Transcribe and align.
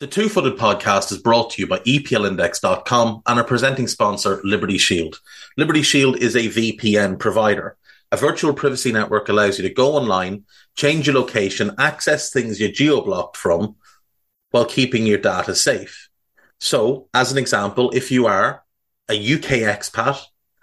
The 0.00 0.06
Two 0.06 0.28
Footed 0.28 0.56
Podcast 0.56 1.10
is 1.10 1.18
brought 1.18 1.50
to 1.50 1.60
you 1.60 1.66
by 1.66 1.80
EPLindex.com 1.80 3.22
and 3.26 3.38
our 3.40 3.44
presenting 3.44 3.88
sponsor, 3.88 4.40
Liberty 4.44 4.78
Shield. 4.78 5.18
Liberty 5.56 5.82
Shield 5.82 6.18
is 6.18 6.36
a 6.36 6.46
VPN 6.46 7.18
provider. 7.18 7.76
A 8.12 8.16
virtual 8.16 8.54
privacy 8.54 8.92
network 8.92 9.28
allows 9.28 9.58
you 9.58 9.66
to 9.66 9.74
go 9.74 9.96
online, 9.96 10.44
change 10.76 11.08
your 11.08 11.16
location, 11.16 11.74
access 11.78 12.30
things 12.30 12.60
you're 12.60 12.70
geo-blocked 12.70 13.36
from, 13.36 13.74
while 14.52 14.66
keeping 14.66 15.04
your 15.04 15.18
data 15.18 15.52
safe. 15.52 16.08
So, 16.60 17.08
as 17.12 17.32
an 17.32 17.38
example, 17.38 17.90
if 17.90 18.12
you 18.12 18.26
are 18.28 18.62
a 19.10 19.16
UK 19.16 19.66
expat 19.66 20.20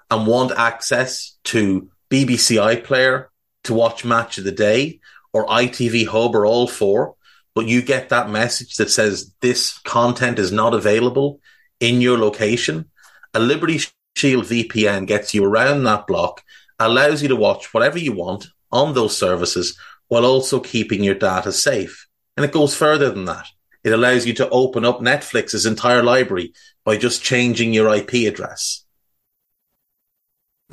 and 0.10 0.28
want 0.28 0.54
access 0.54 1.38
to 1.46 1.90
BBC 2.10 2.56
iPlayer 2.56 3.26
to 3.66 3.74
watch 3.74 4.06
Match 4.06 4.38
of 4.38 4.46
the 4.46 4.54
Day 4.54 5.02
or 5.34 5.46
ITV 5.48 6.08
Hub 6.08 6.36
or 6.36 6.46
all 6.46 6.68
four, 6.68 7.15
but 7.56 7.68
you 7.68 7.82
get 7.82 8.10
that 8.10 8.30
message 8.30 8.76
that 8.76 8.92
says 8.92 9.34
this 9.42 9.80
content 9.80 10.38
is 10.38 10.52
not 10.52 10.74
available 10.74 11.40
in 11.80 12.02
your 12.02 12.18
location, 12.18 12.92
a 13.34 13.40
Liberty 13.40 13.80
Shield 14.16 14.46
VPN 14.46 15.08
gets 15.08 15.34
you 15.34 15.44
around 15.44 15.84
that 15.84 16.06
block, 16.06 16.44
allows 16.80 17.22
you 17.22 17.30
to 17.30 17.36
watch 17.36 17.74
whatever 17.74 17.98
you 17.98 18.14
want 18.14 18.48
on 18.72 18.94
those 18.94 19.18
services 19.18 19.78
while 20.08 20.26
also 20.26 20.60
keeping 20.60 21.04
your 21.04 21.16
data 21.16 21.52
safe. 21.52 22.08
And 22.38 22.46
it 22.46 22.52
goes 22.52 22.76
further 22.76 23.10
than 23.10 23.26
that. 23.26 23.48
It 23.84 23.94
allows 23.94 24.26
you 24.26 24.34
to 24.36 24.50
open 24.50 24.84
up 24.84 25.00
Netflix's 25.00 25.66
entire 25.66 26.04
library 26.04 26.54
by 26.84 26.98
just 26.98 27.24
changing 27.24 27.74
your 27.74 27.94
IP 27.94 28.28
address. 28.28 28.84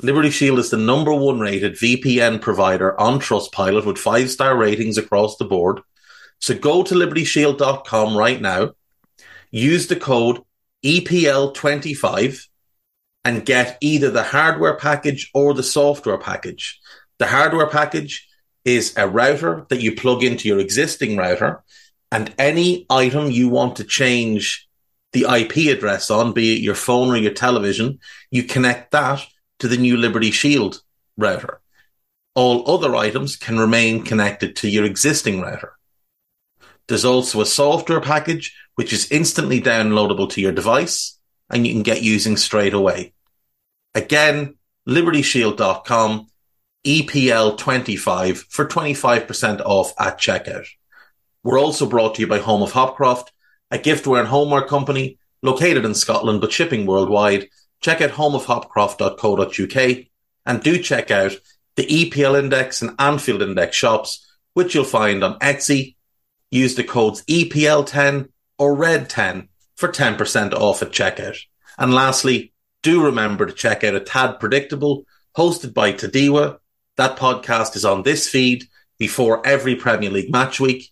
Liberty 0.01 0.31
Shield 0.31 0.59
is 0.59 0.71
the 0.71 0.77
number 0.77 1.13
one 1.13 1.39
rated 1.39 1.73
VPN 1.73 2.41
provider 2.41 2.99
on 2.99 3.19
Trustpilot 3.19 3.85
with 3.85 3.99
five 3.99 4.31
star 4.31 4.57
ratings 4.57 4.97
across 4.97 5.37
the 5.37 5.45
board. 5.45 5.81
So 6.43 6.53
go 6.53 6.83
to 6.83 6.93
libertyshield.com 6.93 8.17
right 8.17 8.41
now, 8.41 8.71
use 9.49 9.87
the 9.87 9.95
code 9.95 10.41
E 10.81 10.99
EPL25 10.99 12.47
and 13.23 13.45
get 13.45 13.77
either 13.79 14.11
the 14.11 14.23
hardware 14.23 14.75
package 14.75 15.31
or 15.33 15.53
the 15.53 15.63
software 15.63 16.17
package. 16.17 16.81
The 17.17 17.27
hardware 17.27 17.69
package 17.69 18.27
is 18.65 18.93
a 18.97 19.07
router 19.07 19.65
that 19.69 19.79
you 19.79 19.95
plug 19.95 20.21
into 20.21 20.49
your 20.49 20.59
existing 20.59 21.15
router 21.15 21.63
and 22.11 22.35
any 22.37 22.87
item 22.89 23.31
you 23.31 23.47
want 23.47 23.77
to 23.77 23.85
change 23.85 24.67
the 25.13 25.21
IP 25.21 25.73
address 25.73 26.11
on, 26.11 26.33
be 26.33 26.55
it 26.55 26.61
your 26.61 26.75
phone 26.75 27.07
or 27.09 27.15
your 27.15 27.33
television, 27.33 27.99
you 28.31 28.43
connect 28.43 28.91
that 28.91 29.25
to 29.59 29.69
the 29.69 29.77
new 29.77 29.95
Liberty 29.95 30.31
Shield 30.31 30.81
router. 31.15 31.61
All 32.35 32.69
other 32.69 32.97
items 32.97 33.37
can 33.37 33.57
remain 33.57 34.03
connected 34.03 34.57
to 34.57 34.69
your 34.69 34.83
existing 34.83 35.39
router. 35.39 35.77
There's 36.87 37.05
also 37.05 37.41
a 37.41 37.45
software 37.45 38.01
package 38.01 38.55
which 38.75 38.91
is 38.93 39.11
instantly 39.11 39.61
downloadable 39.61 40.29
to 40.31 40.41
your 40.41 40.51
device 40.51 41.19
and 41.49 41.65
you 41.65 41.73
can 41.73 41.83
get 41.83 42.01
using 42.01 42.37
straight 42.37 42.73
away. 42.73 43.13
Again, 43.95 44.55
libertyshield.com, 44.87 46.27
EPL25 46.85 48.37
for 48.49 48.65
25% 48.65 49.61
off 49.61 49.93
at 49.99 50.19
checkout. 50.19 50.67
We're 51.43 51.59
also 51.59 51.85
brought 51.85 52.15
to 52.15 52.21
you 52.21 52.27
by 52.27 52.39
Home 52.39 52.63
of 52.63 52.73
Hopcroft, 52.73 53.27
a 53.69 53.77
giftware 53.77 54.19
and 54.19 54.27
homeware 54.27 54.65
company 54.65 55.19
located 55.41 55.85
in 55.85 55.93
Scotland 55.93 56.41
but 56.41 56.51
shipping 56.51 56.85
worldwide. 56.85 57.49
Check 57.81 58.01
out 58.01 58.11
homeofhopcroft.co.uk 58.11 60.05
and 60.45 60.63
do 60.63 60.77
check 60.81 61.11
out 61.11 61.33
the 61.75 61.85
EPL 61.85 62.39
Index 62.39 62.81
and 62.81 62.95
Anfield 62.99 63.41
Index 63.41 63.75
shops, 63.75 64.25
which 64.53 64.75
you'll 64.75 64.83
find 64.83 65.23
on 65.23 65.39
Etsy. 65.39 65.92
Use 66.53 66.75
the 66.75 66.83
codes 66.83 67.23
EPL10 67.23 68.29
or 68.59 68.75
RED10 68.75 69.47
for 69.75 69.89
10% 69.89 70.53
off 70.53 70.83
at 70.83 70.91
checkout. 70.91 71.39
And 71.79 71.95
lastly, 71.95 72.53
do 72.83 73.03
remember 73.03 73.47
to 73.47 73.53
check 73.53 73.83
out 73.83 73.95
a 73.95 73.99
Tad 73.99 74.39
Predictable 74.39 75.07
hosted 75.35 75.73
by 75.73 75.93
Tadiwa. 75.93 76.59
That 76.95 77.17
podcast 77.17 77.75
is 77.75 77.85
on 77.85 78.03
this 78.03 78.29
feed 78.29 78.65
before 78.99 79.43
every 79.43 79.75
Premier 79.75 80.11
League 80.11 80.31
match 80.31 80.59
week. 80.59 80.91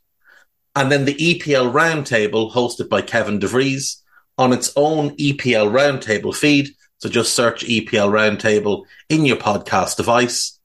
And 0.76 0.92
then 0.92 1.06
the 1.06 1.14
EPL 1.14 1.72
Roundtable 1.72 2.52
hosted 2.52 2.90
by 2.90 3.04
Kevin 3.04 3.40
DeVries 3.40 3.98
on 4.40 4.54
its 4.54 4.74
own 4.76 5.12
EPL 5.18 5.72
Roundtable 5.72 6.36
feed. 6.36 6.70
So 6.98 7.08
just 7.08 7.36
search 7.36 7.64
EPL 7.64 8.10
Roundtable 8.10 8.86
in 9.10 9.26
your 9.26 9.38
podcast 9.38 9.98
device. 9.98 10.60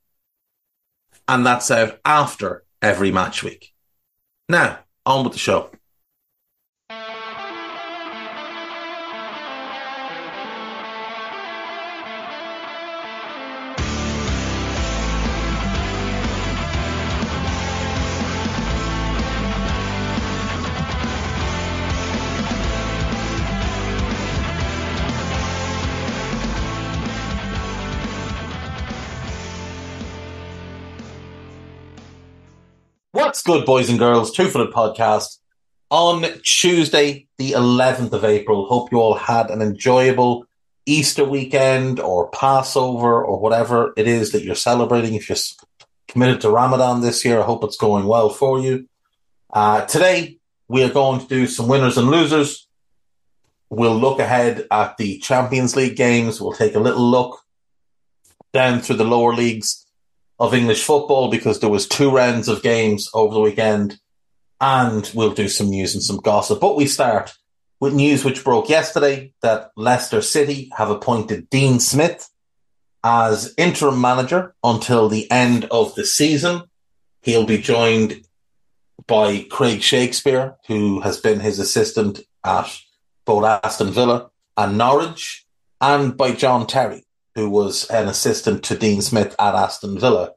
And 1.28 1.44
that's 1.44 1.70
out 1.70 1.98
after 2.02 2.64
every 2.80 3.12
match 3.12 3.42
week. 3.42 3.74
Now, 4.48 4.78
on 5.06 5.24
with 5.24 5.32
the 5.32 5.38
show. 5.38 5.70
Good, 33.46 33.64
boys 33.64 33.88
and 33.88 34.00
girls? 34.00 34.32
Two 34.32 34.48
Footed 34.48 34.74
Podcast 34.74 35.38
on 35.88 36.24
Tuesday, 36.42 37.28
the 37.38 37.52
11th 37.52 38.12
of 38.12 38.24
April. 38.24 38.66
Hope 38.66 38.90
you 38.90 38.98
all 38.98 39.14
had 39.14 39.50
an 39.50 39.62
enjoyable 39.62 40.46
Easter 40.84 41.24
weekend 41.24 42.00
or 42.00 42.28
Passover 42.30 43.24
or 43.24 43.38
whatever 43.38 43.92
it 43.96 44.08
is 44.08 44.32
that 44.32 44.42
you're 44.42 44.56
celebrating. 44.56 45.14
If 45.14 45.28
you're 45.28 45.38
committed 46.08 46.40
to 46.40 46.50
Ramadan 46.50 47.02
this 47.02 47.24
year, 47.24 47.40
I 47.40 47.44
hope 47.44 47.62
it's 47.62 47.76
going 47.76 48.06
well 48.06 48.30
for 48.30 48.58
you. 48.58 48.88
Uh, 49.52 49.84
today, 49.84 50.38
we 50.66 50.82
are 50.82 50.92
going 50.92 51.20
to 51.20 51.28
do 51.28 51.46
some 51.46 51.68
winners 51.68 51.96
and 51.96 52.10
losers. 52.10 52.66
We'll 53.70 53.94
look 53.94 54.18
ahead 54.18 54.66
at 54.72 54.96
the 54.96 55.18
Champions 55.18 55.76
League 55.76 55.94
games. 55.94 56.40
We'll 56.40 56.50
take 56.50 56.74
a 56.74 56.80
little 56.80 57.08
look 57.08 57.44
down 58.52 58.80
through 58.80 58.96
the 58.96 59.04
lower 59.04 59.34
leagues 59.34 59.85
of 60.38 60.54
English 60.54 60.84
football 60.84 61.30
because 61.30 61.60
there 61.60 61.70
was 61.70 61.88
two 61.88 62.10
rounds 62.10 62.48
of 62.48 62.62
games 62.62 63.08
over 63.14 63.34
the 63.34 63.40
weekend 63.40 63.98
and 64.60 65.10
we'll 65.14 65.32
do 65.32 65.48
some 65.48 65.70
news 65.70 65.94
and 65.94 66.02
some 66.02 66.18
gossip. 66.18 66.60
But 66.60 66.76
we 66.76 66.86
start 66.86 67.32
with 67.80 67.94
news 67.94 68.24
which 68.24 68.44
broke 68.44 68.68
yesterday 68.68 69.32
that 69.42 69.70
Leicester 69.76 70.22
City 70.22 70.70
have 70.76 70.90
appointed 70.90 71.50
Dean 71.50 71.80
Smith 71.80 72.28
as 73.04 73.54
interim 73.56 74.00
manager 74.00 74.54
until 74.64 75.08
the 75.08 75.30
end 75.30 75.66
of 75.66 75.94
the 75.94 76.04
season. 76.04 76.62
He'll 77.22 77.46
be 77.46 77.58
joined 77.58 78.24
by 79.06 79.46
Craig 79.50 79.82
Shakespeare, 79.82 80.56
who 80.66 81.00
has 81.00 81.20
been 81.20 81.40
his 81.40 81.58
assistant 81.58 82.20
at 82.44 82.68
both 83.24 83.44
Aston 83.44 83.90
Villa 83.90 84.30
and 84.56 84.78
Norwich, 84.78 85.44
and 85.80 86.16
by 86.16 86.32
John 86.32 86.66
Terry, 86.66 87.04
who 87.36 87.48
was 87.48 87.84
an 87.90 88.08
assistant 88.08 88.64
to 88.64 88.76
Dean 88.76 89.02
Smith 89.02 89.36
at 89.38 89.54
Aston 89.54 90.00
Villa. 90.00 90.32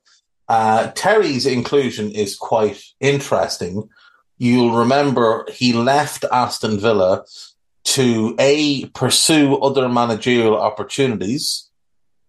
Uh, 0.47 0.91
Terry's 0.91 1.45
inclusion 1.45 2.11
is 2.11 2.35
quite 2.35 2.83
interesting. 2.99 3.89
You'll 4.37 4.77
remember 4.77 5.45
he 5.49 5.73
left 5.73 6.25
Aston 6.31 6.79
Villa 6.79 7.23
to 7.85 8.35
A, 8.37 8.85
pursue 8.87 9.55
other 9.55 9.87
managerial 9.87 10.57
opportunities 10.57 11.69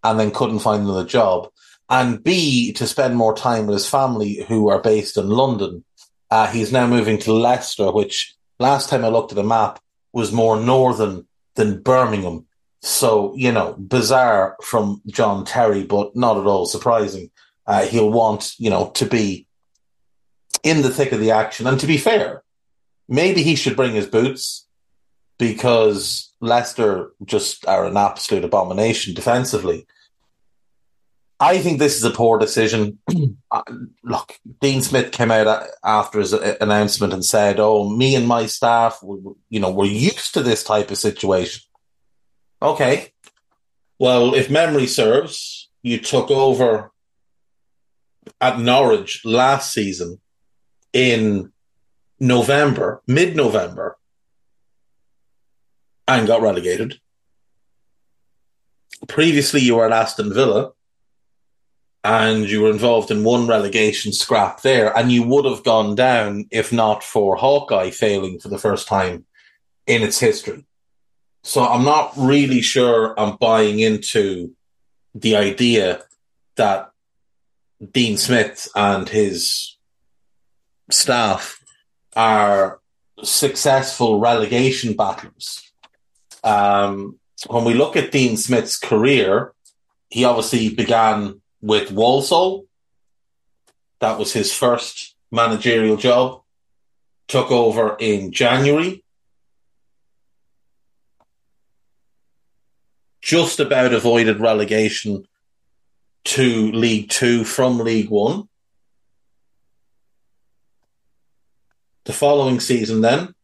and 0.05 0.19
then 0.19 0.31
couldn't 0.31 0.61
find 0.61 0.85
another 0.85 1.05
job, 1.05 1.51
and 1.91 2.23
B, 2.23 2.73
to 2.75 2.87
spend 2.87 3.17
more 3.17 3.35
time 3.35 3.67
with 3.67 3.75
his 3.75 3.89
family 3.89 4.45
who 4.49 4.69
are 4.69 4.81
based 4.81 5.17
in 5.17 5.29
London. 5.29 5.85
Uh, 6.31 6.47
he's 6.47 6.73
now 6.73 6.87
moving 6.87 7.19
to 7.19 7.33
Leicester, 7.33 7.91
which 7.91 8.37
last 8.59 8.89
time 8.89 9.05
I 9.05 9.09
looked 9.09 9.33
at 9.33 9.39
a 9.39 9.43
map 9.43 9.81
was 10.13 10.33
more 10.33 10.59
northern 10.59 11.27
than 11.57 11.83
Birmingham. 11.83 12.47
So, 12.83 13.35
you 13.37 13.53
know, 13.53 13.75
bizarre 13.79 14.57
from 14.63 15.03
John 15.07 15.45
Terry, 15.45 15.85
but 15.85 16.17
not 16.17 16.39
at 16.39 16.47
all 16.47 16.67
surprising. 16.67 17.31
Uh, 17.67 17.85
he'll 17.85 18.11
want, 18.11 18.55
you 18.59 18.71
know, 18.71 18.91
to 18.95 19.05
be 19.05 19.47
in 20.63 20.83
the 20.83 20.91
thick 20.91 21.13
of 21.13 21.21
the 21.21 21.33
action. 21.33 21.67
And 21.67 21.79
to 21.81 21.87
be 21.87 21.99
fair, 21.99 22.43
maybe 23.09 23.43
he 23.43 23.55
should 23.55 23.77
bring 23.77 23.95
his 23.95 24.07
boots 24.07 24.67
because 25.39 26.33
Leicester 26.41 27.13
just 27.25 27.67
are 27.67 27.85
an 27.85 27.97
absolute 27.97 28.45
abomination 28.45 29.15
defensively. 29.15 29.87
I 31.39 31.59
think 31.59 31.79
this 31.79 31.97
is 31.97 32.05
a 32.05 32.11
poor 32.11 32.39
decision. 32.39 32.99
Uh, 33.53 33.63
look, 34.05 34.39
Dean 34.61 34.81
Smith 34.81 35.11
came 35.11 35.33
out 35.33 35.67
after 35.83 36.21
his 36.21 36.33
uh, 36.33 36.55
announcement 36.61 37.13
and 37.13 37.25
said, 37.25 37.59
"Oh, 37.59 37.91
me 37.91 38.15
and 38.15 38.29
my 38.29 38.47
staff, 38.47 39.01
you 39.03 39.59
know, 39.59 39.73
we're 39.73 39.87
used 39.87 40.35
to 40.35 40.43
this 40.45 40.63
type 40.63 40.93
of 40.93 40.99
situation." 40.99 41.61
Okay, 42.63 43.13
well, 43.99 44.35
if 44.35 44.51
memory 44.51 44.87
serves, 44.87 45.71
you 45.83 45.99
took 45.99 46.31
over 46.31 46.93
at 48.41 48.61
Norwich 48.61 49.23
last 49.25 49.73
season 49.73 50.21
in 50.93 51.53
November, 52.19 53.03
mid-November, 53.07 53.97
and 56.07 56.27
got 56.27 56.43
relegated. 56.43 57.01
Previously, 59.09 59.61
you 59.63 59.77
were 59.77 59.87
at 59.87 59.93
Aston 59.93 60.33
Villa 60.33 60.73
and 62.03 62.49
you 62.49 62.63
were 62.63 62.71
involved 62.71 63.11
in 63.11 63.25
one 63.25 63.47
relegation 63.47 64.13
scrap 64.13 64.63
there, 64.63 64.97
and 64.97 65.13
you 65.13 65.23
would 65.23 65.45
have 65.45 65.63
gone 65.63 65.95
down 65.95 66.47
if 66.51 66.73
not 66.73 67.05
for 67.05 67.37
Hawkeye 67.37 67.91
failing 67.91 68.39
for 68.39 68.49
the 68.49 68.59
first 68.59 68.89
time 68.89 69.27
in 69.87 70.03
its 70.03 70.19
history. 70.19 70.65
So 71.43 71.65
I'm 71.65 71.85
not 71.85 72.13
really 72.17 72.61
sure 72.61 73.19
I'm 73.19 73.37
buying 73.37 73.81
into 73.81 74.55
the 75.15 75.37
idea 75.37 76.03
that 76.57 76.91
Dean 77.93 78.19
Smith 78.19 78.69
and 78.75 79.09
his 79.09 79.77
staff 80.91 81.63
are 82.15 82.81
successful 83.23 84.21
relegation 84.21 84.95
battlers. 84.95 85.73
Um, 86.45 87.19
when 87.49 87.65
we 87.65 87.75
look 87.75 87.97
at 87.97 88.13
Dean 88.13 88.37
Smith's 88.37 88.79
career, 88.79 89.55
he 90.11 90.25
obviously 90.25 90.75
began 90.75 91.41
with 91.63 91.91
Walsall. 91.91 92.67
That 94.01 94.19
was 94.19 94.33
his 94.33 94.53
first 94.53 95.15
managerial 95.31 95.97
job. 95.97 96.43
Took 97.29 97.51
over 97.51 97.97
in 97.99 98.33
January. 98.33 99.05
Just 103.21 103.61
about 103.61 103.93
avoided 103.93 104.41
relegation 104.41 105.27
to 106.25 106.73
League 106.73 107.11
Two 107.11 107.45
from 107.45 107.79
League 107.79 108.11
One. 108.11 108.49
The 112.05 112.13
following 112.13 112.61
season, 112.61 113.03
then, 113.03 113.35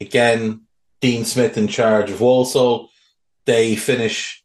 again, 0.00 0.62
Dean 1.00 1.24
Smith 1.24 1.56
in 1.56 1.68
charge 1.68 2.10
of 2.10 2.20
Walsall. 2.20 2.90
They 3.44 3.76
finish 3.76 4.42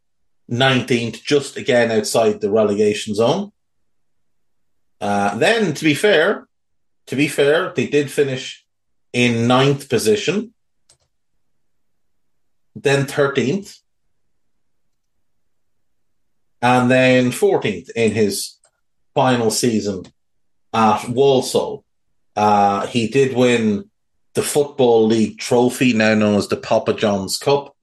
19th, 0.50 1.24
just 1.24 1.58
again 1.58 1.92
outside 1.92 2.42
the 2.42 2.52
relegation 2.52 3.14
zone. 3.16 3.52
Uh, 5.00 5.38
then, 5.38 5.74
to 5.74 5.84
be 5.84 5.94
fair, 5.94 6.48
to 7.08 7.16
be 7.16 7.28
fair, 7.28 7.74
they 7.76 7.88
did 7.88 8.12
finish 8.12 8.66
in 9.14 9.48
ninth 9.48 9.90
position, 9.90 10.54
then 12.82 13.06
13th, 13.06 13.80
and 16.62 16.90
then 16.90 17.32
14th 17.32 17.90
in 17.96 18.12
his 18.12 18.58
final 19.14 19.52
season 19.52 20.04
at 20.74 21.08
Walsall. 21.10 21.84
Uh, 22.36 22.86
he 22.88 23.08
did 23.08 23.36
win 23.36 23.90
the 24.34 24.44
Football 24.44 25.08
League 25.08 25.40
trophy, 25.40 25.94
now 25.94 26.14
known 26.14 26.36
as 26.36 26.48
the 26.48 26.58
Papa 26.58 26.94
John's 26.94 27.38
Cup 27.38 27.76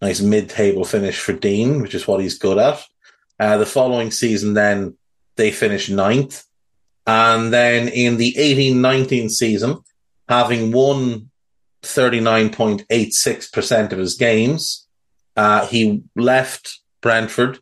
Nice 0.00 0.22
mid 0.22 0.48
table 0.48 0.84
finish 0.86 1.20
for 1.20 1.34
Dean, 1.34 1.82
which 1.82 1.94
is 1.94 2.08
what 2.08 2.22
he's 2.22 2.38
good 2.38 2.56
at. 2.56 2.82
Uh, 3.38 3.58
the 3.58 3.66
following 3.66 4.12
season, 4.12 4.54
then, 4.54 4.96
they 5.36 5.50
finished 5.50 5.90
ninth. 5.90 6.42
And 7.06 7.52
then 7.52 7.88
in 7.88 8.16
the 8.16 8.38
18 8.38 8.80
19 8.80 9.28
season, 9.28 9.78
having 10.28 10.72
won 10.72 11.30
39.86% 11.82 13.92
of 13.92 13.98
his 13.98 14.14
games, 14.14 14.86
uh, 15.36 15.66
he 15.66 16.02
left 16.14 16.80
Brentford 17.00 17.58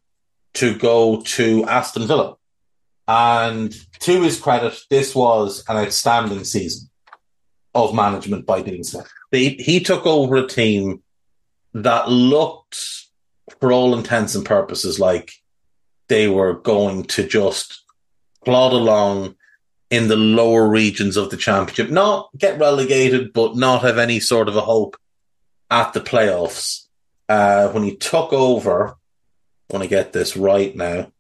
to 0.55 0.77
go 0.77 1.23
to 1.23 1.65
Aston 1.65 2.07
Villa. 2.07 2.37
And 3.09 3.75
to 4.01 4.23
his 4.23 4.39
credit, 4.39 4.79
this 4.89 5.15
was 5.15 5.65
an 5.69 5.77
outstanding 5.77 6.45
season 6.45 6.89
of 7.75 7.95
management 7.95 8.47
by 8.47 8.63
Dean 8.63 8.85
Smith. 8.85 9.11
He, 9.31 9.51
he 9.55 9.81
took 9.81 10.07
over 10.07 10.37
a 10.37 10.47
team 10.47 11.03
that 11.73 12.09
looked, 12.09 12.79
for 13.59 13.73
all 13.73 13.97
intents 13.97 14.35
and 14.35 14.45
purposes, 14.45 15.01
like 15.01 15.33
they 16.09 16.29
were 16.29 16.55
going 16.55 17.05
to 17.05 17.27
just 17.27 17.85
plod 18.45 18.73
along 18.73 19.37
in 19.91 20.09
the 20.09 20.17
lower 20.17 20.69
regions 20.69 21.17
of 21.17 21.31
the 21.31 21.37
championship, 21.37 21.91
not 21.91 22.31
get 22.39 22.59
relegated, 22.59 23.33
but 23.33 23.57
not 23.57 23.83
have 23.83 23.99
any 23.99 24.21
sort 24.21 24.49
of 24.49 24.57
a 24.57 24.61
hope 24.61 24.97
at 25.71 25.93
the 25.93 26.01
playoffs. 26.01 26.87
Uh, 27.29 27.69
when 27.69 27.83
he 27.83 27.97
took 27.97 28.33
over, 28.33 28.97
when 29.71 29.83
I 29.83 29.85
want 29.85 29.85
to 29.85 29.89
get 29.89 30.13
this 30.13 30.37
right 30.37 30.75
now. 30.75 31.13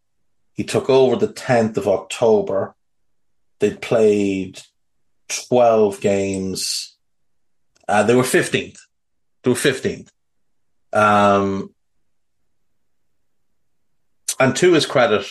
He 0.54 0.64
took 0.64 0.90
over 0.90 1.16
the 1.16 1.32
10th 1.32 1.76
of 1.76 1.86
October. 1.86 2.74
They'd 3.60 3.80
played 3.80 4.60
12 5.28 6.00
games. 6.00 6.96
Uh, 7.86 8.02
they 8.02 8.14
were 8.14 8.24
15th. 8.24 8.78
They 9.42 9.50
were 9.50 9.56
15th. 9.56 10.08
Um, 10.92 11.72
and 14.40 14.56
to 14.56 14.72
his 14.72 14.86
credit, 14.86 15.26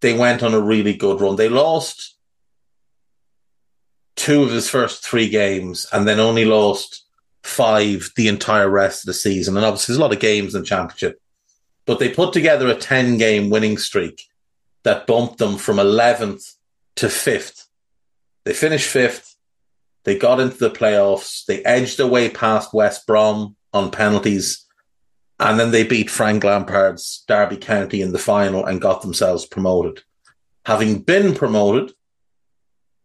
they 0.00 0.16
went 0.16 0.42
on 0.42 0.54
a 0.54 0.60
really 0.60 0.94
good 0.94 1.20
run. 1.20 1.36
They 1.36 1.48
lost 1.48 2.16
two 4.14 4.42
of 4.42 4.50
his 4.50 4.68
first 4.68 5.04
three 5.04 5.28
games 5.28 5.86
and 5.92 6.06
then 6.06 6.20
only 6.20 6.44
lost 6.44 7.04
five 7.42 8.10
the 8.16 8.28
entire 8.28 8.68
rest 8.68 9.04
of 9.04 9.06
the 9.06 9.14
season. 9.14 9.56
And 9.56 9.64
obviously, 9.64 9.92
there's 9.92 9.98
a 9.98 10.02
lot 10.02 10.12
of 10.12 10.20
games 10.20 10.54
in 10.54 10.62
the 10.62 10.66
championship. 10.66 11.20
But 11.86 12.00
they 12.00 12.08
put 12.08 12.32
together 12.32 12.68
a 12.68 12.74
10 12.74 13.16
game 13.18 13.48
winning 13.48 13.78
streak 13.78 14.22
that 14.82 15.06
bumped 15.06 15.38
them 15.38 15.56
from 15.56 15.76
11th 15.76 16.54
to 16.96 17.06
5th. 17.06 17.64
They 18.44 18.52
finished 18.52 18.92
5th. 18.92 19.34
They 20.04 20.18
got 20.18 20.40
into 20.40 20.58
the 20.58 20.70
playoffs. 20.70 21.44
They 21.46 21.64
edged 21.64 22.00
away 22.00 22.30
past 22.30 22.74
West 22.74 23.06
Brom 23.06 23.56
on 23.72 23.90
penalties. 23.90 24.65
And 25.38 25.60
then 25.60 25.70
they 25.70 25.84
beat 25.84 26.10
Frank 26.10 26.44
Lampard's 26.44 27.24
Derby 27.28 27.58
County 27.58 28.00
in 28.00 28.12
the 28.12 28.18
final 28.18 28.64
and 28.64 28.80
got 28.80 29.02
themselves 29.02 29.44
promoted. 29.44 30.02
Having 30.64 31.00
been 31.00 31.34
promoted, 31.34 31.92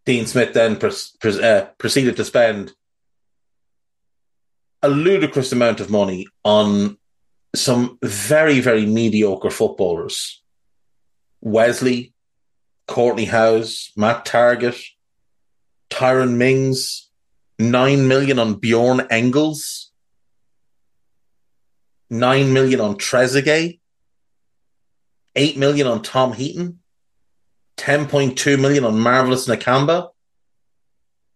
Dean 0.06 0.26
Smith 0.26 0.54
then 0.54 0.80
uh, 0.82 1.66
proceeded 1.78 2.16
to 2.16 2.26
spend 2.26 2.74
a 4.82 4.90
ludicrous 4.90 5.52
amount 5.52 5.80
of 5.80 5.90
money 5.92 6.28
on 6.44 6.98
some 7.54 8.00
very, 8.02 8.60
very 8.60 8.86
mediocre 8.86 9.52
footballers 9.52 10.42
Wesley, 11.42 12.14
Kortney 12.88 13.28
Hause, 13.28 13.92
Matt 13.96 14.26
Targett, 14.26 14.82
Tyrone 15.90 16.38
Mings, 16.38 17.10
nine 17.58 18.08
million 18.08 18.40
on 18.40 18.56
Bjorn 18.56 19.02
Engels, 19.10 19.91
nine 22.12 22.53
million 22.53 22.82
on 22.82 22.96
Trezeguet, 22.96 23.80
eight 25.36 25.58
million 25.58 25.88
on 25.88 26.03
Tom 26.03 26.34
Heaton, 26.34 26.80
10.2 27.77 28.60
million 28.60 28.84
on 28.84 29.00
Marvelous 29.00 29.48
Nakamba. 29.48 30.10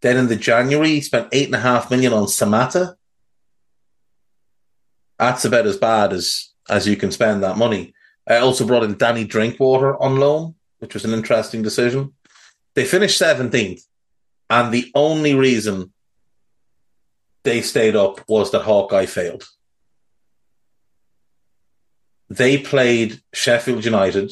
Then 0.01 0.17
in 0.17 0.27
the 0.27 0.35
January, 0.35 0.89
he 0.89 1.01
spent 1.01 1.29
eight 1.31 1.47
and 1.47 1.55
a 1.55 1.59
half 1.59 1.89
million 1.89 2.13
on 2.13 2.25
Samatta. 2.25 2.95
That's 5.17 5.45
about 5.45 5.65
as 5.65 5.77
bad 5.77 6.13
as 6.13 6.51
as 6.69 6.87
you 6.87 6.97
can 6.97 7.11
spend 7.11 7.41
that 7.43 7.57
money. 7.57 7.93
I 8.27 8.37
also 8.37 8.67
brought 8.67 8.83
in 8.83 8.97
Danny 8.97 9.23
Drinkwater 9.23 9.95
on 10.01 10.17
loan, 10.17 10.55
which 10.79 10.93
was 10.93 11.05
an 11.05 11.13
interesting 11.13 11.61
decision. 11.61 12.13
They 12.73 12.85
finished 12.85 13.21
17th, 13.21 13.81
and 14.49 14.73
the 14.73 14.91
only 14.93 15.35
reason 15.35 15.93
they 17.43 17.61
stayed 17.61 17.95
up 17.95 18.27
was 18.27 18.51
that 18.51 18.63
Hawkeye 18.63 19.05
failed. 19.05 19.47
They 22.35 22.57
played 22.57 23.21
Sheffield 23.33 23.85
United. 23.85 24.29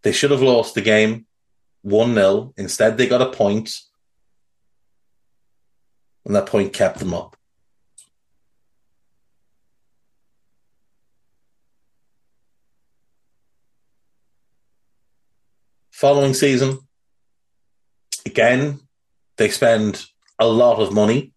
They 0.00 0.12
should 0.12 0.30
have 0.30 0.40
lost 0.40 0.74
the 0.74 0.80
game 0.80 1.26
1 1.82 2.14
0. 2.14 2.54
Instead, 2.56 2.96
they 2.96 3.06
got 3.06 3.20
a 3.20 3.30
point, 3.30 3.80
and 6.24 6.34
that 6.34 6.46
point 6.46 6.72
kept 6.72 7.00
them 7.00 7.12
up. 7.12 7.36
Following 15.90 16.32
season, 16.32 16.78
again, 18.24 18.80
they 19.36 19.50
spend 19.50 20.06
a 20.38 20.46
lot 20.46 20.80
of 20.80 20.94
money, 20.94 21.32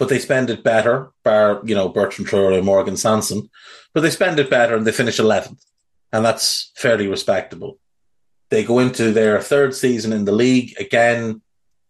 but 0.00 0.08
they 0.08 0.18
spend 0.18 0.48
it 0.48 0.64
better, 0.64 1.12
bar, 1.24 1.60
you 1.62 1.74
know, 1.74 1.90
Bertrand 1.90 2.26
Traore 2.26 2.56
and 2.56 2.64
Morgan 2.64 2.96
Sanson, 2.96 3.50
but 3.92 4.00
they 4.00 4.08
spend 4.08 4.40
it 4.40 4.48
better 4.48 4.74
and 4.74 4.86
they 4.86 4.92
finish 4.92 5.18
11th. 5.18 5.62
And 6.10 6.24
that's 6.24 6.72
fairly 6.74 7.06
respectable. 7.06 7.78
They 8.48 8.64
go 8.64 8.78
into 8.78 9.12
their 9.12 9.42
third 9.42 9.74
season 9.74 10.14
in 10.14 10.24
the 10.24 10.32
league. 10.32 10.74
Again, 10.80 11.42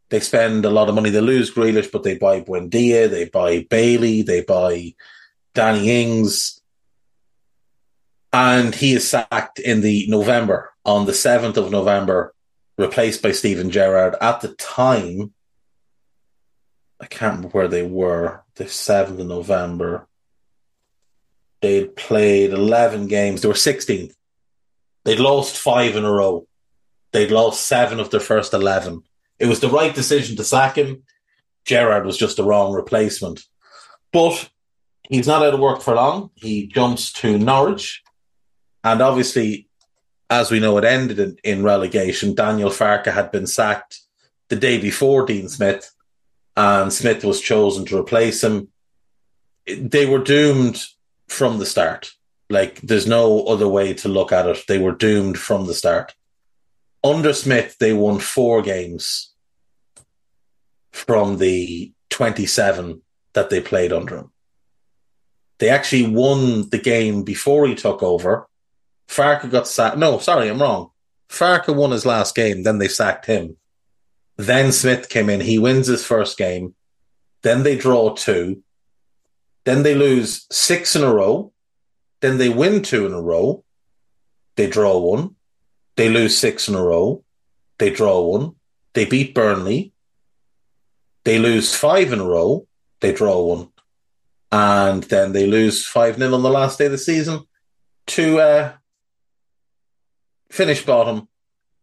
they 0.08 0.18
spend 0.18 0.64
a 0.64 0.70
lot 0.70 0.88
of 0.88 0.96
money. 0.96 1.10
They 1.10 1.20
lose 1.20 1.54
Grealish, 1.54 1.92
but 1.92 2.02
they 2.02 2.18
buy 2.18 2.40
Buendia, 2.40 3.08
they 3.08 3.26
buy 3.26 3.64
Bailey, 3.70 4.22
they 4.22 4.42
buy 4.42 4.92
Danny 5.54 6.02
Ings. 6.02 6.60
And 8.32 8.74
he 8.74 8.94
is 8.94 9.08
sacked 9.08 9.60
in 9.60 9.82
the 9.82 10.06
November 10.08 10.72
on 10.84 11.06
the 11.06 11.12
7th 11.12 11.56
of 11.56 11.70
November, 11.70 12.34
replaced 12.76 13.22
by 13.22 13.30
Steven 13.30 13.70
Gerrard. 13.70 14.16
At 14.20 14.40
the 14.40 14.48
time, 14.54 15.32
I 17.00 17.06
can't 17.06 17.36
remember 17.36 17.48
where 17.48 17.68
they 17.68 17.82
were, 17.82 18.44
the 18.56 18.64
7th 18.64 19.18
of 19.18 19.26
November. 19.26 20.06
They'd 21.62 21.96
played 21.96 22.52
11 22.52 23.06
games. 23.06 23.42
They 23.42 23.48
were 23.48 23.54
16th. 23.54 24.14
They'd 25.04 25.20
lost 25.20 25.56
five 25.56 25.96
in 25.96 26.04
a 26.04 26.12
row. 26.12 26.46
They'd 27.12 27.30
lost 27.30 27.66
seven 27.66 28.00
of 28.00 28.10
their 28.10 28.20
first 28.20 28.54
11. 28.54 29.02
It 29.38 29.46
was 29.46 29.60
the 29.60 29.70
right 29.70 29.94
decision 29.94 30.36
to 30.36 30.44
sack 30.44 30.76
him. 30.76 31.02
Gerrard 31.64 32.06
was 32.06 32.18
just 32.18 32.36
the 32.36 32.44
wrong 32.44 32.72
replacement. 32.72 33.42
But 34.12 34.50
he's 35.08 35.26
not 35.26 35.42
out 35.42 35.54
of 35.54 35.60
work 35.60 35.80
for 35.80 35.94
long. 35.94 36.30
He 36.34 36.66
jumps 36.66 37.12
to 37.14 37.38
Norwich. 37.38 38.02
And 38.84 39.00
obviously, 39.00 39.68
as 40.28 40.50
we 40.50 40.60
know, 40.60 40.78
it 40.78 40.84
ended 40.84 41.18
in, 41.18 41.36
in 41.42 41.62
relegation. 41.62 42.34
Daniel 42.34 42.70
Farke 42.70 43.12
had 43.12 43.32
been 43.32 43.46
sacked 43.46 44.00
the 44.48 44.56
day 44.56 44.78
before 44.80 45.26
Dean 45.26 45.48
Smith, 45.48 45.90
and 46.60 46.92
Smith 46.92 47.24
was 47.24 47.40
chosen 47.40 47.84
to 47.86 47.98
replace 47.98 48.42
him. 48.42 48.68
They 49.66 50.06
were 50.06 50.22
doomed 50.22 50.82
from 51.28 51.58
the 51.58 51.66
start. 51.66 52.12
Like, 52.48 52.80
there's 52.80 53.06
no 53.06 53.44
other 53.46 53.68
way 53.68 53.94
to 53.94 54.08
look 54.08 54.32
at 54.32 54.46
it. 54.46 54.64
They 54.66 54.78
were 54.78 54.92
doomed 54.92 55.38
from 55.38 55.66
the 55.66 55.74
start. 55.74 56.14
Under 57.02 57.32
Smith, 57.32 57.76
they 57.78 57.92
won 57.92 58.18
four 58.18 58.62
games 58.62 59.32
from 60.92 61.38
the 61.38 61.92
27 62.10 63.02
that 63.34 63.50
they 63.50 63.60
played 63.60 63.92
under 63.92 64.16
him. 64.16 64.32
They 65.58 65.68
actually 65.68 66.08
won 66.08 66.68
the 66.70 66.78
game 66.78 67.22
before 67.22 67.66
he 67.66 67.74
took 67.74 68.02
over 68.02 68.48
Farke 69.10 69.50
got 69.50 69.66
sacked. 69.66 69.98
No, 69.98 70.18
sorry, 70.18 70.48
I'm 70.48 70.62
wrong. 70.62 70.90
Farke 71.28 71.74
won 71.74 71.90
his 71.90 72.06
last 72.06 72.34
game, 72.36 72.62
then 72.62 72.78
they 72.78 72.86
sacked 72.86 73.26
him. 73.26 73.56
Then 74.40 74.72
Smith 74.72 75.10
came 75.10 75.28
in. 75.28 75.40
He 75.40 75.58
wins 75.58 75.86
his 75.86 76.04
first 76.04 76.38
game. 76.38 76.74
Then 77.42 77.62
they 77.62 77.76
draw 77.76 78.14
two. 78.14 78.62
Then 79.64 79.82
they 79.82 79.94
lose 79.94 80.46
six 80.50 80.96
in 80.96 81.02
a 81.02 81.12
row. 81.12 81.52
Then 82.20 82.38
they 82.38 82.48
win 82.48 82.82
two 82.82 83.04
in 83.04 83.12
a 83.12 83.20
row. 83.20 83.64
They 84.56 84.66
draw 84.66 84.98
one. 84.98 85.36
They 85.96 86.08
lose 86.08 86.38
six 86.38 86.68
in 86.68 86.74
a 86.74 86.82
row. 86.82 87.22
They 87.78 87.90
draw 87.90 88.20
one. 88.22 88.54
They 88.94 89.04
beat 89.04 89.34
Burnley. 89.34 89.92
They 91.24 91.38
lose 91.38 91.74
five 91.74 92.10
in 92.10 92.20
a 92.20 92.24
row. 92.24 92.66
They 93.00 93.12
draw 93.12 93.42
one. 93.42 93.68
And 94.50 95.02
then 95.04 95.32
they 95.32 95.46
lose 95.46 95.86
5 95.86 96.16
0 96.16 96.34
on 96.34 96.42
the 96.42 96.50
last 96.50 96.78
day 96.78 96.86
of 96.86 96.92
the 96.92 96.98
season 96.98 97.44
to 98.08 98.40
uh, 98.40 98.72
finish 100.50 100.84
bottom 100.84 101.28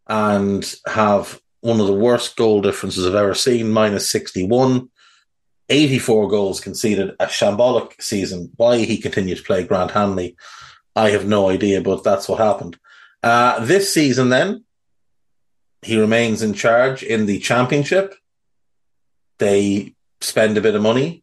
and 0.05 0.75
have 0.85 1.39
one 1.67 1.81
of 1.81 1.87
the 1.87 1.93
worst 1.93 2.37
goal 2.37 2.61
differences 2.61 3.05
I've 3.05 3.13
ever 3.13 3.33
seen, 3.33 3.69
minus 3.69 4.09
61. 4.09 4.89
84 5.67 6.29
goals 6.29 6.61
conceded, 6.61 7.13
a 7.19 7.25
shambolic 7.25 8.01
season. 8.01 8.53
Why 8.55 8.77
he 8.85 8.97
continued 8.97 9.39
to 9.39 9.43
play 9.43 9.65
Grant 9.65 9.91
Hanley, 9.91 10.37
I 10.95 11.09
have 11.09 11.27
no 11.27 11.49
idea, 11.49 11.81
but 11.81 12.05
that's 12.05 12.29
what 12.29 12.39
happened. 12.39 12.79
Uh, 13.21 13.59
this 13.65 13.93
season, 13.93 14.29
then, 14.29 14.63
he 15.81 15.99
remains 15.99 16.41
in 16.41 16.53
charge 16.53 17.03
in 17.03 17.25
the 17.25 17.39
championship. 17.39 18.15
They 19.37 19.93
spend 20.21 20.57
a 20.57 20.61
bit 20.61 20.75
of 20.75 20.81
money. 20.81 21.21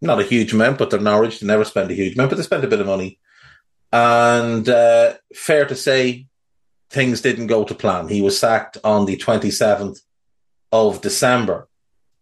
Not 0.00 0.20
a 0.20 0.24
huge 0.24 0.52
amount, 0.52 0.78
but 0.78 0.90
they're 0.90 0.98
Norwich. 0.98 1.38
They 1.38 1.46
never 1.46 1.64
spend 1.64 1.88
a 1.92 1.94
huge 1.94 2.14
amount, 2.14 2.30
but 2.30 2.36
they 2.36 2.42
spend 2.42 2.64
a 2.64 2.68
bit 2.68 2.80
of 2.80 2.88
money. 2.88 3.20
And 3.92 4.68
uh, 4.68 5.14
fair 5.32 5.66
to 5.66 5.76
say, 5.76 6.26
things 6.92 7.22
didn't 7.22 7.46
go 7.46 7.64
to 7.64 7.74
plan. 7.74 8.08
He 8.08 8.20
was 8.20 8.38
sacked 8.38 8.76
on 8.84 9.06
the 9.06 9.16
27th 9.16 10.00
of 10.70 11.00
December. 11.00 11.68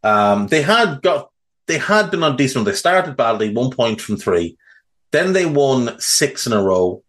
Um, 0.02 0.46
they 0.46 0.62
had 0.62 1.02
got, 1.02 1.30
they 1.66 1.78
had 1.78 2.10
been 2.10 2.22
on 2.22 2.36
decent. 2.36 2.64
They 2.64 2.72
started 2.72 3.16
badly, 3.16 3.52
one 3.52 3.70
point 3.70 4.00
from 4.00 4.16
three. 4.16 4.56
Then 5.10 5.32
they 5.32 5.44
won 5.44 5.98
six 5.98 6.46
in 6.46 6.52
a 6.52 6.62
row. 6.62 7.02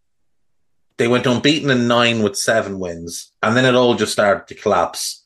They 0.98 1.06
went 1.08 1.26
unbeaten 1.26 1.70
in 1.70 1.88
nine 1.88 2.22
with 2.22 2.36
seven 2.36 2.80
wins. 2.80 3.32
And 3.42 3.56
then 3.56 3.64
it 3.64 3.76
all 3.76 3.94
just 3.94 4.12
started 4.12 4.48
to 4.48 4.60
collapse. 4.60 5.24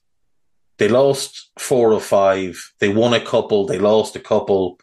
They 0.78 0.88
lost 0.88 1.50
four 1.59 1.93
of 1.93 2.05
five. 2.05 2.73
They 2.81 2.90
won 2.90 3.14
a 3.14 3.25
couple. 3.25 3.66
They 3.66 3.78
lost 3.78 4.14
a 4.14 4.21
couple. 4.21 4.78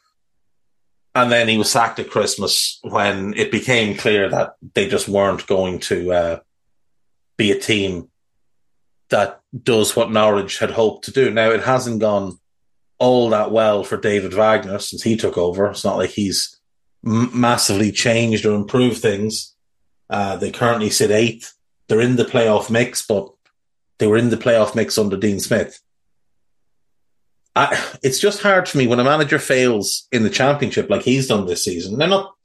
And 1.14 1.32
then 1.32 1.48
he 1.48 1.60
was 1.60 1.72
sacked 1.72 2.00
at 2.00 2.10
Christmas 2.10 2.80
when 2.82 3.36
it 3.36 3.52
became 3.52 3.96
clear 3.96 4.28
that 4.30 4.56
they 4.74 4.90
just 4.90 5.08
weren't 5.08 5.46
going 5.46 5.80
to, 5.82 6.12
uh, 6.12 6.40
be 7.38 7.52
a 7.52 7.60
team 7.60 8.10
that 9.10 9.42
does 9.64 9.96
what 9.96 10.12
Norwich 10.12 10.60
had 10.60 10.72
hoped 10.72 11.06
to 11.06 11.12
do. 11.12 11.30
Now, 11.30 11.52
it 11.52 11.62
hasn't 11.62 12.00
gone 12.00 12.40
all 13.00 13.30
that 13.30 13.52
well 13.52 13.84
for 13.84 13.98
David 13.98 14.34
Wagner 14.34 14.80
since 14.80 15.04
he 15.04 15.18
took 15.18 15.38
over. 15.38 15.68
It's 15.68 15.84
not 15.84 15.98
like 15.98 16.12
he's 16.12 16.60
m- 17.06 17.30
massively 17.40 17.92
changed 17.92 18.46
or 18.46 18.56
improved 18.56 19.02
things. 19.02 19.56
Uh, 20.10 20.38
they 20.38 20.52
currently 20.52 20.90
sit 20.90 21.12
eighth. 21.12 21.54
They're 21.88 22.02
in 22.02 22.16
the 22.16 22.24
playoff 22.26 22.70
mix, 22.70 23.06
but 23.06 23.30
they 24.00 24.08
were 24.08 24.18
in 24.18 24.30
the 24.30 24.38
playoff 24.38 24.76
mix 24.76 24.98
under 24.98 25.18
Dean 25.18 25.40
Smith. 25.40 25.80
I, 27.56 27.98
it's 28.02 28.20
just 28.20 28.42
hard 28.42 28.68
for 28.68 28.78
me 28.78 28.88
when 28.88 29.00
a 29.00 29.04
manager 29.04 29.38
fails 29.38 30.08
in 30.12 30.24
the 30.24 30.30
championship 30.30 30.90
like 30.90 31.04
he's 31.04 31.28
done 31.28 31.46
this 31.46 31.64
season. 31.64 31.98
Now, 31.98 32.08
not 32.08 32.36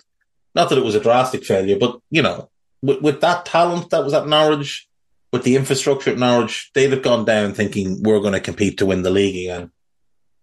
not 0.54 0.68
that 0.68 0.78
it 0.78 0.84
was 0.84 0.94
a 0.94 1.00
drastic 1.00 1.44
failure, 1.44 1.78
but 1.78 2.00
you 2.10 2.20
know, 2.20 2.50
with, 2.82 3.02
with 3.02 3.20
that 3.20 3.44
talent 3.44 3.90
that 3.90 4.04
was 4.04 4.14
at 4.14 4.26
Norwich, 4.26 4.88
with 5.32 5.42
the 5.42 5.56
infrastructure 5.56 6.10
at 6.10 6.18
Norwich, 6.18 6.70
they'd 6.74 6.92
have 6.92 7.02
gone 7.02 7.24
down 7.24 7.52
thinking 7.52 8.02
we're 8.02 8.20
going 8.20 8.32
to 8.32 8.40
compete 8.40 8.78
to 8.78 8.86
win 8.86 9.02
the 9.02 9.10
league 9.10 9.36
again. 9.36 9.70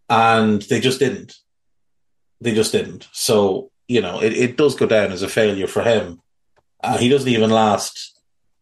And 0.09 0.61
they 0.63 0.79
just 0.79 0.99
didn't. 0.99 1.35
They 2.41 2.53
just 2.53 2.71
didn't. 2.71 3.07
So, 3.11 3.71
you 3.87 4.01
know, 4.01 4.21
it, 4.21 4.33
it 4.33 4.57
does 4.57 4.75
go 4.75 4.85
down 4.85 5.11
as 5.11 5.23
a 5.23 5.27
failure 5.27 5.67
for 5.67 5.81
him. 5.81 6.21
Uh, 6.83 6.97
he 6.97 7.09
doesn't 7.09 7.31
even 7.31 7.49
last 7.49 8.19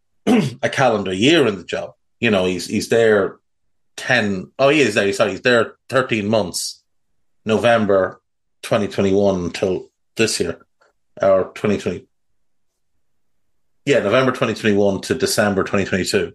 a 0.26 0.70
calendar 0.70 1.12
year 1.12 1.46
in 1.48 1.58
the 1.58 1.66
job. 1.66 1.92
You 2.20 2.32
know, 2.32 2.46
he's 2.46 2.68
he's 2.68 2.88
there 2.88 3.40
10, 3.98 4.52
oh, 4.60 4.70
he 4.70 4.82
is 4.82 4.96
there, 4.96 5.12
sorry, 5.14 5.32
he's 5.32 5.42
there 5.42 5.76
13 5.90 6.28
months, 6.28 6.84
November 7.46 8.22
2021 8.64 9.46
until 9.46 9.90
this 10.16 10.40
year, 10.40 10.66
or 11.22 11.52
2020, 11.56 12.06
yeah, 13.86 14.00
November 14.00 14.32
2021 14.32 15.02
to 15.02 15.16
December 15.16 15.64
2022. 15.64 16.34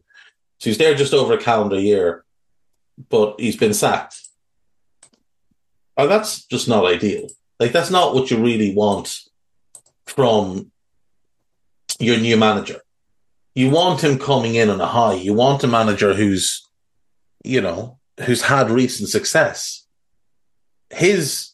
So 0.59 0.71
he's 0.71 0.79
there 0.79 0.95
just 0.95 1.15
over 1.15 1.35
a 1.35 1.39
calendar 1.39 1.79
year, 1.79 2.25
but 3.09 3.41
he's 3.41 3.57
been 3.57 3.75
sacked. 3.75 4.21
And 5.97 6.11
that's 6.11 6.45
just 6.47 6.69
not 6.69 6.85
ideal. 6.85 7.29
Like 7.59 7.73
that's 7.73 7.91
not 7.91 8.15
what 8.15 8.31
you 8.31 8.43
really 8.43 8.75
want 8.75 9.21
from 10.07 10.71
your 11.99 12.19
new 12.19 12.37
manager. 12.37 12.81
You 13.55 13.71
want 13.71 14.05
him 14.05 14.19
coming 14.19 14.55
in 14.55 14.71
on 14.71 14.81
a 14.81 14.87
high. 14.87 15.15
You 15.15 15.35
want 15.35 15.65
a 15.65 15.67
manager 15.67 16.15
who's, 16.15 16.69
you 17.45 17.61
know, 17.61 17.99
who's 18.25 18.43
had 18.43 18.71
recent 18.71 19.09
success. 19.09 19.87
His 20.91 21.53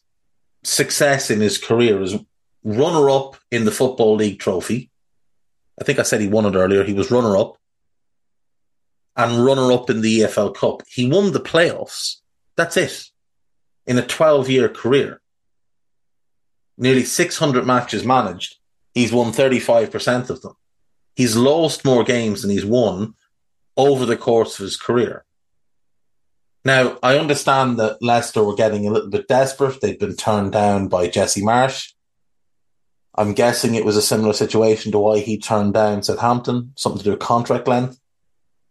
success 0.63 1.31
in 1.31 1.41
his 1.41 1.57
career 1.57 2.01
is 2.03 2.17
runner 2.63 3.09
up 3.09 3.37
in 3.51 3.65
the 3.65 3.71
Football 3.71 4.17
League 4.17 4.39
trophy. 4.39 4.91
I 5.81 5.85
think 5.85 5.99
I 5.99 6.03
said 6.03 6.21
he 6.21 6.29
won 6.29 6.47
it 6.47 6.57
earlier. 6.57 6.85
He 6.85 6.93
was 6.93 7.11
runner 7.11 7.37
up 7.37 7.57
and 9.17 9.45
runner 9.45 9.73
up 9.73 9.91
in 9.91 10.01
the 10.01 10.21
EFL 10.21 10.55
Cup. 10.55 10.83
He 10.89 11.09
won 11.09 11.33
the 11.33 11.41
playoffs. 11.41 12.17
That's 12.57 12.77
it. 12.77 13.05
In 13.87 13.99
a 13.99 14.07
12 14.07 14.49
year 14.49 14.69
career, 14.69 15.21
nearly 16.77 17.05
600 17.05 17.67
matches 17.67 18.05
managed. 18.05 18.57
He's 18.95 19.13
won 19.13 19.33
35% 19.33 20.31
of 20.31 20.43
them. 20.43 20.55
He's 21.17 21.37
lost 21.37 21.85
more 21.85 22.05
games 22.05 22.43
than 22.43 22.51
he's 22.51 22.65
won 22.65 23.15
over 23.77 24.07
the 24.07 24.17
course 24.17 24.59
of 24.59 24.65
his 24.65 24.77
career. 24.77 25.25
Now, 26.65 26.99
I 27.03 27.19
understand 27.19 27.79
that 27.79 28.01
Leicester 28.01 28.43
were 28.43 28.55
getting 28.55 28.87
a 28.87 28.91
little 28.91 29.11
bit 29.11 29.29
desperate. 29.29 29.81
They'd 29.81 29.99
been 29.99 30.17
turned 30.17 30.53
down 30.53 30.89
by 30.89 31.09
Jesse 31.09 31.43
Marsch. 31.43 31.94
I'm 33.17 33.33
guessing 33.33 33.75
it 33.75 33.85
was 33.85 33.97
a 33.97 34.03
similar 34.03 34.33
situation 34.33 34.91
to 34.93 34.99
why 34.99 35.21
he 35.21 35.39
turned 35.39 35.75
down 35.75 36.03
Southampton, 36.03 36.73
something 36.77 36.99
to 36.99 37.05
do 37.05 37.11
with 37.11 37.21
contract 37.21 37.69
length. 37.69 38.01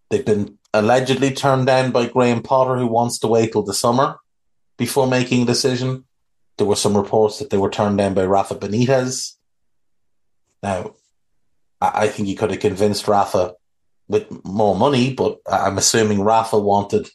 They've 0.09 0.25
been 0.25 0.57
allegedly 0.73 1.31
turned 1.31 1.65
down 1.65 1.91
by 1.91 2.07
Graham 2.07 2.41
Potter, 2.41 2.77
who 2.77 2.87
wants 2.87 3.19
to 3.19 3.27
wait 3.27 3.53
till 3.53 3.63
the 3.63 3.73
summer 3.73 4.19
before 4.77 5.07
making 5.07 5.43
a 5.43 5.45
decision. 5.45 6.03
There 6.57 6.67
were 6.67 6.75
some 6.75 6.97
reports 6.97 7.39
that 7.39 7.51
they 7.51 7.57
were 7.57 7.69
turned 7.69 7.97
down 7.97 8.13
by 8.13 8.25
Rafa 8.25 8.55
Benitez. 8.55 9.35
Now, 10.61 10.95
I 11.79 12.07
think 12.07 12.27
he 12.27 12.35
could 12.35 12.51
have 12.51 12.59
convinced 12.59 13.07
Rafa 13.07 13.55
with 14.07 14.43
more 14.45 14.75
money, 14.75 15.13
but 15.13 15.39
I'm 15.49 15.77
assuming 15.77 16.21
Rafa 16.21 16.59
wanted, 16.59 17.09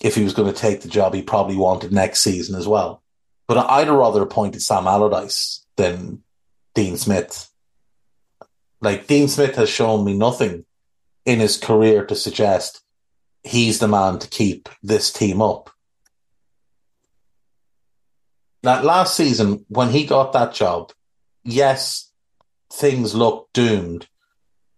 if 0.00 0.14
he 0.14 0.22
was 0.22 0.34
going 0.34 0.52
to 0.52 0.58
take 0.58 0.82
the 0.82 0.88
job, 0.88 1.14
he 1.14 1.22
probably 1.22 1.56
wanted 1.56 1.92
next 1.92 2.20
season 2.22 2.56
as 2.56 2.66
well. 2.66 3.02
But 3.48 3.58
I'd 3.58 3.88
rather 3.88 4.22
appointed 4.22 4.62
Sam 4.62 4.86
Allardyce 4.86 5.65
than 5.76 6.22
Dean 6.74 6.96
Smith. 6.96 7.50
Like 8.80 9.06
Dean 9.06 9.28
Smith 9.28 9.56
has 9.56 9.70
shown 9.70 10.04
me 10.04 10.16
nothing 10.16 10.64
in 11.24 11.40
his 11.40 11.56
career 11.56 12.04
to 12.06 12.14
suggest 12.14 12.82
he's 13.42 13.78
the 13.78 13.88
man 13.88 14.18
to 14.18 14.28
keep 14.28 14.68
this 14.82 15.12
team 15.12 15.40
up. 15.40 15.70
That 18.62 18.84
last 18.84 19.16
season, 19.16 19.64
when 19.68 19.90
he 19.90 20.04
got 20.04 20.32
that 20.32 20.52
job, 20.52 20.92
yes, 21.44 22.10
things 22.72 23.14
looked 23.14 23.52
doomed, 23.52 24.08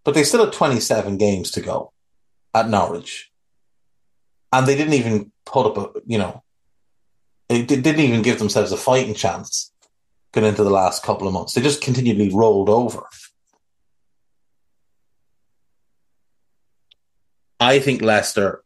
but 0.04 0.14
they 0.14 0.24
still 0.24 0.44
had 0.44 0.52
27 0.52 1.16
games 1.16 1.50
to 1.52 1.60
go 1.60 1.92
at 2.54 2.68
Norwich. 2.68 3.30
And 4.52 4.66
they 4.66 4.76
didn't 4.76 4.94
even 4.94 5.32
put 5.44 5.66
up 5.66 5.78
a, 5.78 6.00
you 6.06 6.18
know, 6.18 6.42
they 7.48 7.64
didn't 7.64 8.00
even 8.00 8.22
give 8.22 8.38
themselves 8.38 8.72
a 8.72 8.76
fighting 8.76 9.14
chance 9.14 9.72
into 10.44 10.64
the 10.64 10.70
last 10.70 11.02
couple 11.02 11.26
of 11.26 11.34
months. 11.34 11.54
They 11.54 11.60
just 11.60 11.82
continually 11.82 12.30
rolled 12.32 12.68
over. 12.68 13.04
I 17.60 17.78
think 17.80 18.02
Leicester 18.02 18.62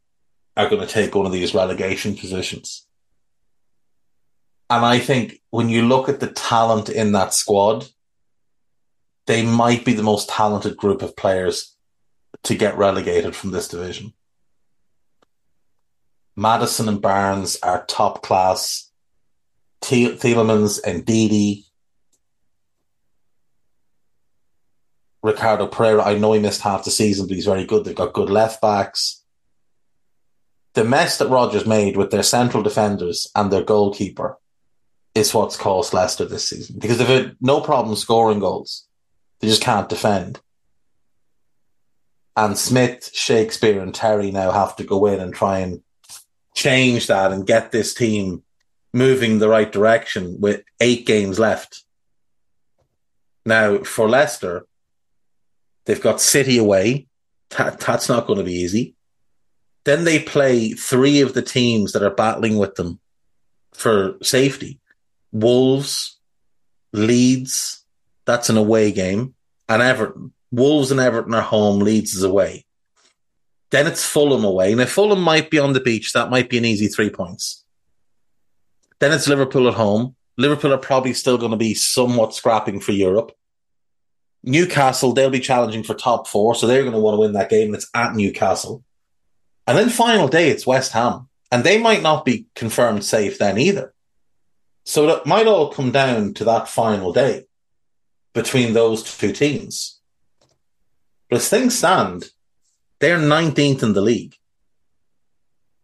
are 0.57 0.68
going 0.68 0.87
to 0.87 0.92
take 0.92 1.14
one 1.14 1.27
of 1.27 1.33
these 1.33 1.55
relegation 1.55 2.14
positions. 2.16 2.87
And 4.68 4.85
I 4.85 4.99
think 4.99 5.40
when 5.51 5.68
you 5.68 5.83
look 5.83 6.09
at 6.09 6.20
the 6.20 6.29
talent 6.29 6.88
in 6.88 7.12
that 7.12 7.35
squad, 7.35 7.87
they 9.27 9.44
might 9.44 9.85
be 9.85 9.92
the 9.92 10.03
most 10.03 10.29
talented 10.29 10.77
group 10.77 11.03
of 11.03 11.16
players 11.16 11.77
to 12.44 12.55
get 12.55 12.77
relegated 12.77 13.37
from 13.37 13.51
this 13.51 13.68
division. 13.68 14.12
Maddison 16.37 16.88
and 16.88 17.01
Barnes 17.01 17.59
are 17.62 17.85
top 17.87 18.23
class. 18.23 18.90
Tielemans 19.83 20.81
and 20.85 21.05
Ndidi. 21.05 21.64
Ricardo 25.22 25.66
Pereira, 25.66 26.02
I 26.02 26.18
know 26.18 26.32
he 26.32 26.40
missed 26.40 26.62
half 26.62 26.85
the 26.85 26.90
season, 26.90 27.26
but 27.26 27.35
he's 27.35 27.46
very 27.46 27.64
good. 27.64 27.85
They've 27.85 27.94
got 27.94 28.12
good 28.12 28.30
left 28.30 28.61
backs. 28.61 29.22
The 30.74 30.85
mess 30.85 31.18
that 31.18 31.28
Rodgers 31.28 31.66
made 31.66 31.96
with 31.96 32.11
their 32.11 32.22
central 32.22 32.62
defenders 32.62 33.30
and 33.35 33.52
their 33.52 33.62
goalkeeper 33.62 34.38
is 35.14 35.35
what's 35.35 35.56
cost 35.56 35.92
Leicester 35.92 36.24
this 36.24 36.48
season 36.48 36.76
because 36.78 36.98
they've 36.98 37.06
had 37.06 37.37
no 37.40 37.61
problem 37.61 37.94
scoring 37.94 38.40
goals. 38.40 38.87
They 39.40 39.48
just 39.48 39.62
can't 39.62 39.88
defend. 39.88 40.40
And 42.35 42.56
Smith, 42.56 43.11
Shakespeare, 43.12 43.80
and 43.80 43.94
Terry 43.94 44.30
now 44.30 44.50
have 44.50 44.74
to 44.76 44.85
go 44.85 45.04
in 45.06 45.20
and 45.20 45.35
try 45.35 45.58
and 45.58 45.82
change 46.54 47.08
that 47.08 47.30
and 47.30 47.46
get 47.46 47.70
this 47.70 47.92
team 47.92 48.42
moving 48.94 49.38
the 49.38 49.48
right 49.48 49.70
direction 49.70 50.40
with 50.40 50.62
eight 50.80 51.06
games 51.06 51.38
left. 51.38 51.85
Now, 53.44 53.82
for 53.82 54.08
Leicester, 54.08 54.66
they've 55.85 56.01
got 56.01 56.21
City 56.21 56.59
away. 56.59 57.07
That, 57.51 57.81
that's 57.81 58.09
not 58.09 58.27
going 58.27 58.38
to 58.38 58.45
be 58.45 58.55
easy. 58.55 58.95
Then 59.85 60.05
they 60.05 60.18
play 60.18 60.71
three 60.71 61.21
of 61.21 61.35
the 61.35 61.42
teams 61.42 61.92
that 61.92 62.03
are 62.03 62.14
battling 62.14 62.57
with 62.57 62.77
them 62.77 63.01
for 63.73 64.16
safety 64.23 64.81
Wolves, 65.33 66.18
Leeds, 66.92 67.85
that's 68.27 68.51
an 68.51 68.59
away 68.59 68.92
game, 68.92 69.35
and 69.68 69.83
Everton. 69.83 70.33
Wolves 70.51 70.90
and 70.90 71.01
Everton 71.01 71.35
are 71.35 71.42
home, 71.42 71.81
Leeds 71.81 72.14
is 72.14 72.23
away. 72.23 72.66
Then 73.71 73.87
it's 73.87 74.05
Fulham 74.05 74.45
away. 74.45 74.75
Now, 74.75 74.85
Fulham 74.85 75.23
might 75.23 75.51
be 75.51 75.59
on 75.59 75.73
the 75.73 75.81
beach. 75.81 76.12
That 76.12 76.29
might 76.29 76.51
be 76.51 76.59
an 76.59 76.66
easy 76.66 76.88
three 76.88 77.09
points. 77.09 77.64
Then 79.01 79.12
it's 79.12 79.27
Liverpool 79.27 79.66
at 79.66 79.75
home. 79.75 80.14
Liverpool 80.37 80.75
are 80.75 80.79
probably 80.79 81.14
still 81.14 81.38
going 81.38 81.53
to 81.53 81.57
be 81.57 81.73
somewhat 81.73 82.35
scrapping 82.35 82.81
for 82.81 82.92
Europe. 82.92 83.33
Newcastle, 84.42 85.12
they'll 85.12 85.31
be 85.31 85.40
challenging 85.40 85.83
for 85.83 85.94
top 85.94 86.26
four, 86.26 86.55
so 86.55 86.66
they're 86.66 86.83
going 86.83 86.94
to 86.94 87.00
want 87.00 87.14
to 87.14 87.20
win 87.20 87.33
that 87.33 87.50
game. 87.50 87.74
It's 87.74 87.88
at 87.94 88.14
Newcastle. 88.14 88.83
And 89.66 89.78
then 89.78 89.88
final 89.88 90.28
day, 90.28 90.48
it's 90.48 90.66
West 90.66 90.92
Ham. 90.92 91.28
And 91.50 91.64
they 91.64 91.78
might 91.78 92.02
not 92.02 92.24
be 92.24 92.46
confirmed 92.55 93.05
safe 93.05 93.38
then 93.38 93.59
either. 93.59 93.94
So 94.85 95.09
it 95.11 95.26
might 95.26 95.46
all 95.46 95.70
come 95.70 95.92
down 95.92 96.35
to 96.35 96.44
that 96.44 96.68
final 96.68 97.12
day 97.12 97.44
between 98.33 98.72
those 98.72 99.02
two 99.02 99.33
teams. 99.33 100.00
But 101.31 101.37
as 101.37 101.48
things 101.48 101.78
stand, 101.78 102.31
they're 102.98 103.18
19th 103.18 103.83
in 103.83 103.92
the 103.92 104.00
league. 104.00 104.35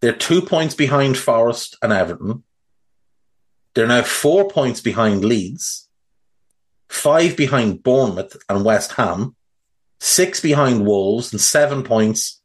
They're 0.00 0.12
two 0.12 0.42
points 0.42 0.74
behind 0.74 1.16
Forest 1.16 1.76
and 1.82 1.92
Everton. 1.92 2.44
They're 3.74 3.86
now 3.86 4.02
four 4.02 4.48
points 4.48 4.80
behind 4.80 5.24
Leeds, 5.24 5.87
five 6.88 7.36
behind 7.36 7.82
Bournemouth 7.82 8.36
and 8.48 8.64
West 8.64 8.92
Ham, 8.92 9.34
six 10.00 10.40
behind 10.40 10.86
Wolves, 10.86 11.32
and 11.32 11.40
seven 11.40 11.82
points 11.82 12.40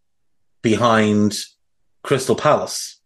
behind 0.62 1.38
Crystal 2.04 2.36
Palace. 2.36 3.00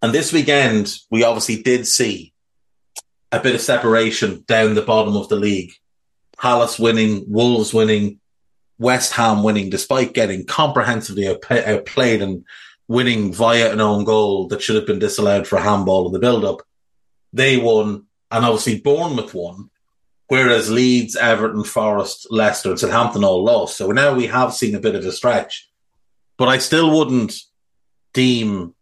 And 0.00 0.12
this 0.12 0.32
weekend, 0.32 0.94
we 1.10 1.24
obviously 1.24 1.62
did 1.62 1.86
see 1.86 2.32
a 3.32 3.40
bit 3.40 3.54
of 3.54 3.60
separation 3.60 4.44
down 4.46 4.74
the 4.74 4.82
bottom 4.82 5.16
of 5.16 5.28
the 5.28 5.36
league. 5.36 5.72
Palace 6.36 6.78
winning, 6.78 7.24
Wolves 7.26 7.74
winning, 7.74 8.20
West 8.78 9.12
Ham 9.14 9.42
winning, 9.42 9.70
despite 9.70 10.14
getting 10.14 10.46
comprehensively 10.46 11.26
outplayed 11.26 12.22
and 12.22 12.44
winning 12.86 13.32
via 13.32 13.72
an 13.72 13.80
own 13.80 14.04
goal 14.04 14.46
that 14.48 14.62
should 14.62 14.76
have 14.76 14.86
been 14.86 15.00
disallowed 15.00 15.46
for 15.46 15.56
a 15.56 15.62
handball 15.62 16.06
in 16.06 16.12
the 16.12 16.20
build-up. 16.20 16.62
They 17.32 17.56
won, 17.56 18.06
and 18.30 18.44
obviously 18.44 18.80
Bournemouth 18.80 19.34
won, 19.34 19.70
whereas 20.28 20.70
Leeds, 20.70 21.16
Everton, 21.16 21.64
Forest, 21.64 22.26
Leicester, 22.30 22.70
and 22.70 22.78
Southampton 22.78 23.24
all 23.24 23.42
lost. 23.42 23.76
So 23.76 23.90
now 23.90 24.14
we 24.14 24.26
have 24.26 24.54
seen 24.54 24.74
a 24.74 24.80
bit 24.80 24.94
of 24.94 25.04
a 25.04 25.12
stretch, 25.12 25.68
but 26.36 26.48
I 26.48 26.58
still 26.58 26.96
wouldn't 26.96 27.34
deem 28.12 28.74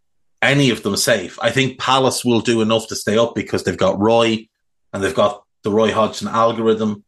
any 0.43 0.71
of 0.71 0.83
them 0.83 0.97
safe. 0.97 1.39
I 1.41 1.51
think 1.51 1.79
Palace 1.79 2.25
will 2.25 2.41
do 2.41 2.61
enough 2.61 2.89
to 2.89 2.97
stay 2.97 3.19
up 3.19 3.35
because 3.35 3.65
they've 3.65 3.77
got 3.77 4.01
Roy 4.01 4.49
and 4.93 5.03
they've 5.03 5.15
got 5.15 5.45
the 5.63 5.71
Roy 5.71 5.93
Hodgson 5.93 6.29
algorithm. 6.29 7.05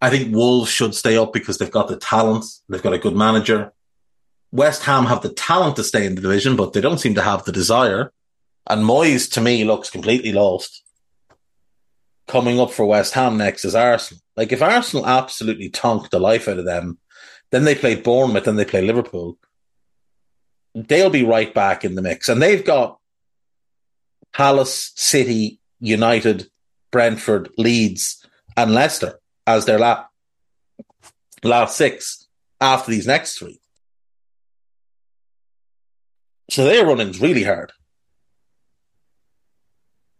I 0.00 0.10
think 0.10 0.34
Wolves 0.34 0.70
should 0.70 0.94
stay 0.94 1.16
up 1.16 1.32
because 1.32 1.58
they've 1.58 1.70
got 1.70 1.88
the 1.88 1.96
talent, 1.96 2.44
they've 2.68 2.82
got 2.82 2.94
a 2.94 2.98
good 2.98 3.16
manager. 3.16 3.72
West 4.50 4.84
Ham 4.84 5.04
have 5.06 5.22
the 5.22 5.32
talent 5.32 5.76
to 5.76 5.84
stay 5.84 6.06
in 6.06 6.14
the 6.14 6.22
division, 6.22 6.56
but 6.56 6.72
they 6.72 6.80
don't 6.80 6.98
seem 6.98 7.14
to 7.16 7.22
have 7.22 7.44
the 7.44 7.52
desire. 7.52 8.12
And 8.66 8.82
Moyes, 8.82 9.30
to 9.32 9.40
me, 9.40 9.64
looks 9.64 9.90
completely 9.90 10.32
lost. 10.32 10.82
Coming 12.28 12.60
up 12.60 12.70
for 12.70 12.86
West 12.86 13.14
Ham 13.14 13.36
next 13.36 13.64
is 13.64 13.74
Arsenal. 13.74 14.20
Like, 14.36 14.52
if 14.52 14.62
Arsenal 14.62 15.06
absolutely 15.06 15.70
tonked 15.70 16.12
the 16.12 16.20
life 16.20 16.46
out 16.46 16.58
of 16.58 16.64
them, 16.64 16.98
Then 17.50 17.64
they 17.64 17.74
play 17.74 17.94
Bournemouth, 17.94 18.44
then 18.44 18.56
they 18.56 18.64
play 18.64 18.82
Liverpool. 18.82 19.38
They'll 20.74 21.10
be 21.10 21.24
right 21.24 21.52
back 21.52 21.84
in 21.84 21.94
the 21.94 22.02
mix. 22.02 22.28
And 22.28 22.42
they've 22.42 22.64
got 22.64 22.98
Palace, 24.34 24.92
City, 24.96 25.60
United, 25.80 26.50
Brentford, 26.90 27.50
Leeds, 27.56 28.24
and 28.56 28.74
Leicester 28.74 29.18
as 29.46 29.64
their 29.64 29.78
la- 29.78 30.04
last 31.42 31.76
six 31.76 32.26
after 32.60 32.90
these 32.90 33.06
next 33.06 33.38
three. 33.38 33.60
So 36.50 36.64
their 36.64 36.86
running's 36.86 37.20
really 37.20 37.44
hard. 37.44 37.72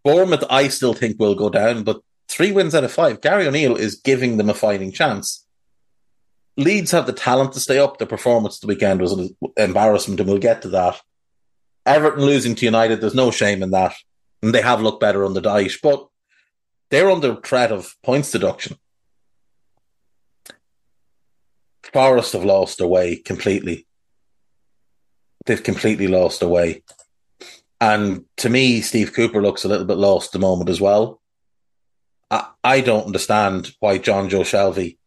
Bournemouth, 0.09 0.45
I 0.49 0.69
still 0.69 0.95
think 0.95 1.21
will 1.21 1.35
go 1.35 1.51
down, 1.51 1.83
but 1.83 2.01
three 2.29 2.51
wins 2.51 2.75
out 2.75 2.83
of 2.83 2.91
five. 2.91 3.21
Gary 3.21 3.47
O'Neill 3.47 3.77
is 3.77 3.97
giving 3.97 4.39
them 4.39 4.49
a 4.49 4.55
fighting 4.55 4.91
chance. 4.91 5.45
Leeds 6.57 6.93
have 6.93 7.05
the 7.05 7.13
talent 7.13 7.53
to 7.53 7.61
stay 7.61 7.79
up. 7.79 7.99
The 7.99 8.07
performance 8.07 8.59
the 8.59 8.69
weekend 8.69 9.03
was 9.03 9.13
an 9.13 9.37
embarrassment, 9.59 10.19
and 10.19 10.27
we'll 10.27 10.39
get 10.39 10.63
to 10.63 10.71
that. 10.71 10.99
Everton 11.85 12.25
losing 12.25 12.55
to 12.55 12.65
United, 12.65 13.03
there's 13.03 13.15
no 13.15 13.31
shame 13.31 13.63
in 13.63 13.73
that. 13.73 13.97
And 14.43 14.55
they 14.55 14.63
have 14.63 14.81
looked 14.81 15.01
better 15.01 15.27
under 15.27 15.43
Dyche, 15.43 15.79
but 15.83 16.09
they're 16.89 17.11
under 17.11 17.37
threat 17.37 17.71
of 17.71 17.95
points 18.03 18.31
deduction. 18.31 18.79
Forest 21.93 22.33
have 22.33 22.47
lost 22.47 22.79
their 22.79 22.87
way 22.87 23.17
completely. 23.17 23.87
They've 25.45 25.63
completely 25.63 26.07
lost 26.07 26.41
their 26.41 26.49
way. 26.49 26.83
And 27.81 28.25
to 28.39 28.49
me, 28.49 28.81
Steve 28.81 29.13
Cooper 29.13 29.41
looks 29.41 29.65
a 29.65 29.69
little 29.69 29.87
bit 29.87 29.97
lost 29.97 30.29
at 30.29 30.33
the 30.33 30.47
moment 30.47 30.69
as 30.69 30.81
well. 30.81 31.21
I, 32.31 32.49
I 32.65 32.81
don't 32.81 33.07
understand 33.07 33.73
why 33.81 33.99
Jonjo 33.99 34.41
Shelvey 34.41 34.99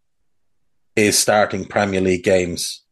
is 0.96 1.18
starting 1.18 1.66
Premier 1.66 2.02
League 2.02 2.24
games. 2.24 2.84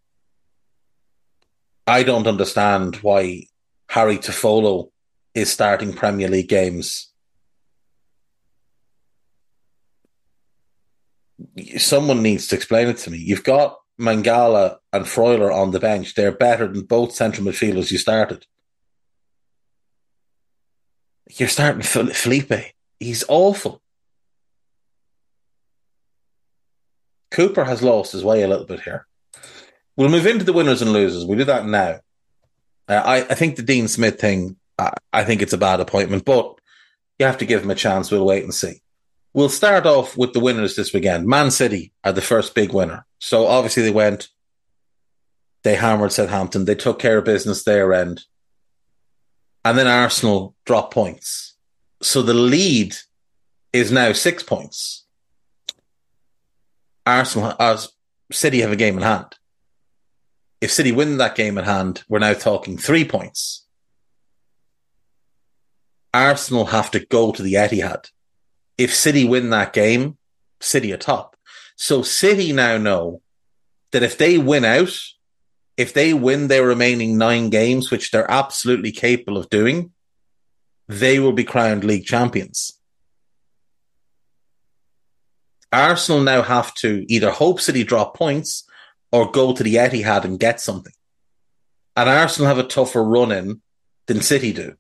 I 1.88 2.04
don't 2.04 2.28
understand 2.28 2.98
why 2.98 3.46
Harry 3.90 4.18
Toffolo 4.18 4.92
is 5.34 5.52
starting 5.52 5.94
Premier 5.94 6.28
League 6.28 6.50
games. 6.50 7.12
Someone 11.78 12.22
needs 12.22 12.48
to 12.48 12.56
explain 12.56 12.90
it 12.90 12.98
to 12.98 13.12
me. 13.12 13.18
You've 13.18 13.44
got 13.44 13.78
Mangala 14.00 14.78
and 14.94 15.06
Freuler 15.06 15.54
on 15.54 15.72
the 15.72 15.80
bench. 15.80 16.16
They're 16.16 16.32
better 16.32 16.68
than 16.68 16.84
both 16.84 17.14
central 17.14 17.48
midfielders 17.48 17.92
you 17.92 17.98
started. 17.98 18.46
You're 21.30 21.48
starting 21.48 21.82
Felipe. 21.82 22.74
He's 23.00 23.24
awful. 23.28 23.82
Cooper 27.32 27.64
has 27.64 27.84
lost 27.84 28.12
his 28.12 28.24
way 28.24 28.42
a 28.42 28.48
little 28.48 28.66
bit 28.66 28.82
here. 28.82 29.06
We'll 29.96 30.10
move 30.10 30.26
into 30.26 30.46
the 30.46 30.54
winners 30.54 30.82
and 30.82 30.92
losers. 30.92 31.26
We 31.26 31.36
do 31.36 31.46
that 31.46 31.66
now. 31.66 32.00
Uh, 32.88 33.02
I, 33.06 33.18
I 33.18 33.36
think 33.36 33.56
the 33.56 33.62
Dean 33.62 33.88
Smith 33.88 34.20
thing, 34.20 34.56
I, 34.78 34.94
I 35.14 35.24
think 35.24 35.42
it's 35.42 35.54
a 35.54 35.58
bad 35.58 35.80
appointment, 35.80 36.26
but 36.26 36.60
you 37.20 37.26
have 37.26 37.38
to 37.38 37.46
give 37.46 37.62
him 37.64 37.70
a 37.70 37.76
chance. 37.76 38.10
We'll 38.10 38.26
wait 38.26 38.44
and 38.44 38.54
see. 38.54 38.82
We'll 39.34 39.50
start 39.50 39.86
off 39.86 40.18
with 40.18 40.34
the 40.34 40.40
winners 40.40 40.76
this 40.76 40.92
weekend. 40.92 41.28
Man 41.28 41.52
City 41.52 41.94
are 42.04 42.12
the 42.12 42.22
first 42.22 42.56
big 42.56 42.74
winner. 42.74 43.06
So 43.20 43.46
obviously 43.46 43.84
they 43.84 43.92
went, 43.92 44.30
they 45.64 45.76
hammered 45.76 46.12
Southampton, 46.12 46.66
they 46.66 46.76
took 46.76 46.98
care 46.98 47.20
of 47.20 47.26
business 47.26 47.64
their 47.64 47.94
end. 47.94 48.24
And 49.66 49.78
then 49.78 49.88
Arsenal 49.88 50.56
drop 50.66 50.94
points. 50.94 51.56
So 52.02 52.22
the 52.22 52.34
lead 52.34 52.96
is 53.74 53.92
now 53.92 54.14
six 54.14 54.42
points. 54.42 55.06
Arsenal, 57.06 57.56
as 57.60 57.86
uh, 57.86 57.90
City 58.32 58.62
have 58.62 58.72
a 58.72 58.76
game 58.76 58.98
in 58.98 59.04
hand. 59.04 59.36
If 60.62 60.72
City 60.72 60.92
win 60.92 61.18
that 61.18 61.36
game 61.36 61.58
in 61.58 61.66
hand, 61.66 62.04
we're 62.08 62.20
now 62.20 62.34
talking 62.34 62.78
three 62.78 63.06
points. 63.06 63.66
Arsenal 66.14 66.66
have 66.66 66.92
to 66.92 67.06
go 67.06 67.32
to 67.32 67.42
the 67.42 67.54
Etihad. 67.54 68.10
If 68.78 68.94
City 68.94 69.26
win 69.26 69.50
that 69.50 69.74
game, 69.74 70.18
City 70.60 70.94
are 70.94 70.98
top. 70.98 71.36
So 71.76 72.02
City 72.02 72.52
now 72.52 72.78
know 72.78 73.22
that 73.92 74.04
if 74.04 74.18
they 74.18 74.38
win 74.38 74.66
out, 74.66 74.98
if 75.80 75.94
they 75.94 76.14
win 76.14 76.50
their 76.50 76.68
remaining 76.68 77.18
nine 77.18 77.50
games, 77.50 77.90
which 77.90 78.12
they're 78.12 78.30
absolutely 78.30 78.92
capable 78.92 79.38
of 79.38 79.50
doing, 79.50 79.92
they 80.90 81.20
will 81.20 81.32
be 81.32 81.46
crowned 81.46 81.86
league 81.86 82.06
champions. 82.06 82.78
Arsenal 85.72 86.22
now 86.22 86.42
have 86.42 86.74
to 86.74 87.06
either 87.08 87.32
hope 87.32 87.62
City 87.62 87.86
drop 87.86 88.14
points 88.14 88.66
or 89.14 89.32
go 89.32 89.54
to 89.54 89.64
the 89.64 89.76
Etihad 89.76 90.26
and 90.26 90.38
get 90.38 90.60
something. 90.60 90.92
And 91.96 92.10
Arsenal 92.10 92.50
have 92.50 92.60
a 92.60 92.68
tougher 92.68 93.02
run 93.02 93.32
in 93.32 93.62
than 94.08 94.20
City 94.20 94.52
do. 94.52 94.76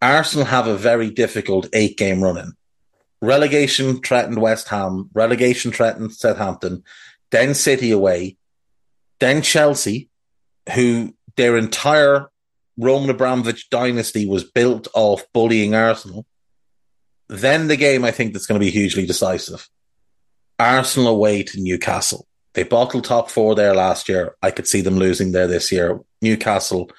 Arsenal 0.00 0.46
have 0.46 0.68
a 0.68 0.76
very 0.76 1.10
difficult 1.10 1.66
eight 1.72 1.98
game 1.98 2.22
run 2.22 2.38
in. 2.38 2.52
Relegation 3.20 4.00
threatened 4.02 4.40
West 4.40 4.68
Ham, 4.68 5.10
relegation 5.14 5.72
threatened 5.72 6.12
Southampton, 6.12 6.84
then 7.32 7.54
City 7.54 7.90
away, 7.90 8.36
then 9.24 9.40
Chelsea, 9.40 10.10
who 10.74 11.14
their 11.36 11.56
entire 11.56 12.28
Roman 12.76 13.08
Abramovich 13.08 13.70
dynasty 13.70 14.26
was 14.26 14.44
built 14.44 14.86
off 14.92 15.24
bullying 15.32 15.74
Arsenal. 15.74 16.26
Then 17.28 17.68
the 17.68 17.76
game 17.76 18.04
I 18.04 18.10
think 18.10 18.34
that's 18.34 18.44
going 18.44 18.60
to 18.60 18.64
be 18.64 18.70
hugely 18.70 19.06
decisive. 19.06 19.66
Arsenal 20.58 21.08
away 21.08 21.42
to 21.42 21.60
Newcastle. 21.60 22.26
They 22.52 22.64
bottled 22.64 23.04
top 23.04 23.30
four 23.30 23.54
there 23.54 23.74
last 23.74 24.10
year. 24.10 24.36
I 24.42 24.50
could 24.50 24.68
see 24.68 24.82
them 24.82 24.96
losing 24.96 25.32
there 25.32 25.46
this 25.46 25.72
year. 25.72 26.00
Newcastle 26.20 26.90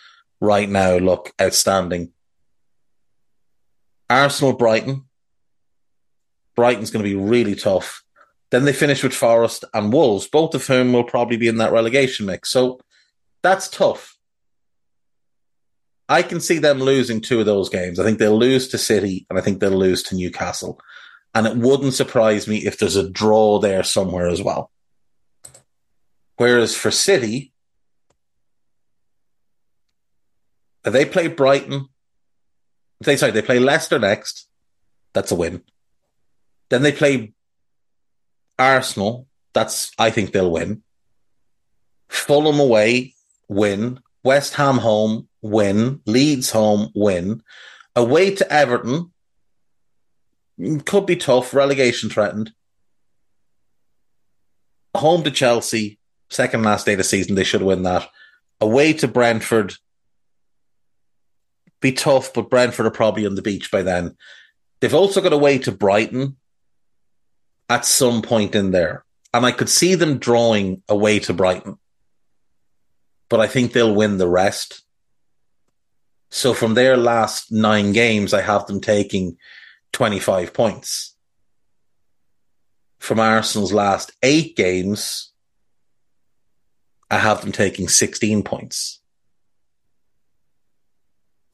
right 0.42 0.68
now 0.68 0.98
look 0.98 1.32
outstanding. 1.40 2.12
Arsenal 4.10 4.54
Brighton. 4.54 5.04
Brighton's 6.56 6.90
going 6.90 7.06
to 7.06 7.10
be 7.10 7.16
really 7.16 7.54
tough. 7.54 8.04
Then 8.56 8.64
they 8.64 8.72
finish 8.72 9.04
with 9.04 9.14
Forest 9.14 9.66
and 9.74 9.92
Wolves, 9.92 10.30
both 10.30 10.56
of 10.56 10.66
whom 10.66 10.94
will 10.94 11.04
probably 11.04 11.36
be 11.36 11.50
in 11.50 11.58
that 11.58 11.74
relegation 11.74 12.26
mix. 12.26 12.50
So 12.50 12.80
that's 13.44 13.68
tough. 13.68 14.18
I 16.08 16.22
can 16.22 16.40
see 16.40 16.60
them 16.60 16.80
losing 16.80 17.20
two 17.20 17.42
of 17.42 17.46
those 17.46 17.68
games. 17.68 18.00
I 18.00 18.06
think 18.06 18.18
they'll 18.18 18.40
lose 18.40 18.70
to 18.70 18.78
City 18.78 19.26
and 19.30 19.38
I 19.38 19.42
think 19.42 19.60
they'll 19.60 19.72
lose 19.72 20.04
to 20.04 20.16
Newcastle. 20.16 20.80
And 21.34 21.46
it 21.46 21.58
wouldn't 21.58 21.96
surprise 21.96 22.48
me 22.48 22.60
if 22.60 22.78
there's 22.78 22.96
a 22.96 23.10
draw 23.10 23.60
there 23.60 23.84
somewhere 23.84 24.30
as 24.30 24.42
well. 24.42 24.72
Whereas 26.38 26.78
for 26.78 26.92
City, 26.92 27.52
they 30.84 31.04
play 31.04 31.28
Brighton. 31.28 31.90
They 33.02 33.18
sorry, 33.18 33.34
they 33.34 33.42
play 33.42 33.60
Leicester 33.60 34.00
next. 34.00 34.48
That's 35.12 35.34
a 35.34 35.36
win. 35.36 35.62
Then 36.70 36.84
they 36.84 36.94
play 36.94 37.34
Arsenal. 38.58 39.28
That's 39.54 39.92
I 39.98 40.10
think 40.10 40.32
they'll 40.32 40.52
win. 40.52 40.84
Fulham 42.10 42.60
away, 42.60 43.14
win. 43.48 44.00
West 44.24 44.56
Ham 44.56 44.78
home, 44.78 45.28
win. 45.42 46.02
Leeds 46.06 46.52
home, 46.52 46.92
win. 46.96 47.42
Away 47.96 48.36
to 48.36 48.52
Everton, 48.52 49.12
mm, 50.60 50.86
could 50.86 51.06
be 51.06 51.16
tough, 51.16 51.54
relegation 51.54 52.10
threatened. 52.10 52.52
Home 54.96 55.24
to 55.24 55.32
Chelsea, 55.32 56.00
second 56.30 56.64
last 56.64 56.86
day 56.86 56.94
of 56.94 56.98
the 56.98 57.04
season, 57.04 57.36
they 57.36 57.44
should 57.44 57.62
win 57.62 57.84
that. 57.84 58.10
Away 58.60 58.94
to 58.94 59.08
Brentford, 59.08 59.76
be 61.82 61.92
tough, 61.92 62.34
but 62.34 62.50
Brentford 62.50 62.86
are 62.86 62.92
probably 62.92 63.26
on 63.26 63.36
the 63.36 63.42
beach 63.42 63.70
by 63.72 63.82
then. 63.82 64.16
They've 64.80 64.94
also 64.94 65.22
got 65.22 65.34
away 65.34 65.60
to 65.60 65.72
Brighton 65.72 66.38
at 67.70 67.86
some 67.86 68.22
point 68.22 68.56
in 68.56 68.72
there. 68.72 69.06
And 69.34 69.46
I 69.46 69.52
could 69.52 69.70
see 69.70 69.96
them 69.96 70.18
drawing 70.18 70.82
away 70.88 71.20
to 71.20 71.34
Brighton. 71.34 71.78
But 73.30 73.40
I 73.40 73.48
think 73.48 73.74
they'll 73.74 73.94
win 73.94 74.18
the 74.18 74.28
rest. 74.28 74.84
So 76.30 76.54
from 76.54 76.74
their 76.74 76.96
last 76.96 77.52
nine 77.52 77.92
games, 77.92 78.34
I 78.34 78.42
have 78.42 78.66
them 78.68 78.82
taking 78.82 79.38
25 79.94 80.54
points. 80.54 81.16
From 83.00 83.20
Arsenal's 83.20 83.74
last 83.74 84.12
eight 84.24 84.56
games, 84.56 85.32
I 87.10 87.18
have 87.18 87.42
them 87.42 87.52
taking 87.52 87.88
16 87.88 88.44
points. 88.44 89.00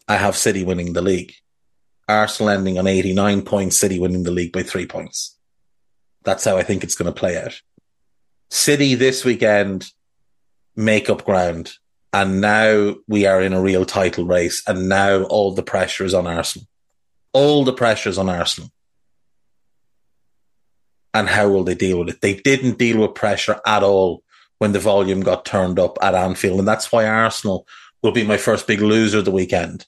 I 0.08 0.18
have 0.18 0.36
City 0.36 0.64
winning 0.64 0.94
the 0.94 1.02
league. 1.02 1.34
Arsenal 2.08 2.50
ending 2.50 2.78
on 2.78 2.88
89 2.88 3.44
points, 3.44 3.78
City 3.78 4.00
winning 4.00 4.24
the 4.24 4.32
league 4.32 4.52
by 4.52 4.64
three 4.64 4.86
points. 4.86 5.38
That's 6.24 6.46
how 6.46 6.58
I 6.58 6.64
think 6.64 6.84
it's 6.84 6.96
going 6.96 7.12
to 7.12 7.20
play 7.20 7.42
out. 7.42 7.62
City 8.50 8.96
this 8.96 9.26
weekend 9.26 9.92
make 10.76 11.10
up 11.10 11.26
ground. 11.26 11.74
And 12.14 12.42
now 12.42 12.96
we 13.08 13.26
are 13.26 13.42
in 13.42 13.54
a 13.54 13.62
real 13.62 13.86
title 13.86 14.26
race. 14.26 14.64
And 14.68 14.90
now 14.90 15.24
all 15.24 15.54
the 15.54 15.64
pressure 15.64 16.04
is 16.04 16.14
on 16.14 16.28
Arsenal. 16.28 16.68
All 17.34 17.64
the 17.64 17.74
pressure 17.74 18.10
is 18.10 18.18
on 18.18 18.30
Arsenal. 18.30 18.70
And 21.14 21.30
how 21.30 21.50
will 21.50 21.64
they 21.64 21.76
deal 21.76 22.00
with 22.00 22.10
it? 22.10 22.22
They 22.22 22.36
didn't 22.36 22.78
deal 22.78 23.00
with 23.00 23.16
pressure 23.16 23.60
at 23.66 23.84
all 23.84 24.24
when 24.60 24.74
the 24.74 24.80
volume 24.80 25.22
got 25.22 25.46
turned 25.46 25.80
up 25.80 25.98
at 26.02 26.16
Anfield. 26.16 26.60
And 26.60 26.68
that's 26.68 26.92
why 26.92 27.06
Arsenal 27.06 27.66
will 28.02 28.12
be 28.12 28.24
my 28.24 28.38
first 28.38 28.68
big 28.68 28.82
loser 28.82 29.22
the 29.22 29.32
weekend 29.32 29.86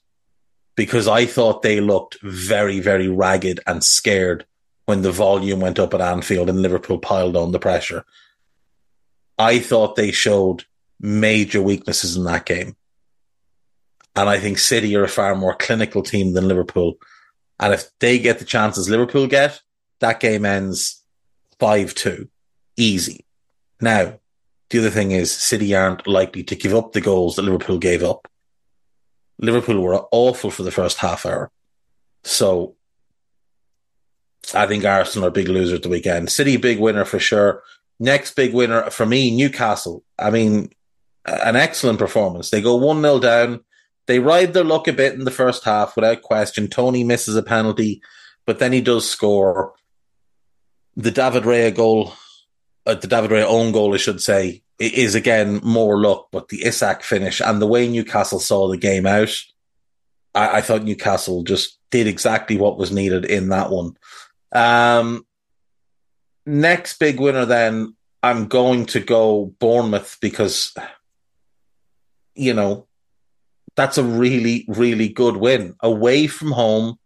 because 0.76 1.08
I 1.08 1.26
thought 1.26 1.62
they 1.62 1.80
looked 1.80 2.20
very, 2.22 2.80
very 2.80 3.08
ragged 3.08 3.60
and 3.68 3.84
scared 3.84 4.46
when 4.86 5.02
the 5.02 5.12
volume 5.12 5.60
went 5.60 5.80
up 5.80 5.94
at 5.94 6.02
Anfield 6.02 6.50
and 6.50 6.62
Liverpool 6.62 6.98
piled 6.98 7.38
on 7.38 7.52
the 7.52 7.60
pressure. 7.60 8.06
I 9.38 9.60
thought 9.60 9.96
they 9.96 10.12
showed 10.12 10.66
major 11.00 11.62
weaknesses 11.62 12.16
in 12.16 12.24
that 12.26 12.46
game. 12.46 12.76
And 14.16 14.30
I 14.30 14.40
think 14.40 14.60
City 14.60 14.96
are 14.96 15.04
a 15.04 15.10
far 15.10 15.36
more 15.36 15.56
clinical 15.56 16.04
team 16.04 16.34
than 16.34 16.48
Liverpool. 16.48 16.98
And 17.60 17.74
if 17.74 17.90
they 18.00 18.20
get 18.20 18.40
the 18.40 18.46
chances 18.46 18.90
Liverpool 18.90 19.28
get, 19.28 19.62
that 20.00 20.20
game 20.20 20.46
ends 20.46 21.04
5 21.60 21.96
2. 21.96 22.30
Easy. 22.78 23.26
Now, 23.82 24.20
the 24.70 24.80
other 24.80 24.90
thing 24.90 25.12
is 25.12 25.32
City 25.32 25.76
aren't 25.76 26.08
likely 26.08 26.44
to 26.44 26.56
give 26.56 26.74
up 26.74 26.92
the 26.92 27.02
goals 27.02 27.36
that 27.36 27.44
Liverpool 27.44 27.78
gave 27.78 28.04
up. 28.04 28.28
Liverpool 29.40 29.80
were 29.80 30.06
awful 30.12 30.52
for 30.52 30.64
the 30.64 30.72
first 30.72 30.98
half 30.98 31.26
hour. 31.26 31.52
So 32.24 32.76
I 34.54 34.68
think 34.68 34.86
Arsenal 34.86 35.28
are 35.28 35.32
big 35.32 35.48
losers 35.48 35.78
at 35.78 35.84
the 35.84 35.90
weekend. 35.90 36.32
City, 36.32 36.58
big 36.58 36.80
winner 36.80 37.06
for 37.06 37.20
sure. 37.20 37.64
Next 38.00 38.36
big 38.36 38.54
winner 38.54 38.90
for 38.90 39.06
me, 39.06 39.36
Newcastle. 39.36 40.04
I 40.20 40.30
mean, 40.30 40.72
an 41.26 41.56
excellent 41.56 42.00
performance. 42.00 42.50
They 42.50 42.62
go 42.62 42.76
1 42.76 43.02
0 43.02 43.20
down. 43.20 43.62
They 44.06 44.20
ride 44.20 44.54
their 44.54 44.66
luck 44.66 44.88
a 44.88 44.94
bit 44.94 45.14
in 45.14 45.24
the 45.24 45.32
first 45.32 45.64
half 45.64 45.96
without 45.96 46.22
question. 46.22 46.68
Toney 46.68 47.04
misses 47.04 47.36
a 47.36 47.44
penalty, 47.44 48.02
but 48.46 48.60
then 48.60 48.74
he 48.74 48.82
does 48.82 49.10
score. 49.10 49.74
The 50.98 51.12
David 51.12 51.44
Raya 51.44 51.74
goal, 51.74 52.14
uh, 52.86 52.96
the 52.96 53.08
David 53.08 53.32
Raya 53.32 53.46
own 53.46 53.72
goal, 53.72 53.94
I 53.94 53.98
should 53.98 54.22
say, 54.22 54.64
is 54.80 55.16
again 55.16 55.62
more 55.64 56.02
luck, 56.02 56.28
but 56.32 56.50
the 56.50 56.66
Isak 56.66 57.04
finish 57.04 57.40
and 57.40 57.62
the 57.62 57.68
way 57.68 57.88
Newcastle 57.88 58.40
saw 58.40 58.68
the 58.68 58.78
game 58.78 59.06
out, 59.06 59.34
I, 60.36 60.58
I 60.58 60.62
thought 60.62 60.84
Newcastle 60.84 61.44
just 61.44 61.80
did 61.90 62.08
exactly 62.08 62.58
what 62.58 62.78
was 62.78 62.92
needed 62.92 63.26
in 63.26 63.50
that 63.50 63.70
one. 63.70 63.96
Um, 64.54 65.26
next 66.46 67.00
big 67.00 67.20
winner, 67.20 67.46
then 67.46 67.96
I'm 68.22 68.48
going 68.48 68.86
to 68.88 69.00
go 69.00 69.54
Bournemouth 69.60 70.18
because, 70.22 70.74
you 72.36 72.54
know, 72.54 72.88
that's 73.76 73.98
a 73.98 74.04
really, 74.04 74.66
really 74.68 75.10
good 75.10 75.38
win 75.38 75.76
away 75.82 76.28
from 76.28 76.52
home 76.52 76.98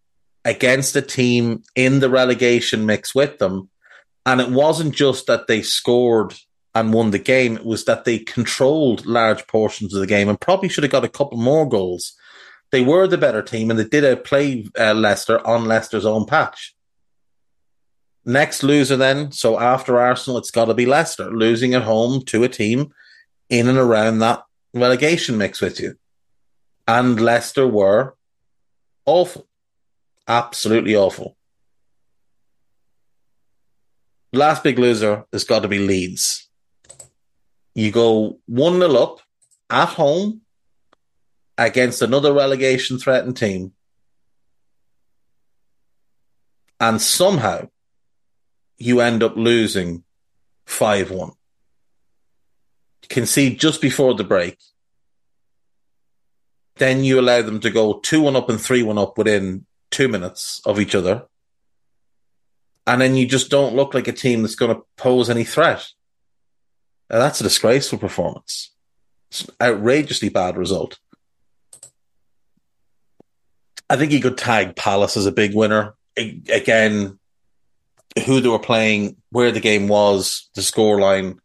against 0.43 0.95
a 0.95 1.01
team 1.01 1.63
in 1.75 1.99
the 1.99 2.10
relegation 2.10 2.86
mix 2.86 3.15
with 3.15 3.38
them. 3.39 3.69
And 4.25 4.41
it 4.41 4.49
wasn't 4.49 4.93
just 4.93 5.27
that 5.27 5.47
they 5.47 5.62
scored 5.62 6.33
and 6.75 6.93
won 6.93 7.12
the 7.12 7.19
game, 7.19 7.57
it 7.57 7.65
was 7.65 7.86
that 7.86 8.05
they 8.05 8.19
controlled 8.19 9.05
large 9.05 9.47
portions 9.47 9.95
of 9.95 10.01
the 10.01 10.07
game 10.07 10.29
and 10.29 10.39
probably 10.39 10.69
should 10.69 10.83
have 10.83 10.91
got 10.91 11.03
a 11.03 11.10
couple 11.10 11.38
more 11.38 11.67
goals. 11.67 12.13
They 12.71 12.83
were 12.83 13.07
the 13.07 13.17
better 13.17 13.41
team 13.41 13.71
and 13.71 13.79
they 13.79 13.86
did 13.86 14.23
play 14.23 14.67
uh, 14.77 14.93
Leicester 14.93 15.45
on 15.45 15.65
Leicester's 15.65 16.05
own 16.05 16.25
patch. 16.25 16.75
Next 18.27 18.61
loser, 18.61 18.97
then. 18.97 19.31
So 19.31 19.57
after 19.57 19.97
Arsenal, 19.97 20.37
it's 20.37 20.51
got 20.51 20.65
to 20.65 20.73
be 20.73 20.85
Leicester 20.85 21.31
losing 21.31 21.73
at 21.73 21.83
home 21.83 22.23
to 22.25 22.43
a 22.43 22.49
team 22.49 22.93
in 23.49 23.69
and 23.69 23.77
around 23.77 24.19
that 24.19 24.43
relegation 24.73 25.37
mix 25.37 25.61
with 25.61 25.79
you. 25.79 25.95
And 26.85 27.21
Leicester 27.21 27.65
were 27.65 28.15
awful. 29.05 29.47
Absolutely 30.27 30.93
awful. 30.93 31.37
Last 34.33 34.61
big 34.61 34.77
loser 34.77 35.23
has 35.31 35.45
got 35.45 35.61
to 35.61 35.69
be 35.69 35.79
Leeds. 35.79 36.49
You 37.75 37.91
go 37.91 38.39
1 38.47 38.79
0 38.79 38.93
up 38.95 39.21
at 39.69 39.87
home 39.87 40.41
against 41.57 42.01
another 42.01 42.33
relegation 42.33 42.99
threatened 42.99 43.37
team. 43.37 43.71
And 46.81 47.01
somehow 47.01 47.69
you 48.77 49.01
end 49.01 49.23
up 49.23 49.35
losing 49.35 50.03
5 50.65 51.11
1. 51.11 51.31
Concede 53.09 53.59
just 53.59 53.81
before 53.81 54.13
the 54.13 54.23
break. 54.23 54.57
Then 56.75 57.03
you 57.03 57.19
allow 57.19 57.41
them 57.41 57.59
to 57.61 57.69
go 57.69 57.99
2 57.99 58.21
1 58.21 58.35
up 58.35 58.49
and 58.49 58.61
3 58.61 58.83
1 58.83 58.97
up 58.97 59.17
within 59.17 59.65
two 59.89 60.07
minutes 60.07 60.61
of 60.65 60.79
each 60.79 60.95
other. 60.95 61.23
And 62.85 63.01
then 63.01 63.15
you 63.15 63.27
just 63.27 63.49
don't 63.49 63.75
look 63.75 63.93
like 63.93 64.07
a 64.07 64.13
team 64.13 64.41
that's 64.41 64.55
going 64.55 64.75
to 64.75 64.81
pose 64.95 65.29
any 65.29 65.43
threat. 65.43 65.85
Now, 67.09 67.19
that's 67.19 67.39
a 67.39 67.43
disgraceful 67.43 67.99
performance. 67.99 68.71
It's 69.29 69.41
an 69.41 69.55
outrageously 69.61 70.29
bad 70.29 70.57
result. 70.57 70.99
I 73.89 73.95
think 73.95 74.11
you 74.11 74.21
could 74.21 74.37
tag 74.37 74.75
Palace 74.75 75.17
as 75.17 75.25
a 75.25 75.31
big 75.31 75.53
winner. 75.55 75.95
Again, 76.17 77.19
who 78.25 78.41
they 78.41 78.49
were 78.49 78.60
playing, 78.60 79.17
where 79.32 79.51
the 79.51 79.60
game 79.60 79.88
was, 79.88 80.49
the 80.56 80.62
scoreline, 80.62 81.38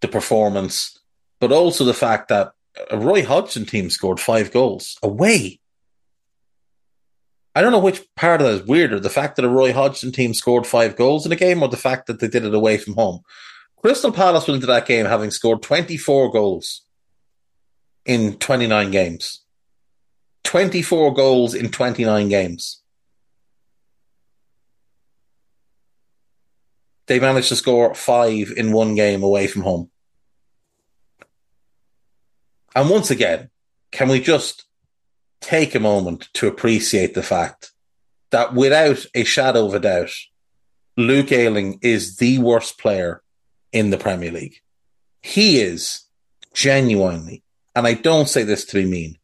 the 0.00 0.08
performance, 0.08 0.98
but 1.40 1.52
also 1.52 1.84
the 1.84 1.94
fact 1.94 2.28
that 2.28 2.52
a 2.90 2.98
Roy 2.98 3.24
Hodgson 3.24 3.64
team 3.64 3.90
scored 3.90 4.20
five 4.20 4.52
goals 4.52 4.98
away. 5.02 5.60
I 7.54 7.62
don't 7.62 7.72
know 7.72 7.78
which 7.78 8.02
part 8.16 8.42
of 8.42 8.46
that 8.46 8.62
is 8.62 8.68
weirder, 8.68 9.00
the 9.00 9.08
fact 9.08 9.36
that 9.36 9.44
a 9.44 9.48
Roy 9.48 9.72
Hodgson 9.72 10.12
team 10.12 10.34
scored 10.34 10.66
five 10.66 10.94
goals 10.94 11.24
in 11.24 11.32
a 11.32 11.36
game 11.36 11.62
or 11.62 11.68
the 11.68 11.76
fact 11.76 12.06
that 12.06 12.20
they 12.20 12.28
did 12.28 12.44
it 12.44 12.54
away 12.54 12.76
from 12.76 12.94
home. 12.94 13.22
Crystal 13.80 14.12
Palace 14.12 14.46
went 14.46 14.56
into 14.56 14.66
that 14.66 14.86
game 14.86 15.06
having 15.06 15.30
scored 15.30 15.62
24 15.62 16.32
goals 16.32 16.82
in 18.04 18.36
29 18.36 18.90
games. 18.90 19.42
24 20.44 21.14
goals 21.14 21.54
in 21.54 21.70
29 21.70 22.28
games. 22.28 22.82
They 27.06 27.20
managed 27.20 27.48
to 27.48 27.56
score 27.56 27.94
five 27.94 28.52
in 28.56 28.72
one 28.72 28.94
game 28.94 29.22
away 29.22 29.46
from 29.46 29.62
home. 29.62 29.90
And 32.74 32.90
once 32.90 33.10
again, 33.10 33.50
can 33.92 34.08
we 34.08 34.20
just 34.20 34.64
take 35.40 35.74
a 35.74 35.80
moment 35.80 36.28
to 36.34 36.48
appreciate 36.48 37.14
the 37.14 37.22
fact 37.22 37.72
that 38.30 38.54
without 38.54 39.06
a 39.14 39.24
shadow 39.24 39.66
of 39.66 39.74
a 39.74 39.80
doubt, 39.80 40.10
Luke 40.96 41.30
Ayling 41.30 41.78
is 41.82 42.16
the 42.16 42.38
worst 42.38 42.78
player 42.78 43.22
in 43.72 43.90
the 43.90 43.98
Premier 43.98 44.32
League. 44.32 44.56
He 45.22 45.60
is 45.60 46.04
genuinely, 46.54 47.42
and 47.74 47.86
I 47.86 47.94
don't 47.94 48.28
say 48.28 48.42
this 48.42 48.64
to 48.66 48.76
be 48.76 48.86
mean, 48.86 49.18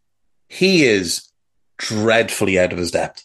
he 0.49 0.85
is 0.85 1.31
dreadfully 1.79 2.59
out 2.59 2.73
of 2.73 2.79
his 2.79 2.91
depth. 2.91 3.25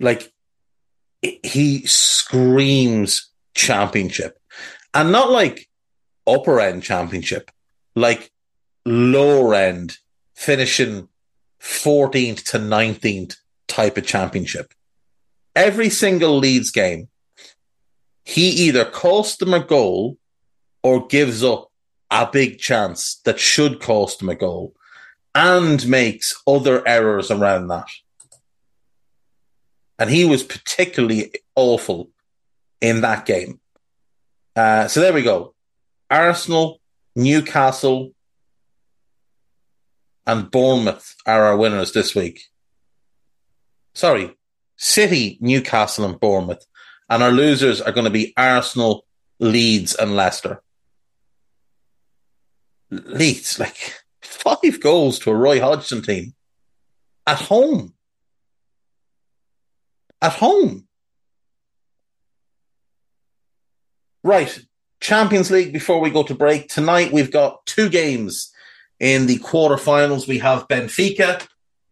Like, 0.00 0.31
he 1.22 1.86
screams 1.86 3.30
championship 3.54 4.38
and 4.92 5.12
not 5.12 5.30
like 5.30 5.68
upper 6.26 6.60
end 6.60 6.82
championship, 6.82 7.50
like 7.94 8.30
lower 8.84 9.54
end 9.54 9.98
finishing 10.34 11.08
14th 11.60 12.42
to 12.44 12.58
19th 12.58 13.36
type 13.68 13.96
of 13.96 14.06
championship. 14.06 14.74
Every 15.54 15.90
single 15.90 16.38
Leeds 16.38 16.70
game, 16.70 17.08
he 18.24 18.48
either 18.48 18.84
costs 18.84 19.36
them 19.36 19.54
a 19.54 19.60
goal 19.60 20.18
or 20.82 21.06
gives 21.06 21.44
up 21.44 21.70
a 22.10 22.28
big 22.30 22.58
chance 22.58 23.20
that 23.24 23.38
should 23.38 23.80
cost 23.80 24.18
them 24.18 24.28
a 24.28 24.34
goal 24.34 24.74
and 25.34 25.86
makes 25.88 26.42
other 26.46 26.86
errors 26.86 27.30
around 27.30 27.68
that. 27.68 27.88
And 29.98 30.10
he 30.10 30.24
was 30.24 30.42
particularly 30.42 31.32
awful 31.54 32.10
in 32.80 33.02
that 33.02 33.26
game. 33.26 33.60
Uh, 34.56 34.88
so 34.88 35.00
there 35.00 35.12
we 35.12 35.22
go. 35.22 35.54
Arsenal, 36.10 36.80
Newcastle, 37.14 38.12
and 40.26 40.50
Bournemouth 40.50 41.14
are 41.26 41.44
our 41.44 41.56
winners 41.56 41.92
this 41.92 42.14
week. 42.14 42.42
Sorry, 43.94 44.36
City, 44.76 45.38
Newcastle, 45.40 46.04
and 46.04 46.18
Bournemouth. 46.18 46.64
And 47.08 47.22
our 47.22 47.30
losers 47.30 47.80
are 47.80 47.92
going 47.92 48.04
to 48.04 48.10
be 48.10 48.32
Arsenal, 48.36 49.04
Leeds, 49.38 49.94
and 49.94 50.16
Leicester. 50.16 50.62
Leeds, 52.90 53.58
like 53.58 54.02
five 54.22 54.80
goals 54.80 55.18
to 55.20 55.30
a 55.30 55.34
Roy 55.34 55.60
Hodgson 55.60 56.02
team 56.02 56.34
at 57.26 57.38
home. 57.38 57.94
At 60.22 60.34
home. 60.34 60.86
Right. 64.22 64.56
Champions 65.00 65.50
League 65.50 65.72
before 65.72 66.00
we 66.00 66.10
go 66.10 66.22
to 66.22 66.34
break. 66.34 66.68
Tonight 66.68 67.12
we've 67.12 67.32
got 67.32 67.66
two 67.66 67.88
games 67.90 68.52
in 69.00 69.26
the 69.26 69.38
quarterfinals. 69.40 70.28
We 70.28 70.38
have 70.38 70.68
Benfica 70.68 71.44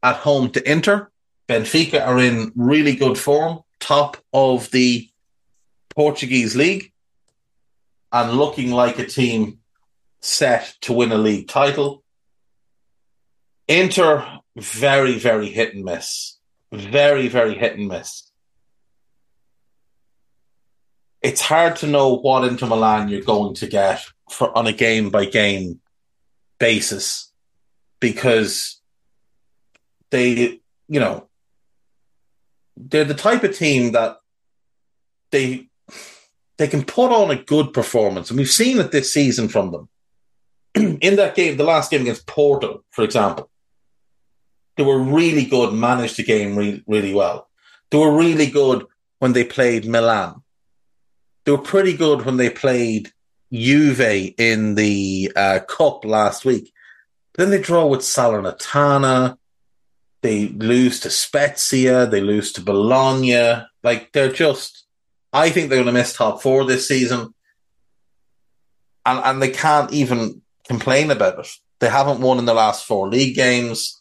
at 0.03 0.16
home 0.16 0.51
to 0.53 0.71
Inter. 0.71 1.11
Benfica 1.49 2.07
are 2.07 2.21
in 2.21 2.53
really 2.55 2.95
good 2.95 3.19
form, 3.19 3.61
top 3.81 4.16
of 4.33 4.71
the 4.71 5.11
Portuguese 5.88 6.55
league. 6.55 6.93
and 8.12 8.33
looking 8.33 8.71
like 8.71 8.99
a 8.99 9.07
team 9.07 9.59
set 10.21 10.75
to 10.83 10.93
win 10.93 11.12
a 11.12 11.19
league 11.19 11.49
title. 11.49 12.03
Inter, 13.69 14.40
very, 14.57 15.19
very 15.19 15.49
hit 15.49 15.75
and 15.75 15.85
miss. 15.85 16.39
Very, 16.72 17.28
very 17.28 17.54
hit 17.54 17.76
and 17.76 17.88
miss. 17.88 18.30
It's 21.22 21.40
hard 21.40 21.76
to 21.76 21.87
know 21.87 22.14
what 22.16 22.44
Inter 22.44 22.66
Milan 22.66 23.09
you're 23.09 23.22
going 23.22 23.54
to 23.56 23.66
get 23.66 24.02
for, 24.30 24.56
on 24.56 24.66
a 24.66 24.72
game 24.72 25.11
by 25.11 25.26
game 25.26 25.80
basis 26.59 27.33
because 28.00 28.80
they, 30.11 30.61
you 30.88 31.00
know, 31.00 31.28
they're 32.76 33.04
the 33.04 33.14
type 33.14 33.44
of 33.44 33.56
team 33.56 33.92
that 33.92 34.16
they 35.30 35.68
they 36.56 36.68
can 36.68 36.85
put 36.85 37.11
on 37.11 37.30
a 37.30 37.42
good 37.42 37.72
performance, 37.72 38.30
and 38.30 38.38
we've 38.38 38.50
seen 38.50 38.78
it 38.78 38.90
this 38.90 39.12
season 39.12 39.48
from 39.48 39.72
them. 39.72 39.88
In 41.00 41.16
that 41.16 41.35
game, 41.35 41.56
the 41.56 41.64
last 41.64 41.90
game 41.90 42.02
against 42.02 42.26
Porto, 42.26 42.85
for 42.90 43.02
example, 43.02 43.49
they 44.81 44.87
were 44.87 44.99
really 44.99 45.45
good, 45.45 45.75
managed 45.75 46.16
the 46.16 46.23
game 46.23 46.57
re- 46.57 46.83
really 46.87 47.12
well. 47.12 47.51
They 47.90 47.99
were 47.99 48.16
really 48.16 48.47
good 48.47 48.87
when 49.19 49.35
they 49.35 49.45
played 49.45 49.85
Milan. 49.85 50.43
They 51.45 51.53
were 51.53 51.59
pretty 51.59 51.95
good 51.95 52.25
when 52.25 52.38
they 52.38 52.49
played 52.49 53.12
Juve 53.53 54.33
in 54.38 54.77
the 54.77 55.33
uh, 55.37 55.59
cup 55.69 56.07
last 56.07 56.47
week. 56.47 56.73
Then 57.35 57.51
they 57.51 57.61
draw 57.61 57.87
with 57.87 58.01
Salernitana. 58.01 59.37
They 60.23 60.49
lose 60.49 61.01
to 61.01 61.11
Spezia. 61.11 62.07
They 62.07 62.23
lose 62.23 62.53
to 62.53 62.62
Bologna. 62.62 63.62
Like 63.83 64.12
they're 64.12 64.33
just, 64.33 64.87
I 65.31 65.51
think 65.51 65.69
they're 65.69 65.83
going 65.85 65.95
to 65.95 66.01
miss 66.01 66.14
top 66.14 66.40
four 66.40 66.64
this 66.64 66.88
season. 66.88 67.35
And, 69.05 69.21
and 69.27 69.43
they 69.43 69.51
can't 69.51 69.93
even 69.93 70.40
complain 70.66 71.11
about 71.11 71.40
it. 71.40 71.49
They 71.81 71.90
haven't 71.90 72.23
won 72.23 72.38
in 72.38 72.47
the 72.47 72.55
last 72.55 72.87
four 72.87 73.11
league 73.11 73.35
games. 73.35 73.99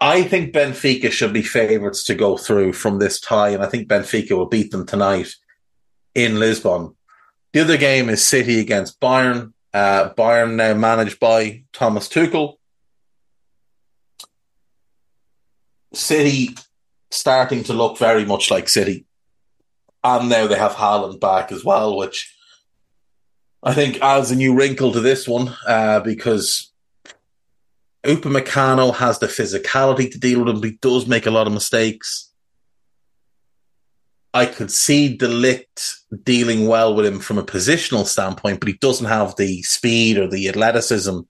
I 0.00 0.22
think 0.22 0.54
Benfica 0.54 1.10
should 1.10 1.32
be 1.32 1.42
favourites 1.42 2.04
to 2.04 2.14
go 2.14 2.36
through 2.36 2.72
from 2.74 2.98
this 2.98 3.20
tie, 3.20 3.50
and 3.50 3.62
I 3.62 3.66
think 3.66 3.88
Benfica 3.88 4.32
will 4.32 4.46
beat 4.46 4.70
them 4.70 4.86
tonight 4.86 5.34
in 6.14 6.38
Lisbon. 6.38 6.94
The 7.52 7.60
other 7.60 7.76
game 7.76 8.08
is 8.08 8.24
City 8.24 8.60
against 8.60 9.00
Bayern. 9.00 9.52
Uh, 9.74 10.10
Bayern 10.14 10.54
now 10.54 10.74
managed 10.74 11.18
by 11.18 11.64
Thomas 11.72 12.08
Tuchel. 12.08 12.54
City 15.94 16.54
starting 17.10 17.64
to 17.64 17.72
look 17.72 17.98
very 17.98 18.24
much 18.24 18.50
like 18.50 18.68
City. 18.68 19.06
And 20.04 20.28
now 20.28 20.46
they 20.46 20.58
have 20.58 20.72
Haaland 20.72 21.20
back 21.20 21.50
as 21.50 21.64
well, 21.64 21.96
which 21.96 22.32
I 23.62 23.74
think 23.74 24.00
adds 24.00 24.30
a 24.30 24.36
new 24.36 24.54
wrinkle 24.54 24.92
to 24.92 25.00
this 25.00 25.26
one 25.26 25.54
uh, 25.66 26.00
because 26.00 26.72
Upamecano 28.04 28.94
has 28.94 29.18
the 29.18 29.26
physicality 29.26 30.10
to 30.10 30.18
deal 30.18 30.40
with 30.40 30.54
him, 30.54 30.60
but 30.60 30.70
he 30.70 30.78
does 30.80 31.06
make 31.06 31.26
a 31.26 31.30
lot 31.30 31.46
of 31.46 31.52
mistakes. 31.52 32.32
I 34.32 34.46
could 34.46 34.70
see 34.70 35.16
De 35.16 35.26
Ligt 35.26 35.94
dealing 36.22 36.68
well 36.68 36.94
with 36.94 37.06
him 37.06 37.18
from 37.18 37.38
a 37.38 37.42
positional 37.42 38.06
standpoint, 38.06 38.60
but 38.60 38.68
he 38.68 38.74
doesn't 38.74 39.06
have 39.06 39.34
the 39.36 39.62
speed 39.62 40.18
or 40.18 40.28
the 40.28 40.48
athleticism 40.48 41.20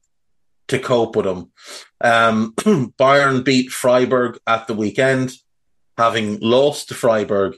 to 0.69 0.79
cope 0.79 1.17
with 1.17 1.27
him. 1.27 1.51
Um, 2.03 2.53
Bayern 2.99 3.45
beat 3.45 3.71
Freiburg 3.71 4.39
at 4.47 4.67
the 4.67 4.75
weekend, 4.75 5.33
having 5.97 6.39
lost 6.41 6.89
to 6.89 6.95
Freiburg 6.95 7.57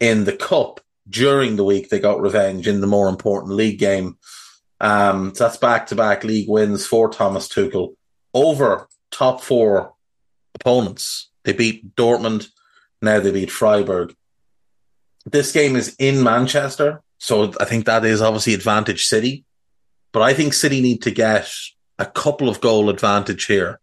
in 0.00 0.24
the 0.24 0.36
cup 0.36 0.80
during 1.08 1.56
the 1.56 1.64
week. 1.64 1.90
They 1.90 1.98
got 1.98 2.22
revenge 2.22 2.66
in 2.66 2.80
the 2.80 2.86
more 2.86 3.08
important 3.08 3.54
league 3.54 3.78
game. 3.78 4.16
Um, 4.80 5.34
so 5.34 5.44
that's 5.44 5.56
back 5.58 5.88
to 5.88 5.96
back 5.96 6.24
league 6.24 6.48
wins 6.48 6.86
for 6.86 7.10
Thomas 7.10 7.48
Tuchel 7.48 7.94
over 8.34 8.88
top 9.10 9.42
four 9.42 9.94
opponents. 10.54 11.30
They 11.44 11.52
beat 11.52 11.94
Dortmund. 11.96 12.48
Now 13.00 13.20
they 13.20 13.30
beat 13.30 13.50
Freiburg. 13.50 14.14
This 15.24 15.52
game 15.52 15.76
is 15.76 15.94
in 15.98 16.22
Manchester, 16.22 17.02
so 17.18 17.52
I 17.60 17.64
think 17.64 17.86
that 17.86 18.04
is 18.04 18.22
obviously 18.22 18.54
advantage 18.54 19.06
City. 19.06 19.44
But 20.12 20.22
I 20.22 20.34
think 20.34 20.54
City 20.54 20.80
need 20.80 21.02
to 21.02 21.10
get 21.10 21.50
a 21.98 22.06
couple 22.06 22.48
of 22.48 22.60
goal 22.60 22.88
advantage 22.90 23.46
here, 23.46 23.80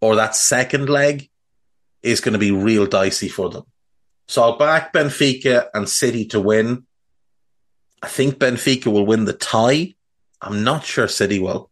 or 0.00 0.16
that 0.16 0.34
second 0.34 0.88
leg 0.88 1.28
is 2.02 2.20
going 2.20 2.32
to 2.32 2.38
be 2.38 2.50
real 2.50 2.86
dicey 2.86 3.28
for 3.28 3.48
them. 3.48 3.64
So 4.28 4.42
I'll 4.42 4.56
back 4.56 4.92
Benfica 4.92 5.68
and 5.74 5.88
City 5.88 6.24
to 6.26 6.40
win. 6.40 6.86
I 8.02 8.08
think 8.08 8.36
Benfica 8.36 8.86
will 8.86 9.06
win 9.06 9.24
the 9.24 9.32
tie. 9.32 9.94
I'm 10.40 10.64
not 10.64 10.84
sure 10.84 11.06
City 11.06 11.38
will. 11.38 11.70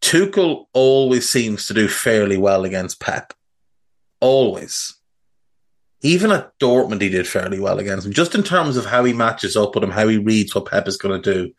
Tuchel 0.00 0.66
always 0.72 1.28
seems 1.28 1.66
to 1.66 1.74
do 1.74 1.88
fairly 1.88 2.36
well 2.36 2.64
against 2.64 3.00
Pep. 3.00 3.34
Always 4.20 4.98
even 6.00 6.30
at 6.30 6.56
Dortmund, 6.58 7.00
he 7.00 7.08
did 7.08 7.26
fairly 7.26 7.58
well 7.58 7.78
against 7.78 8.06
him. 8.06 8.12
Just 8.12 8.34
in 8.34 8.42
terms 8.42 8.76
of 8.76 8.86
how 8.86 9.04
he 9.04 9.12
matches 9.12 9.56
up 9.56 9.74
with 9.74 9.82
him, 9.82 9.90
how 9.90 10.06
he 10.06 10.18
reads 10.18 10.54
what 10.54 10.66
Pep 10.66 10.86
is 10.86 10.96
going 10.96 11.20
to 11.20 11.32
do. 11.32 11.52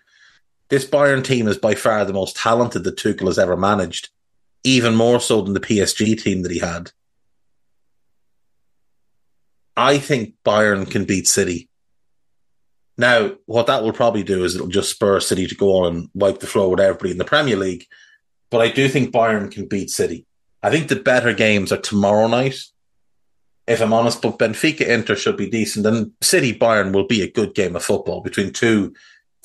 This 0.70 0.86
Bayern 0.86 1.24
team 1.24 1.48
is 1.48 1.58
by 1.58 1.76
far 1.76 2.06
the 2.06 2.14
most 2.14 2.38
talented 2.38 2.84
that 2.84 2.98
Tuchel 2.98 3.28
has 3.28 3.40
ever 3.40 3.58
managed, 3.58 4.10
even 4.64 4.96
more 4.96 5.20
so 5.20 5.42
than 5.42 5.54
the 5.54 5.60
PSG 5.60 6.22
team 6.22 6.44
that 6.44 6.52
he 6.52 6.60
had. 6.60 6.92
I 9.76 9.98
think 9.98 10.36
Bayern 10.46 10.90
can 10.90 11.06
beat 11.06 11.28
City. 11.28 11.70
Now, 12.98 13.32
what 13.46 13.68
that 13.68 13.82
will 13.82 13.94
probably 13.94 14.24
do 14.24 14.44
is 14.44 14.56
it'll 14.56 14.68
just 14.68 14.92
spur 14.92 15.20
City 15.20 15.48
to 15.48 15.56
go 15.56 15.86
on 15.86 15.96
and 15.96 16.10
wipe 16.14 16.40
the 16.40 16.48
floor 16.48 16.70
with 16.70 16.82
everybody 16.82 17.12
in 17.12 17.18
the 17.18 17.26
Premier 17.26 17.56
League. 17.56 17.86
But 18.52 18.62
I 18.62 18.70
do 18.70 18.88
think 18.88 19.14
Bayern 19.14 19.52
can 19.52 19.68
beat 19.68 19.90
City. 19.90 20.26
I 20.62 20.70
think 20.70 20.88
the 20.88 20.96
better 20.96 21.34
games 21.34 21.72
are 21.72 21.78
tomorrow 21.78 22.28
night 22.28 22.60
if 23.70 23.82
I'm 23.82 23.94
honest. 23.94 24.22
But 24.22 24.40
Benfica 24.40 24.82
Inter 24.82 25.16
should 25.16 25.38
be 25.38 25.50
decent, 25.50 25.86
and 25.86 26.12
City 26.22 26.54
Bayern 26.54 26.92
will 26.92 27.08
be 27.08 27.22
a 27.22 27.32
good 27.32 27.54
game 27.54 27.76
of 27.76 27.84
football 27.86 28.20
between 28.22 28.52
two 28.52 28.94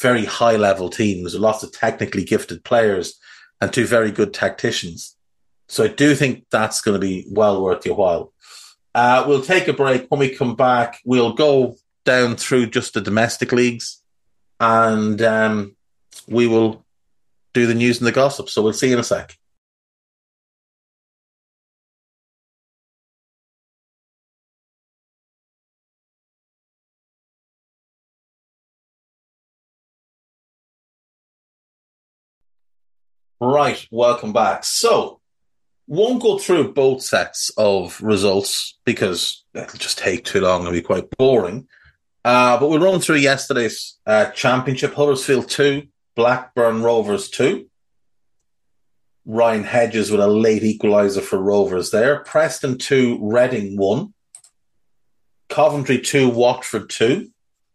very 0.01 0.25
high 0.25 0.57
level 0.57 0.88
teams, 0.88 1.35
lots 1.37 1.62
of 1.62 1.73
technically 1.73 2.25
gifted 2.25 2.64
players, 2.64 3.14
and 3.61 3.73
two 3.73 3.87
very 3.87 4.11
good 4.11 4.35
tacticians. 4.35 5.17
So 5.69 5.85
I 5.85 5.88
do 5.88 6.14
think 6.14 6.47
that's 6.51 6.81
going 6.81 7.01
to 7.01 7.07
be 7.07 7.27
well 7.31 7.62
worth 7.62 7.87
your 7.87 7.95
while. 7.95 8.33
Uh, 8.95 9.25
we'll 9.27 9.43
take 9.43 9.69
a 9.69 9.73
break. 9.73 10.07
When 10.09 10.21
we 10.21 10.35
come 10.35 10.57
back, 10.57 11.01
we'll 11.05 11.35
go 11.35 11.77
down 12.05 12.37
through 12.37 12.67
just 12.67 12.95
the 12.95 13.01
domestic 13.01 13.53
leagues, 13.53 14.03
and 14.59 15.21
um, 15.23 15.77
we 16.27 16.47
will 16.47 16.84
do 17.55 17.67
the 17.67 17.75
news 17.75 17.99
and 17.99 18.07
the 18.07 18.12
gossip. 18.12 18.51
So 18.51 18.62
we'll 18.62 18.73
see 18.75 18.88
you 18.88 18.95
in 18.95 19.01
a 19.01 19.05
sec. 19.05 19.38
Right, 33.40 33.87
welcome 33.90 34.33
back. 34.33 34.64
So, 34.64 35.21
won't 35.87 36.23
go 36.23 36.38
through 36.38 36.73
both 36.73 37.03
sets 37.03 37.51
of 37.59 38.01
results 38.01 38.79
because 38.87 39.45
it'll 39.53 39.79
just 39.79 39.99
take 39.99 40.25
too 40.25 40.40
long 40.40 40.64
and 40.64 40.73
be 40.73 40.81
quite 40.81 41.11
boring. 41.19 41.69
Uh, 42.25 42.59
but 42.59 42.69
we'll 42.69 42.81
run 42.81 43.01
through 43.01 43.17
yesterday's 43.17 43.99
uh, 44.07 44.31
championship. 44.31 44.95
Huddersfield 44.95 45.51
2, 45.51 45.83
Blackburn 46.16 46.83
Rovers 46.83 47.29
2. 47.31 47.66
Ryan 49.27 49.64
Hedges 49.64 50.11
with 50.11 50.20
a 50.20 50.27
late 50.27 50.62
equaliser 50.62 51.22
for 51.22 51.38
Rovers 51.38 51.90
there. 51.90 52.21
Preston 52.21 52.79
2, 52.79 53.19
Reading 53.23 53.77
1. 53.77 54.12
Coventry 55.48 55.98
2, 55.98 56.29
Watford 56.29 56.90
2. 56.90 57.31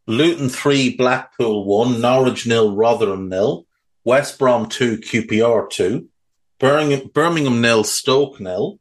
Luton 0.08 0.50
3, 0.50 0.96
Blackpool 0.96 1.66
1. 1.66 2.02
Norwich 2.02 2.46
nil, 2.46 2.76
Rotherham 2.76 3.30
nil. 3.30 3.66
West 4.06 4.40
Brom 4.40 4.68
2, 4.68 4.98
QPR 4.98 5.70
2, 5.70 6.08
Birmingham, 6.60 7.12
Birmingham 7.14 7.62
nil, 7.62 7.84
Stoke 7.84 8.40
nil, 8.40 8.80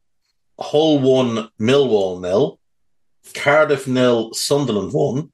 Hull 0.58 1.00
1, 1.00 1.50
Millwall 1.60 2.20
nil, 2.20 2.58
Cardiff 3.34 3.86
nil, 3.86 4.32
Sunderland 4.32 4.92
1, 4.92 5.30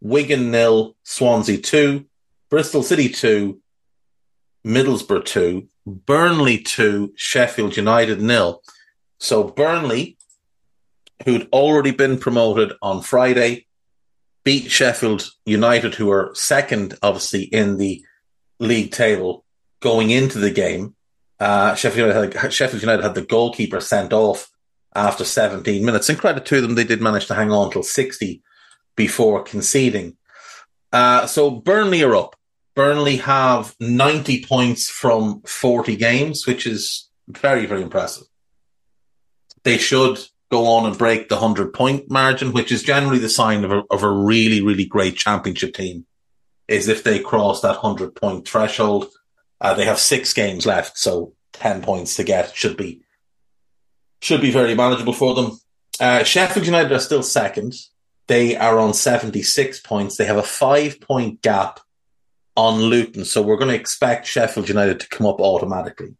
Wigan 0.00 0.50
nil, 0.50 0.96
Swansea 1.04 1.58
2, 1.58 2.04
Bristol 2.50 2.82
City 2.82 3.08
2, 3.08 3.60
Middlesbrough 4.66 5.24
2, 5.24 5.68
Burnley 5.86 6.58
2, 6.58 7.12
Sheffield 7.16 7.76
United 7.76 8.20
nil. 8.20 8.62
So 9.18 9.44
Burnley, 9.44 10.18
who'd 11.24 11.48
already 11.52 11.92
been 11.92 12.18
promoted 12.18 12.72
on 12.82 13.02
Friday, 13.02 13.66
beat 14.44 14.70
Sheffield 14.70 15.30
United, 15.44 15.94
who 15.94 16.10
are 16.10 16.32
second, 16.34 16.98
obviously, 17.02 17.44
in 17.44 17.76
the 17.76 18.04
league 18.58 18.90
table 18.90 19.44
going 19.80 20.10
into 20.10 20.38
the 20.38 20.50
game. 20.50 20.94
Uh, 21.38 21.74
Sheffield, 21.74 22.08
United 22.08 22.34
had, 22.34 22.52
Sheffield 22.52 22.82
United 22.82 23.02
had 23.02 23.14
the 23.14 23.22
goalkeeper 23.22 23.80
sent 23.80 24.12
off 24.12 24.50
after 24.94 25.24
17 25.24 25.84
minutes. 25.84 26.08
And 26.08 26.18
credit 26.18 26.44
to 26.46 26.60
them, 26.60 26.74
they 26.74 26.84
did 26.84 27.00
manage 27.00 27.26
to 27.26 27.34
hang 27.34 27.52
on 27.52 27.70
till 27.70 27.82
60 27.82 28.42
before 28.96 29.42
conceding. 29.44 30.16
Uh, 30.92 31.26
so 31.26 31.50
Burnley 31.50 32.02
are 32.02 32.16
up. 32.16 32.34
Burnley 32.76 33.16
have 33.16 33.74
90 33.80 34.44
points 34.44 34.88
from 34.88 35.40
40 35.46 35.96
games, 35.96 36.46
which 36.46 36.66
is 36.66 37.08
very, 37.26 37.64
very 37.64 37.82
impressive. 37.82 38.26
They 39.64 39.78
should 39.78 40.20
go 40.50 40.66
on 40.66 40.86
and 40.86 40.96
break 40.96 41.28
the 41.28 41.36
100 41.36 41.72
point 41.72 42.10
margin, 42.10 42.52
which 42.52 42.70
is 42.70 42.82
generally 42.82 43.18
the 43.18 43.30
sign 43.30 43.64
of 43.64 43.72
a, 43.72 43.82
of 43.90 44.02
a 44.02 44.10
really, 44.10 44.60
really 44.60 44.84
great 44.84 45.16
championship 45.16 45.74
team, 45.74 46.04
is 46.68 46.86
if 46.86 47.02
they 47.02 47.18
cross 47.18 47.62
that 47.62 47.82
100 47.82 48.14
point 48.14 48.46
threshold. 48.46 49.06
Uh, 49.58 49.72
they 49.72 49.86
have 49.86 49.98
six 49.98 50.34
games 50.34 50.66
left, 50.66 50.98
so 50.98 51.32
10 51.54 51.80
points 51.80 52.14
to 52.16 52.24
get 52.24 52.54
should 52.54 52.76
be 52.76 53.00
should 54.20 54.42
be 54.42 54.50
very 54.50 54.74
manageable 54.74 55.14
for 55.14 55.34
them. 55.34 55.58
Uh, 55.98 56.24
Sheffield 56.24 56.66
United 56.66 56.92
are 56.92 56.98
still 56.98 57.22
second. 57.22 57.74
They 58.26 58.56
are 58.56 58.78
on 58.78 58.92
76 58.92 59.80
points. 59.80 60.16
They 60.16 60.26
have 60.26 60.36
a 60.36 60.42
five 60.42 61.00
point 61.00 61.40
gap 61.40 61.80
on 62.56 62.80
Luton. 62.80 63.24
So 63.24 63.42
we're 63.42 63.56
going 63.56 63.70
to 63.70 63.74
expect 63.74 64.26
Sheffield 64.26 64.68
United 64.68 65.00
to 65.00 65.08
come 65.08 65.26
up 65.26 65.40
automatically. 65.40 66.16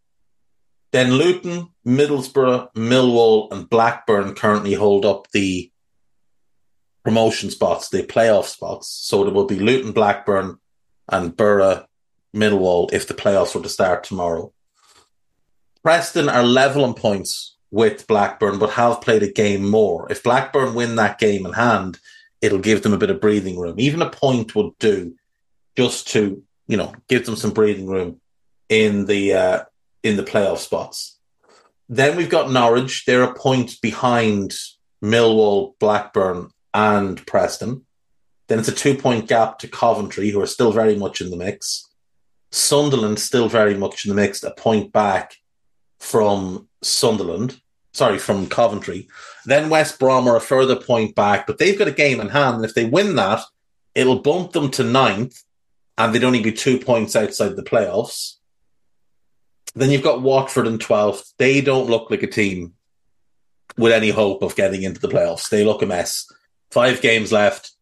Then 0.93 1.13
Luton, 1.15 1.69
Middlesbrough, 1.87 2.73
Millwall, 2.75 3.53
and 3.53 3.69
Blackburn 3.69 4.35
currently 4.35 4.75
hold 4.75 5.05
up 5.05 5.31
the 5.33 5.71
promotion 7.05 7.51
spots, 7.51 7.89
the 7.89 8.03
playoff 8.03 8.45
spots. 8.45 8.89
So 8.89 9.25
there 9.25 9.33
will 9.33 9.47
be 9.47 9.59
Luton, 9.59 9.93
Blackburn, 9.93 10.59
and 11.09 11.37
Borough, 11.37 11.87
Millwall 12.35 12.93
if 12.93 13.09
the 13.09 13.15
playoffs 13.15 13.55
were 13.55 13.63
to 13.63 13.69
start 13.69 14.05
tomorrow. 14.05 14.53
Preston 15.83 16.29
are 16.29 16.43
level 16.43 16.85
on 16.85 16.95
points 16.95 17.57
with 17.71 18.07
Blackburn, 18.07 18.59
but 18.59 18.71
have 18.71 19.01
played 19.01 19.23
a 19.23 19.31
game 19.31 19.69
more. 19.69 20.11
If 20.11 20.23
Blackburn 20.23 20.75
win 20.75 20.97
that 20.97 21.19
game 21.19 21.47
in 21.47 21.53
hand, 21.53 21.99
it'll 22.43 22.59
give 22.59 22.83
them 22.83 22.93
a 22.93 22.99
bit 22.99 23.11
of 23.11 23.21
breathing 23.21 23.59
room. 23.59 23.77
Even 23.79 24.03
a 24.03 24.11
point 24.11 24.55
would 24.55 24.77
do 24.79 25.15
just 25.77 26.09
to, 26.09 26.43
you 26.67 26.77
know, 26.77 26.93
give 27.09 27.27
them 27.27 27.37
some 27.37 27.53
breathing 27.53 27.87
room 27.87 28.21
in 28.69 29.07
the 29.07 29.35
uh, 29.35 29.65
in 30.03 30.17
the 30.17 30.23
playoff 30.23 30.59
spots. 30.59 31.19
Then 31.89 32.17
we've 32.17 32.31
got 32.31 32.51
Norwich. 32.51 33.05
They're 33.05 33.23
a 33.23 33.35
point 33.35 33.81
behind 33.81 34.55
Millwall, 35.03 35.79
Blackburn, 35.79 36.51
and 36.75 37.25
Preston. 37.27 37.87
Then 38.49 38.59
it's 38.59 38.69
a 38.69 38.73
two 38.73 38.97
point 38.97 39.29
gap 39.29 39.59
to 39.61 39.69
Coventry, 39.69 40.31
who 40.31 40.41
are 40.41 40.47
still 40.47 40.73
very 40.73 40.97
much 40.97 41.21
in 41.21 41.31
the 41.31 41.37
mix. 41.37 41.89
Sunderland 42.53 43.19
still 43.19 43.49
very 43.49 43.75
much 43.75 44.05
in 44.05 44.09
the 44.09 44.15
mix, 44.15 44.43
a 44.43 44.51
point 44.53 44.93
back 44.93 45.37
from 45.99 46.69
Sunderland, 46.83 47.61
sorry, 47.93 48.19
from 48.19 48.47
Coventry. 48.47 49.09
Then 49.45 49.69
West 49.69 49.99
Brom 49.99 50.29
are 50.29 50.37
a 50.37 50.41
further 50.41 50.77
point 50.77 51.15
back, 51.15 51.47
but 51.47 51.59
they've 51.59 51.79
got 51.79 51.89
a 51.89 51.93
game 51.93 52.21
in 52.21 52.29
hand. 52.29 52.57
And 52.57 52.65
if 52.65 52.75
they 52.75 52.85
win 52.85 53.17
that, 53.17 53.43
it'll 53.95 54.21
bump 54.21 54.53
them 54.53 54.71
to 54.73 54.85
ninth, 54.85 55.43
and 55.99 56.15
they'd 56.15 56.25
only 56.25 56.43
be 56.43 56.53
two 56.53 56.79
points 56.79 57.17
outside 57.17 57.57
the 57.57 57.63
playoffs. 57.63 58.35
Then 59.75 59.91
you've 59.91 60.03
got 60.03 60.23
Watford 60.23 60.67
in 60.67 60.79
12th. 60.79 61.33
They 61.39 61.61
don't 61.61 61.91
look 61.91 62.11
like 62.11 62.23
a 62.23 62.27
team 62.27 62.75
with 63.77 63.93
any 63.93 64.11
hope 64.11 64.43
of 64.43 64.57
getting 64.57 64.83
into 64.83 65.01
the 65.01 65.09
playoffs. 65.09 65.49
They 65.49 65.65
look 65.65 65.83
a 65.83 65.87
mess. 65.87 66.27
Five 66.71 67.01
games 67.01 67.33
left, 67.33 67.73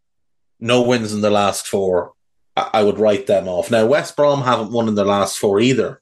no 0.61 0.83
wins 0.83 1.13
in 1.13 1.21
the 1.21 1.31
last 1.31 1.67
four. 1.67 2.13
I, 2.57 2.85
would 2.85 2.99
write 2.99 3.27
them 3.27 3.49
off. 3.49 3.71
Now, 3.71 3.85
West 3.85 4.15
Brom 4.15 4.43
haven't 4.43 4.71
won 4.71 4.87
in 4.87 4.95
their 4.95 5.05
last 5.05 5.39
four 5.39 5.59
either. 5.59 6.01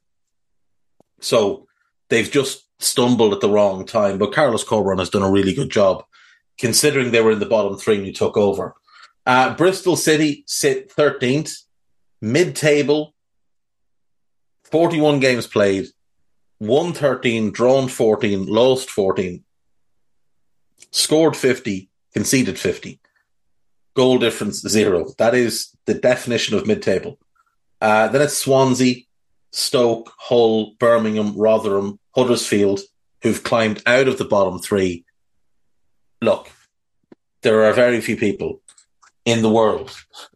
So 1.21 1.67
they've 2.11 2.31
just 2.31 2.67
stumbled 2.79 3.33
at 3.33 3.41
the 3.41 3.49
wrong 3.49 3.87
time. 3.87 4.19
But 4.19 4.33
Carlos 4.35 4.65
Corberán 4.65 4.99
has 4.99 5.09
done 5.09 5.23
a 5.23 5.31
really 5.31 5.55
good 5.55 5.71
job, 5.71 6.05
considering 6.59 7.11
they 7.11 7.23
were 7.23 7.33
in 7.33 7.39
the 7.39 7.47
bottom 7.47 7.79
three 7.79 7.97
when 7.97 8.05
he 8.05 8.13
took 8.13 8.37
over. 8.37 8.75
Uh, 9.25 9.55
Bristol 9.55 9.97
City 9.97 10.45
sit 10.47 10.95
13th, 10.95 11.55
mid 12.23 12.57
table, 12.57 13.15
41 14.71 15.21
games 15.21 15.47
played, 15.47 15.89
won 16.61 16.95
13, 16.95 17.51
drawn 17.51 17.89
14, 17.89 18.47
lost 18.47 18.89
14, 18.89 19.45
scored 20.93 21.37
50, 21.37 21.91
conceded 22.15 22.59
50. 22.59 23.01
Goal 23.95 24.19
difference 24.19 24.67
zero. 24.67 25.13
That 25.19 25.35
is 25.35 25.77
the 25.85 25.93
definition 25.93 26.57
of 26.57 26.67
mid 26.67 26.81
table. 26.81 27.19
Uh, 27.79 28.09
then 28.09 28.23
it's 28.23 28.39
Swansea, 28.39 29.03
Stoke, 29.51 30.15
Hull, 30.17 30.75
Birmingham, 30.79 31.37
Rotherham, 31.37 31.99
Huddersfield, 32.15 32.81
who've 33.23 33.43
climbed 33.43 33.83
out 33.85 34.09
of 34.09 34.17
the 34.17 34.25
bottom 34.25 34.61
three. 34.61 35.05
Look, 36.23 36.49
there 37.43 37.65
are 37.65 37.73
very 37.75 38.01
few 38.01 38.17
people 38.17 38.63
in 39.27 39.43
the 39.43 39.51
world 39.51 39.95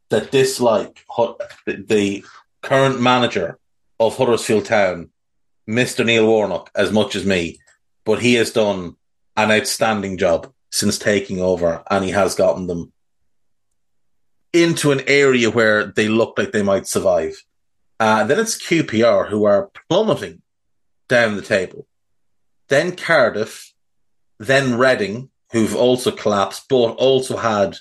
that 0.09 0.31
dislike 0.31 1.05
the 1.67 2.25
current 2.63 3.01
manager 3.01 3.59
of 3.99 4.17
Huddersfield 4.17 4.65
Town, 4.67 5.11
Mr. 5.69 6.05
Neil 6.05 6.27
Warnock, 6.27 6.71
as 6.75 6.93
much 6.93 7.17
as 7.17 7.25
me, 7.25 7.59
but 8.05 8.21
he 8.21 8.35
has 8.35 8.53
done 8.53 8.97
an 9.37 9.51
outstanding 9.51 10.17
job 10.19 10.53
since 10.71 10.99
taking 10.99 11.41
over 11.41 11.83
and 11.91 12.05
he 12.05 12.11
has 12.11 12.35
gotten 12.35 12.67
them 12.67 12.93
into 14.53 14.93
an 14.93 15.03
area 15.07 15.51
where 15.51 15.87
they 15.87 16.09
look 16.09 16.39
like 16.39 16.53
they 16.53 16.63
might 16.63 16.87
survive. 16.87 17.45
Uh, 17.99 18.25
then 18.25 18.39
it's 18.39 18.63
QPR 18.63 19.29
who 19.29 19.45
are 19.45 19.71
plummeting 19.89 20.43
down 21.09 21.37
the 21.37 21.43
table. 21.43 21.87
Then 22.69 22.97
Cardiff, 22.97 23.73
then 24.39 24.79
Reading, 24.79 25.31
who've 25.53 25.77
also 25.77 26.11
collapsed, 26.11 26.69
but 26.69 26.93
also 26.95 27.37
had 27.37 27.77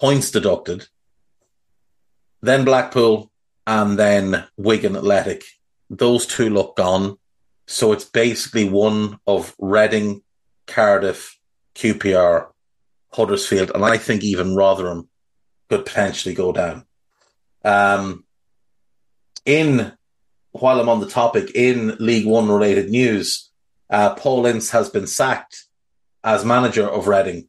points 0.00 0.30
deducted. 0.30 0.88
Then 2.44 2.66
Blackpool, 2.66 3.30
and 3.66 3.98
then 3.98 4.44
Wigan 4.58 4.96
Athletic. 4.96 5.44
Those 5.88 6.26
two 6.26 6.50
look 6.50 6.76
gone. 6.76 7.16
So 7.66 7.92
it's 7.92 8.04
basically 8.04 8.68
one 8.68 9.18
of 9.26 9.54
Reading, 9.58 10.22
Cardiff, 10.66 11.38
QPR, 11.74 12.48
Huddersfield, 13.14 13.70
and 13.74 13.82
I 13.82 13.96
think 13.96 14.22
even 14.22 14.54
Rotherham 14.54 15.08
could 15.70 15.86
potentially 15.86 16.34
go 16.34 16.52
down. 16.52 16.84
Um, 17.64 18.24
in 19.46 19.92
while 20.52 20.78
I'm 20.80 20.90
on 20.90 21.00
the 21.00 21.08
topic, 21.08 21.52
in 21.54 21.96
League 21.98 22.26
One 22.26 22.50
related 22.50 22.90
news, 22.90 23.48
uh, 23.88 24.16
Paul 24.16 24.44
Ince 24.44 24.68
has 24.70 24.90
been 24.90 25.06
sacked 25.06 25.64
as 26.22 26.44
manager 26.44 26.86
of 26.86 27.08
Reading 27.08 27.48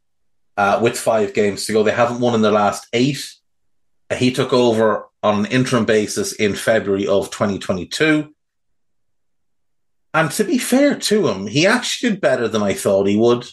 uh, 0.55 0.79
with 0.81 0.97
five 0.97 1.33
games 1.33 1.65
to 1.65 1.73
go. 1.73 1.83
They 1.83 1.91
haven't 1.91 2.21
won 2.21 2.33
in 2.33 2.41
their 2.41 2.53
last 2.53 2.87
eight. 2.93 3.35
He 4.13 4.31
took 4.31 4.53
over 4.53 5.07
on 5.23 5.39
an 5.39 5.51
interim 5.51 5.85
basis 5.85 6.33
in 6.33 6.53
February 6.53 7.07
of 7.07 7.31
2022. 7.31 8.31
And 10.13 10.31
to 10.31 10.43
be 10.43 10.57
fair 10.57 10.95
to 10.95 11.27
him, 11.27 11.47
he 11.47 11.65
actually 11.65 12.11
did 12.11 12.21
better 12.21 12.47
than 12.47 12.61
I 12.61 12.73
thought 12.73 13.07
he 13.07 13.17
would. 13.17 13.45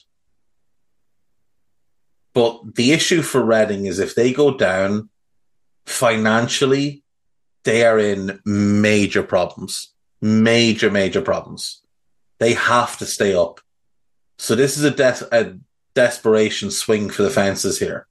But 2.35 2.77
the 2.77 2.93
issue 2.93 3.23
for 3.23 3.43
Reading 3.43 3.87
is 3.87 3.99
if 3.99 4.15
they 4.15 4.33
go 4.33 4.57
down 4.57 5.11
financially, 5.87 7.03
they 7.65 7.85
are 7.85 7.99
in 7.99 8.41
major 8.45 9.23
problems. 9.23 9.93
Major, 10.21 10.91
major 10.91 11.21
problems. 11.21 11.83
They 12.39 12.55
have 12.55 12.99
to 12.99 13.07
stay 13.07 13.35
up. 13.35 13.61
So 14.39 14.55
this 14.55 14.77
is 14.77 14.85
a, 14.85 14.91
des- 14.91 15.27
a 15.33 15.57
desperation 15.95 16.71
swing 16.71 17.11
for 17.11 17.23
the 17.23 17.31
fences 17.31 17.79
here. 17.79 18.07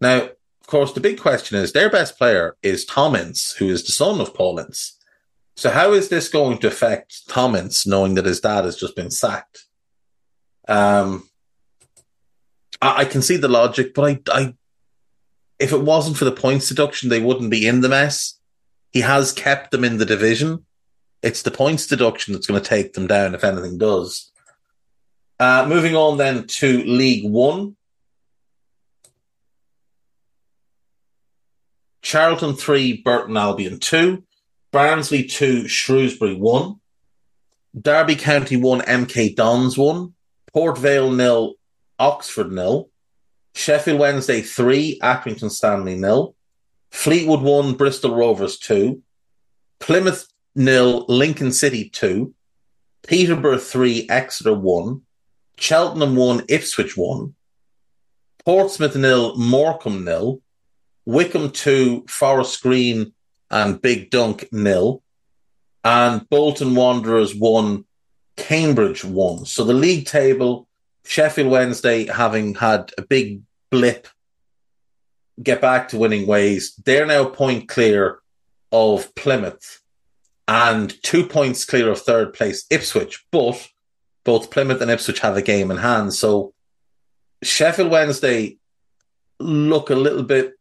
Now, 0.00 0.28
course, 0.68 0.92
the 0.92 1.00
big 1.00 1.20
question 1.20 1.58
is 1.58 1.72
their 1.72 1.90
best 1.90 2.16
player 2.16 2.56
is 2.62 2.84
Tom 2.84 3.16
Ince, 3.16 3.52
who 3.52 3.68
is 3.68 3.84
the 3.84 3.92
son 3.92 4.20
of 4.20 4.34
Paul 4.34 4.58
Ince. 4.58 4.98
So 5.56 5.70
how 5.70 5.92
is 5.92 6.08
this 6.08 6.28
going 6.28 6.58
to 6.58 6.68
affect 6.68 7.28
Tom 7.28 7.56
Ince, 7.56 7.86
knowing 7.86 8.14
that 8.14 8.26
his 8.26 8.40
dad 8.40 8.64
has 8.64 8.76
just 8.76 8.94
been 8.94 9.10
sacked? 9.10 9.64
Um, 10.68 11.28
I, 12.80 13.00
I 13.00 13.04
can 13.06 13.22
see 13.22 13.36
the 13.36 13.48
logic, 13.48 13.94
but 13.94 14.04
I, 14.04 14.20
I, 14.30 14.54
if 15.58 15.72
it 15.72 15.80
wasn't 15.80 16.16
for 16.16 16.24
the 16.24 16.32
points 16.32 16.68
deduction, 16.68 17.08
they 17.08 17.20
wouldn't 17.20 17.50
be 17.50 17.66
in 17.66 17.80
the 17.80 17.88
mess. 17.88 18.38
He 18.92 19.00
has 19.00 19.32
kept 19.32 19.72
them 19.72 19.84
in 19.84 19.98
the 19.98 20.06
division. 20.06 20.64
It's 21.22 21.42
the 21.42 21.50
points 21.50 21.86
deduction 21.86 22.32
that's 22.34 22.46
going 22.46 22.62
to 22.62 22.68
take 22.68 22.92
them 22.92 23.08
down 23.08 23.34
if 23.34 23.42
anything 23.42 23.78
does. 23.78 24.30
Uh, 25.40 25.66
moving 25.68 25.96
on 25.96 26.18
then 26.18 26.46
to 26.46 26.84
League 26.84 27.28
One. 27.28 27.76
Charlton 32.02 32.54
3, 32.54 33.02
Burton 33.02 33.36
Albion 33.36 33.78
2. 33.78 34.22
Barnsley 34.70 35.24
2, 35.24 35.68
Shrewsbury 35.68 36.34
1. 36.34 36.76
Derby 37.80 38.16
County 38.16 38.56
1, 38.56 38.80
MK 38.80 39.34
Dons 39.34 39.76
1. 39.76 40.14
Port 40.52 40.78
Vale 40.78 41.10
nil, 41.10 41.54
Oxford 41.98 42.52
nil. 42.52 42.90
Sheffield 43.54 43.98
Wednesday 43.98 44.40
3, 44.40 44.98
Accrington 45.02 45.50
Stanley 45.50 45.96
nil. 45.96 46.34
Fleetwood 46.90 47.42
1, 47.42 47.74
Bristol 47.74 48.14
Rovers 48.14 48.58
2. 48.58 49.02
Plymouth 49.80 50.26
nil, 50.54 51.04
Lincoln 51.08 51.52
City 51.52 51.88
2. 51.88 52.34
Peterborough 53.06 53.58
3, 53.58 54.08
Exeter 54.08 54.54
1. 54.54 55.02
Cheltenham 55.56 56.16
1, 56.16 56.44
Ipswich 56.48 56.96
1. 56.96 57.34
Portsmouth 58.44 58.96
nil, 58.96 59.36
Morecambe 59.36 60.04
nil. 60.04 60.40
Wycombe 61.08 61.50
2, 61.50 62.04
Forest 62.06 62.62
Green 62.62 63.14
and 63.50 63.80
Big 63.80 64.10
Dunk 64.10 64.46
nil. 64.52 65.02
And 65.82 66.28
Bolton 66.28 66.74
Wanderers 66.74 67.34
1, 67.34 67.86
Cambridge 68.36 69.06
1. 69.06 69.46
So 69.46 69.64
the 69.64 69.72
league 69.72 70.04
table, 70.04 70.68
Sheffield 71.06 71.50
Wednesday 71.50 72.04
having 72.04 72.56
had 72.56 72.92
a 72.98 73.02
big 73.02 73.40
blip, 73.70 74.06
get 75.42 75.62
back 75.62 75.88
to 75.88 75.96
winning 75.96 76.26
ways. 76.26 76.74
They're 76.84 77.06
now 77.06 77.24
point 77.24 77.68
clear 77.70 78.18
of 78.70 79.14
Plymouth 79.14 79.80
and 80.46 80.94
two 81.02 81.24
points 81.24 81.64
clear 81.64 81.90
of 81.90 82.02
third 82.02 82.34
place 82.34 82.66
Ipswich. 82.68 83.24
But 83.30 83.66
both 84.24 84.50
Plymouth 84.50 84.82
and 84.82 84.90
Ipswich 84.90 85.20
have 85.20 85.38
a 85.38 85.42
game 85.42 85.70
in 85.70 85.78
hand. 85.78 86.12
So 86.12 86.52
Sheffield 87.42 87.90
Wednesday 87.90 88.58
look 89.40 89.88
a 89.88 89.94
little 89.94 90.24
bit 90.24 90.57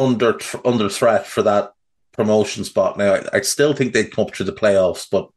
under 0.00 0.38
under 0.64 0.88
threat 0.88 1.26
for 1.26 1.42
that 1.42 1.72
promotion 2.12 2.64
spot 2.64 2.96
now. 2.96 3.14
I, 3.14 3.22
I 3.34 3.40
still 3.42 3.74
think 3.74 3.92
they'd 3.92 4.12
come 4.12 4.26
up 4.26 4.34
through 4.34 4.46
the 4.46 4.52
playoffs, 4.52 5.06
but 5.10 5.28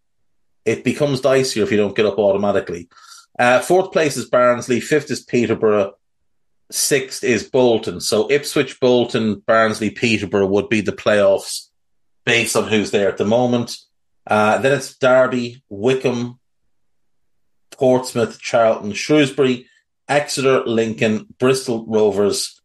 it 0.66 0.84
becomes 0.84 1.22
dicier 1.22 1.64
if 1.64 1.72
you 1.72 1.78
don't 1.78 1.96
get 1.96 2.06
up 2.06 2.18
automatically. 2.18 2.90
Uh, 3.38 3.60
fourth 3.60 3.92
place 3.92 4.16
is 4.16 4.30
Barnsley, 4.30 4.80
fifth 4.80 5.12
is 5.12 5.22
Peterborough, 5.22 5.94
sixth 6.72 7.24
is 7.24 7.44
Bolton. 7.44 8.00
So 8.00 8.32
Ipswich, 8.32 8.80
Bolton, 8.80 9.44
Barnsley, 9.46 9.90
Peterborough 9.90 10.48
would 10.48 10.70
be 10.70 10.82
the 10.82 10.92
playoffs 10.92 11.68
based 12.26 12.56
on 12.56 12.68
who's 12.68 12.92
there 12.92 13.10
at 13.10 13.18
the 13.18 13.26
moment. 13.26 13.76
Uh, 14.26 14.60
then 14.60 14.74
it's 14.74 14.96
Derby, 14.96 15.64
Wycombe, 15.70 16.40
Portsmouth, 17.72 18.40
Charlton, 18.40 18.94
Shrewsbury, 18.94 19.68
Exeter, 20.08 20.64
Lincoln, 20.66 21.28
Bristol 21.40 21.86
Rovers, 21.88 22.62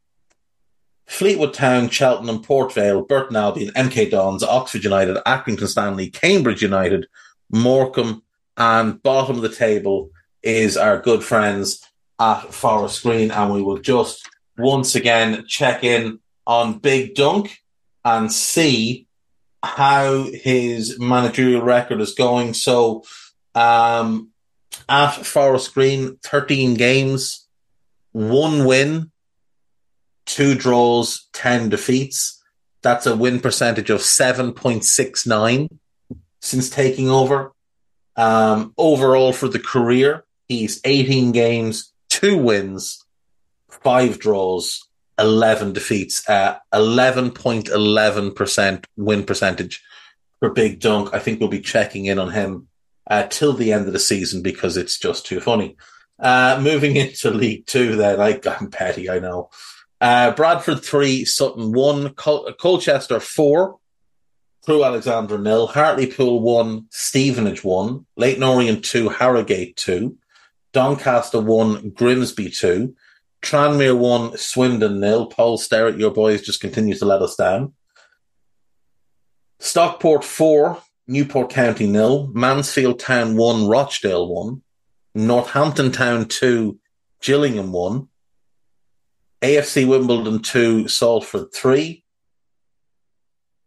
Fleetwood 1.08 1.54
Town, 1.54 1.88
Cheltenham, 1.88 2.42
Port 2.42 2.72
Vale, 2.74 3.02
Burton 3.02 3.34
Albion, 3.34 3.72
MK 3.74 4.10
Dons, 4.10 4.42
Oxford 4.42 4.84
United, 4.84 5.16
Accrington 5.26 5.66
Stanley, 5.66 6.10
Cambridge 6.10 6.62
United, 6.62 7.06
Morecambe, 7.50 8.22
and 8.58 9.02
bottom 9.02 9.36
of 9.36 9.42
the 9.42 9.48
table 9.48 10.10
is 10.42 10.76
our 10.76 11.00
good 11.00 11.24
friends 11.24 11.80
at 12.20 12.52
Forest 12.52 13.02
Green. 13.02 13.30
And 13.30 13.52
we 13.52 13.62
will 13.62 13.78
just 13.78 14.28
once 14.58 14.94
again 14.94 15.44
check 15.48 15.82
in 15.82 16.20
on 16.46 16.78
Big 16.78 17.14
Dunk 17.14 17.58
and 18.04 18.30
see 18.30 19.06
how 19.62 20.24
his 20.24 21.00
managerial 21.00 21.62
record 21.62 22.00
is 22.00 22.14
going. 22.14 22.52
So, 22.52 23.04
um, 23.54 24.28
at 24.88 25.12
Forest 25.12 25.72
Green, 25.72 26.18
13 26.22 26.74
games, 26.74 27.48
one 28.12 28.66
win, 28.66 29.10
two 30.28 30.54
draws, 30.54 31.26
10 31.32 31.70
defeats. 31.70 32.40
That's 32.82 33.06
a 33.06 33.16
win 33.16 33.40
percentage 33.40 33.90
of 33.90 33.98
7.69 34.00 35.68
since 36.40 36.70
taking 36.70 37.10
over. 37.10 37.52
Um, 38.14 38.72
overall 38.78 39.32
for 39.32 39.48
the 39.48 39.58
career, 39.58 40.24
he's 40.46 40.80
18 40.84 41.32
games, 41.32 41.92
two 42.08 42.36
wins, 42.36 43.04
five 43.68 44.20
draws, 44.20 44.86
11 45.18 45.72
defeats, 45.72 46.28
uh, 46.28 46.58
11.11% 46.72 48.84
win 48.96 49.24
percentage 49.24 49.82
for 50.38 50.50
Big 50.50 50.78
Dunk. 50.78 51.12
I 51.12 51.18
think 51.18 51.40
we'll 51.40 51.48
be 51.48 51.60
checking 51.60 52.06
in 52.06 52.18
on 52.18 52.30
him 52.30 52.68
uh, 53.08 53.26
till 53.28 53.54
the 53.54 53.72
end 53.72 53.86
of 53.86 53.92
the 53.92 53.98
season 53.98 54.42
because 54.42 54.76
it's 54.76 54.98
just 54.98 55.26
too 55.26 55.40
funny. 55.40 55.76
Uh, 56.18 56.60
moving 56.62 56.96
into 56.96 57.30
League 57.30 57.66
Two, 57.66 57.96
then 57.96 58.20
I, 58.20 58.40
I'm 58.46 58.70
petty, 58.70 59.10
I 59.10 59.18
know. 59.18 59.50
Uh, 60.00 60.30
Bradford 60.32 60.84
three, 60.84 61.24
Sutton 61.24 61.72
one, 61.72 62.14
Col- 62.14 62.52
Colchester 62.52 63.18
four, 63.18 63.78
Crewe 64.64 64.84
Alexandra 64.84 65.38
nil, 65.38 65.66
Hartlepool 65.66 66.40
one, 66.40 66.86
Stevenage 66.90 67.64
one, 67.64 68.06
Leyton 68.16 68.42
Orient 68.42 68.84
two, 68.84 69.08
Harrogate 69.08 69.76
two, 69.76 70.16
Doncaster 70.72 71.40
one, 71.40 71.90
Grimsby 71.90 72.50
two, 72.50 72.94
Tranmere 73.42 73.96
one, 73.96 74.36
Swindon 74.36 75.00
nil. 75.00 75.26
Paul 75.26 75.58
Sterrett, 75.58 75.98
your 75.98 76.12
boys 76.12 76.42
just 76.42 76.60
continue 76.60 76.94
to 76.94 77.04
let 77.04 77.22
us 77.22 77.34
down. 77.34 77.72
Stockport 79.58 80.22
four, 80.22 80.80
Newport 81.08 81.50
County 81.50 81.86
nil, 81.88 82.30
Mansfield 82.34 83.00
Town 83.00 83.36
one, 83.36 83.66
Rochdale 83.66 84.28
one, 84.28 84.62
Northampton 85.14 85.90
Town 85.90 86.26
two, 86.26 86.78
Gillingham 87.20 87.72
one, 87.72 88.08
AFC 89.42 89.86
Wimbledon 89.86 90.40
2, 90.40 90.88
Salford 90.88 91.52
3, 91.52 92.02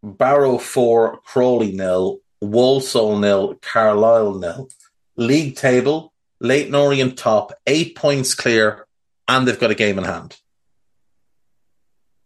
Barrow 0.02 0.58
4, 0.58 1.20
Crawley 1.20 1.72
nil, 1.72 2.20
Walsall 2.40 3.18
nil, 3.18 3.54
Carlisle 3.62 4.34
nil. 4.34 4.68
League 5.16 5.56
table, 5.56 6.12
Leyton 6.40 6.74
Orient 6.74 7.16
top, 7.16 7.52
eight 7.66 7.94
points 7.94 8.34
clear, 8.34 8.86
and 9.28 9.46
they've 9.46 9.60
got 9.60 9.70
a 9.70 9.76
game 9.76 9.98
in 9.98 10.04
hand. 10.04 10.36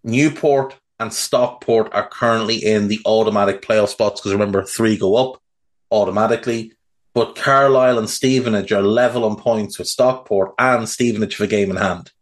Newport 0.02 0.76
and 0.98 1.12
Stockport 1.12 1.92
are 1.92 2.08
currently 2.08 2.56
in 2.56 2.88
the 2.88 3.00
automatic 3.04 3.60
playoff 3.60 3.88
spots 3.88 4.20
because 4.20 4.32
remember, 4.32 4.62
three 4.62 4.96
go 4.96 5.16
up 5.16 5.42
automatically. 5.90 6.72
But 7.12 7.34
Carlisle 7.34 7.98
and 7.98 8.10
Stevenage 8.10 8.72
are 8.72 8.82
level 8.82 9.24
on 9.24 9.36
points 9.36 9.78
with 9.78 9.88
Stockport 9.88 10.54
and 10.58 10.88
Stevenage 10.88 11.36
have 11.36 11.46
a 11.46 11.50
game 11.50 11.70
in 11.70 11.76
hand. 11.76 12.12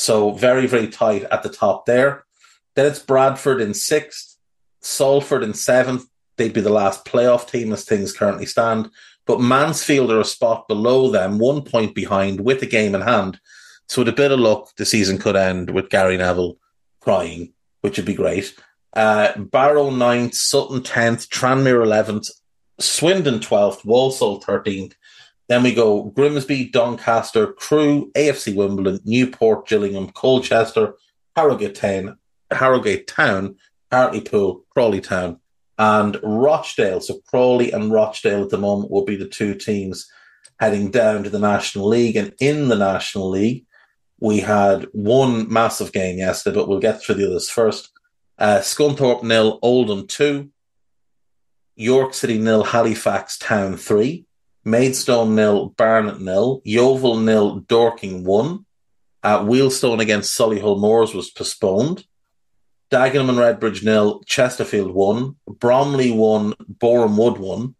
So 0.00 0.30
very, 0.30 0.66
very 0.66 0.88
tight 0.88 1.24
at 1.24 1.42
the 1.42 1.50
top 1.50 1.84
there. 1.84 2.24
Then 2.74 2.86
it's 2.86 2.98
Bradford 2.98 3.60
in 3.60 3.74
sixth, 3.74 4.38
Salford 4.80 5.42
in 5.42 5.52
seventh. 5.52 6.04
They'd 6.38 6.54
be 6.54 6.62
the 6.62 6.72
last 6.72 7.04
playoff 7.04 7.50
team 7.50 7.70
as 7.70 7.84
things 7.84 8.16
currently 8.16 8.46
stand. 8.46 8.88
But 9.26 9.42
Mansfield 9.42 10.10
are 10.10 10.20
a 10.20 10.24
spot 10.24 10.68
below 10.68 11.10
them, 11.10 11.38
one 11.38 11.62
point 11.62 11.94
behind 11.94 12.40
with 12.40 12.62
a 12.62 12.66
game 12.66 12.94
in 12.94 13.02
hand. 13.02 13.38
So 13.88 14.00
with 14.00 14.08
a 14.08 14.12
bit 14.12 14.32
of 14.32 14.40
luck, 14.40 14.70
the 14.76 14.86
season 14.86 15.18
could 15.18 15.36
end 15.36 15.68
with 15.68 15.90
Gary 15.90 16.16
Neville 16.16 16.56
crying, 17.00 17.52
which 17.82 17.98
would 17.98 18.06
be 18.06 18.14
great. 18.14 18.56
Uh, 18.94 19.36
Barrow 19.36 19.90
ninth, 19.90 20.34
Sutton 20.34 20.82
tenth, 20.82 21.28
Tranmere 21.28 21.84
eleventh, 21.84 22.30
Swindon 22.78 23.40
twelfth, 23.40 23.84
Walsall 23.84 24.40
thirteenth, 24.40 24.94
then 25.50 25.64
we 25.64 25.74
go 25.74 26.04
Grimsby, 26.04 26.66
Doncaster, 26.66 27.48
Crewe, 27.54 28.12
AFC 28.14 28.54
Wimbledon, 28.54 29.00
Newport, 29.04 29.66
Gillingham, 29.66 30.08
Colchester, 30.10 30.94
Harrogate 31.34 31.74
Town, 31.74 32.16
Harrogate 32.52 33.08
Town, 33.08 33.56
Hartlepool, 33.90 34.64
Crawley 34.70 35.00
Town, 35.00 35.40
and 35.76 36.20
Rochdale. 36.22 37.00
So 37.00 37.18
Crawley 37.26 37.72
and 37.72 37.90
Rochdale 37.90 38.44
at 38.44 38.50
the 38.50 38.58
moment 38.58 38.92
will 38.92 39.04
be 39.04 39.16
the 39.16 39.26
two 39.26 39.56
teams 39.56 40.08
heading 40.60 40.92
down 40.92 41.24
to 41.24 41.30
the 41.30 41.40
National 41.40 41.88
League. 41.88 42.14
And 42.14 42.32
in 42.38 42.68
the 42.68 42.76
National 42.76 43.28
League, 43.28 43.66
we 44.20 44.38
had 44.38 44.86
one 44.92 45.52
massive 45.52 45.90
game 45.90 46.18
yesterday, 46.18 46.54
but 46.54 46.68
we'll 46.68 46.78
get 46.78 47.02
through 47.02 47.16
the 47.16 47.26
others 47.26 47.50
first. 47.50 47.90
Uh, 48.38 48.58
Scunthorpe 48.58 49.24
nil, 49.24 49.58
Oldham 49.62 50.06
two, 50.06 50.50
York 51.74 52.14
City 52.14 52.38
nil, 52.38 52.62
Halifax 52.62 53.36
Town 53.36 53.76
three. 53.76 54.26
Maidstone 54.64 55.34
nil, 55.34 55.70
Barnet 55.70 56.20
nil, 56.20 56.60
Yeovil 56.64 57.16
nil, 57.18 57.60
Dorking 57.60 58.24
one. 58.24 58.66
Uh, 59.22 59.40
Wealdstone 59.40 60.00
against 60.00 60.38
Solihull 60.38 60.80
Moors 60.80 61.14
was 61.14 61.30
postponed. 61.30 62.04
Dagenham 62.90 63.28
and 63.28 63.38
Redbridge 63.38 63.84
nil, 63.84 64.20
Chesterfield 64.26 64.90
one, 64.90 65.36
Bromley 65.46 66.10
one, 66.10 66.54
Boreham 66.68 67.16
Wood 67.16 67.38
one, 67.38 67.76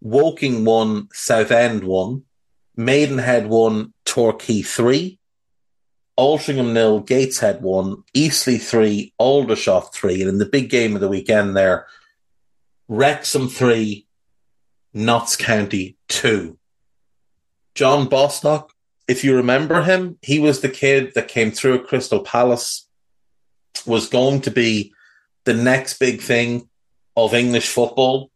Woking 0.00 0.64
one, 0.64 1.08
Southend 1.12 1.82
one, 1.82 2.22
Maidenhead 2.76 3.48
one, 3.48 3.92
Torquay 4.04 4.62
three, 4.62 5.18
Altrincham 6.16 6.72
nil, 6.72 7.00
Gateshead 7.00 7.60
one, 7.60 8.04
Eastleigh 8.14 8.58
three, 8.58 9.12
Aldershot 9.18 9.92
three, 9.92 10.20
and 10.20 10.28
in 10.28 10.38
the 10.38 10.46
big 10.46 10.70
game 10.70 10.94
of 10.94 11.00
the 11.00 11.08
weekend 11.08 11.56
there, 11.56 11.86
Wrexham 12.86 13.48
three, 13.48 14.06
Notts 14.94 15.34
County 15.36 15.96
2. 16.12 16.58
John 17.74 18.08
Bostock, 18.08 18.72
if 19.08 19.24
you 19.24 19.34
remember 19.34 19.82
him, 19.82 20.18
he 20.20 20.38
was 20.38 20.60
the 20.60 20.68
kid 20.68 21.12
that 21.14 21.28
came 21.28 21.50
through 21.50 21.74
at 21.76 21.86
Crystal 21.86 22.20
Palace, 22.20 22.86
was 23.86 24.08
going 24.08 24.42
to 24.42 24.50
be 24.50 24.92
the 25.44 25.54
next 25.54 25.98
big 25.98 26.20
thing 26.20 26.68
of 27.16 27.34
English 27.34 27.68
football. 27.68 28.30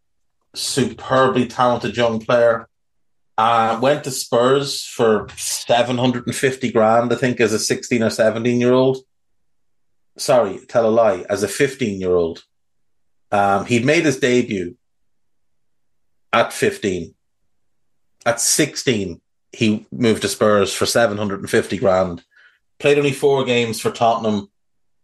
Superbly 0.55 1.47
talented 1.47 1.97
young 1.97 2.19
player. 2.19 2.69
Uh, 3.37 3.79
went 3.83 4.05
to 4.05 4.11
Spurs 4.11 4.83
for 4.83 5.29
750 5.37 6.73
grand, 6.73 7.13
I 7.13 7.17
think, 7.17 7.39
as 7.41 7.53
a 7.53 7.59
16 7.59 8.03
or 8.03 8.09
17 8.09 8.59
year 8.59 8.73
old. 8.73 9.05
Sorry, 10.17 10.61
tell 10.67 10.89
a 10.89 10.89
lie, 10.89 11.27
as 11.29 11.43
a 11.43 11.49
15 11.49 12.01
year 12.01 12.15
old. 12.15 12.45
Um, 13.31 13.67
he'd 13.67 13.85
made 13.85 14.07
his 14.07 14.19
debut 14.19 14.77
at 16.33 16.55
15. 16.55 17.16
At 18.27 18.41
16, 18.41 19.21
he 19.53 19.87
moved 19.93 20.23
to 20.23 20.29
Spurs 20.29 20.75
for 20.75 20.85
750 20.85 21.79
grand. 21.79 22.25
Played 22.79 22.99
only 22.99 23.13
four 23.13 23.45
games 23.45 23.81
for 23.81 23.91
Tottenham 23.91 24.51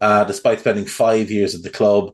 uh, 0.01 0.25
despite 0.25 0.59
spending 0.61 0.85
five 0.85 1.31
years 1.31 1.55
at 1.55 1.63
the 1.63 1.71
club. 1.71 2.13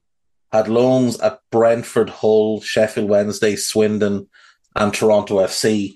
Had 0.53 0.69
loans 0.69 1.19
at 1.21 1.41
Brentford, 1.51 2.11
Hull, 2.11 2.61
Sheffield 2.61 3.09
Wednesday, 3.09 3.57
Swindon, 3.57 4.29
and 4.77 4.93
Toronto 4.93 5.39
FC. 5.39 5.95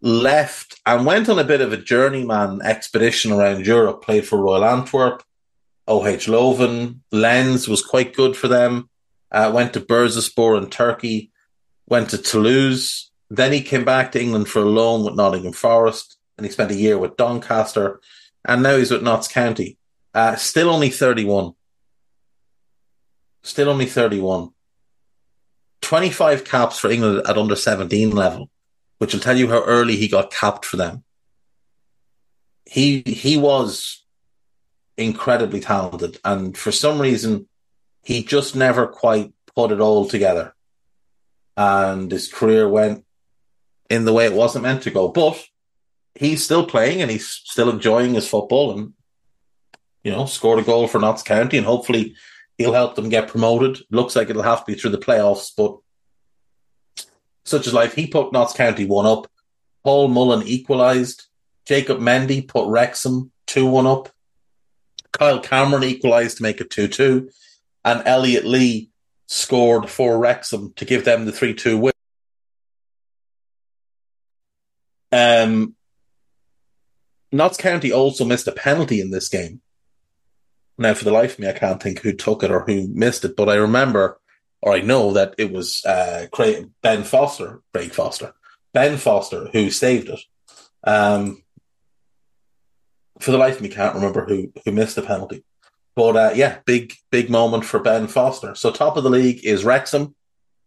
Left 0.00 0.80
and 0.86 1.04
went 1.04 1.28
on 1.28 1.38
a 1.38 1.44
bit 1.44 1.60
of 1.60 1.72
a 1.72 1.76
journeyman 1.76 2.62
expedition 2.62 3.32
around 3.32 3.66
Europe. 3.66 4.02
Played 4.02 4.26
for 4.26 4.38
Royal 4.38 4.64
Antwerp, 4.64 5.22
OH 5.86 6.26
Leuven, 6.28 7.00
Lens 7.12 7.68
was 7.68 7.82
quite 7.82 8.16
good 8.16 8.36
for 8.36 8.48
them. 8.48 8.88
Uh, 9.30 9.50
went 9.54 9.74
to 9.74 9.80
Bursaspor 9.80 10.56
in 10.56 10.70
Turkey, 10.70 11.30
went 11.86 12.10
to 12.10 12.18
Toulouse. 12.18 13.05
Then 13.28 13.52
he 13.52 13.60
came 13.60 13.84
back 13.84 14.12
to 14.12 14.20
England 14.20 14.48
for 14.48 14.60
a 14.60 14.66
loan 14.66 15.04
with 15.04 15.14
Nottingham 15.14 15.52
Forest, 15.52 16.16
and 16.36 16.46
he 16.46 16.52
spent 16.52 16.70
a 16.70 16.76
year 16.76 16.98
with 16.98 17.16
Doncaster, 17.16 18.00
and 18.44 18.62
now 18.62 18.76
he's 18.76 18.90
with 18.90 19.02
Notts 19.02 19.28
County. 19.28 19.78
Uh, 20.14 20.36
still 20.36 20.70
only 20.70 20.90
31. 20.90 21.52
Still 23.42 23.68
only 23.68 23.86
31. 23.86 24.50
25 25.82 26.44
caps 26.44 26.78
for 26.78 26.90
England 26.90 27.22
at 27.28 27.38
under 27.38 27.56
17 27.56 28.10
level, 28.10 28.50
which 28.98 29.12
will 29.12 29.20
tell 29.20 29.36
you 29.36 29.48
how 29.48 29.62
early 29.62 29.96
he 29.96 30.08
got 30.08 30.32
capped 30.32 30.64
for 30.64 30.76
them. 30.76 31.04
He 32.64 33.02
he 33.02 33.36
was 33.36 34.04
incredibly 34.96 35.60
talented, 35.60 36.18
and 36.24 36.56
for 36.56 36.72
some 36.72 37.00
reason, 37.00 37.48
he 38.02 38.24
just 38.24 38.56
never 38.56 38.88
quite 38.88 39.32
put 39.54 39.70
it 39.70 39.80
all 39.80 40.08
together. 40.08 40.54
And 41.56 42.10
his 42.10 42.32
career 42.32 42.68
went 42.68 43.05
in 43.90 44.04
the 44.04 44.12
way 44.12 44.26
it 44.26 44.32
wasn't 44.32 44.64
meant 44.64 44.82
to 44.82 44.90
go. 44.90 45.08
But 45.08 45.42
he's 46.14 46.44
still 46.44 46.66
playing 46.66 47.02
and 47.02 47.10
he's 47.10 47.28
still 47.28 47.70
enjoying 47.70 48.14
his 48.14 48.28
football 48.28 48.76
and, 48.76 48.92
you 50.02 50.12
know, 50.12 50.26
scored 50.26 50.58
a 50.58 50.62
goal 50.62 50.88
for 50.88 50.98
Notts 50.98 51.22
County 51.22 51.56
and 51.56 51.66
hopefully 51.66 52.14
he'll 52.58 52.72
help 52.72 52.94
them 52.94 53.08
get 53.08 53.28
promoted. 53.28 53.78
Looks 53.90 54.16
like 54.16 54.30
it'll 54.30 54.42
have 54.42 54.64
to 54.64 54.72
be 54.72 54.78
through 54.78 54.90
the 54.90 54.98
playoffs, 54.98 55.50
but 55.56 55.76
such 57.44 57.66
as 57.66 57.74
life. 57.74 57.94
He 57.94 58.06
put 58.06 58.32
Notts 58.32 58.52
County 58.52 58.84
one 58.84 59.06
up. 59.06 59.30
Paul 59.84 60.08
Mullin 60.08 60.46
equalised. 60.46 61.26
Jacob 61.64 61.98
Mendy 61.98 62.46
put 62.46 62.68
Wrexham 62.68 63.30
2 63.46 63.66
1 63.66 63.86
up. 63.86 64.08
Kyle 65.12 65.40
Cameron 65.40 65.84
equalised 65.84 66.38
to 66.38 66.42
make 66.42 66.60
it 66.60 66.70
2 66.70 66.88
2. 66.88 67.30
And 67.84 68.02
Elliot 68.06 68.44
Lee 68.44 68.90
scored 69.26 69.88
for 69.88 70.18
Wrexham 70.18 70.72
to 70.74 70.84
give 70.84 71.04
them 71.04 71.24
the 71.24 71.32
3 71.32 71.54
2 71.54 71.78
win. 71.78 71.92
Um, 75.16 75.74
Notts 77.32 77.56
County 77.56 77.90
also 77.92 78.24
missed 78.24 78.48
a 78.48 78.52
penalty 78.52 79.00
in 79.00 79.10
this 79.10 79.28
game. 79.28 79.60
Now, 80.78 80.92
for 80.94 81.04
the 81.04 81.10
life 81.10 81.34
of 81.34 81.38
me, 81.38 81.48
I 81.48 81.52
can't 81.52 81.82
think 81.82 82.00
who 82.00 82.12
took 82.12 82.42
it 82.42 82.50
or 82.50 82.60
who 82.60 82.86
missed 82.88 83.24
it, 83.24 83.34
but 83.34 83.48
I 83.48 83.54
remember, 83.54 84.20
or 84.60 84.74
I 84.74 84.80
know 84.82 85.12
that 85.14 85.34
it 85.38 85.50
was 85.50 85.82
uh, 85.86 86.26
Ben 86.82 87.04
Foster, 87.04 87.62
Craig 87.72 87.92
Foster, 87.92 88.34
Ben 88.74 88.98
Foster, 88.98 89.48
who 89.52 89.70
saved 89.70 90.10
it. 90.10 90.20
Um, 90.84 91.42
for 93.20 93.30
the 93.30 93.38
life 93.38 93.56
of 93.56 93.62
me, 93.62 93.70
can't 93.70 93.94
remember 93.94 94.26
who 94.26 94.52
who 94.64 94.72
missed 94.72 94.96
the 94.96 95.02
penalty. 95.02 95.42
But 95.94 96.16
uh, 96.16 96.32
yeah, 96.34 96.58
big 96.66 96.92
big 97.10 97.30
moment 97.30 97.64
for 97.64 97.80
Ben 97.80 98.06
Foster. 98.06 98.54
So 98.54 98.70
top 98.70 98.98
of 98.98 99.04
the 99.04 99.10
league 99.10 99.42
is 99.46 99.64
Wrexham, 99.64 100.14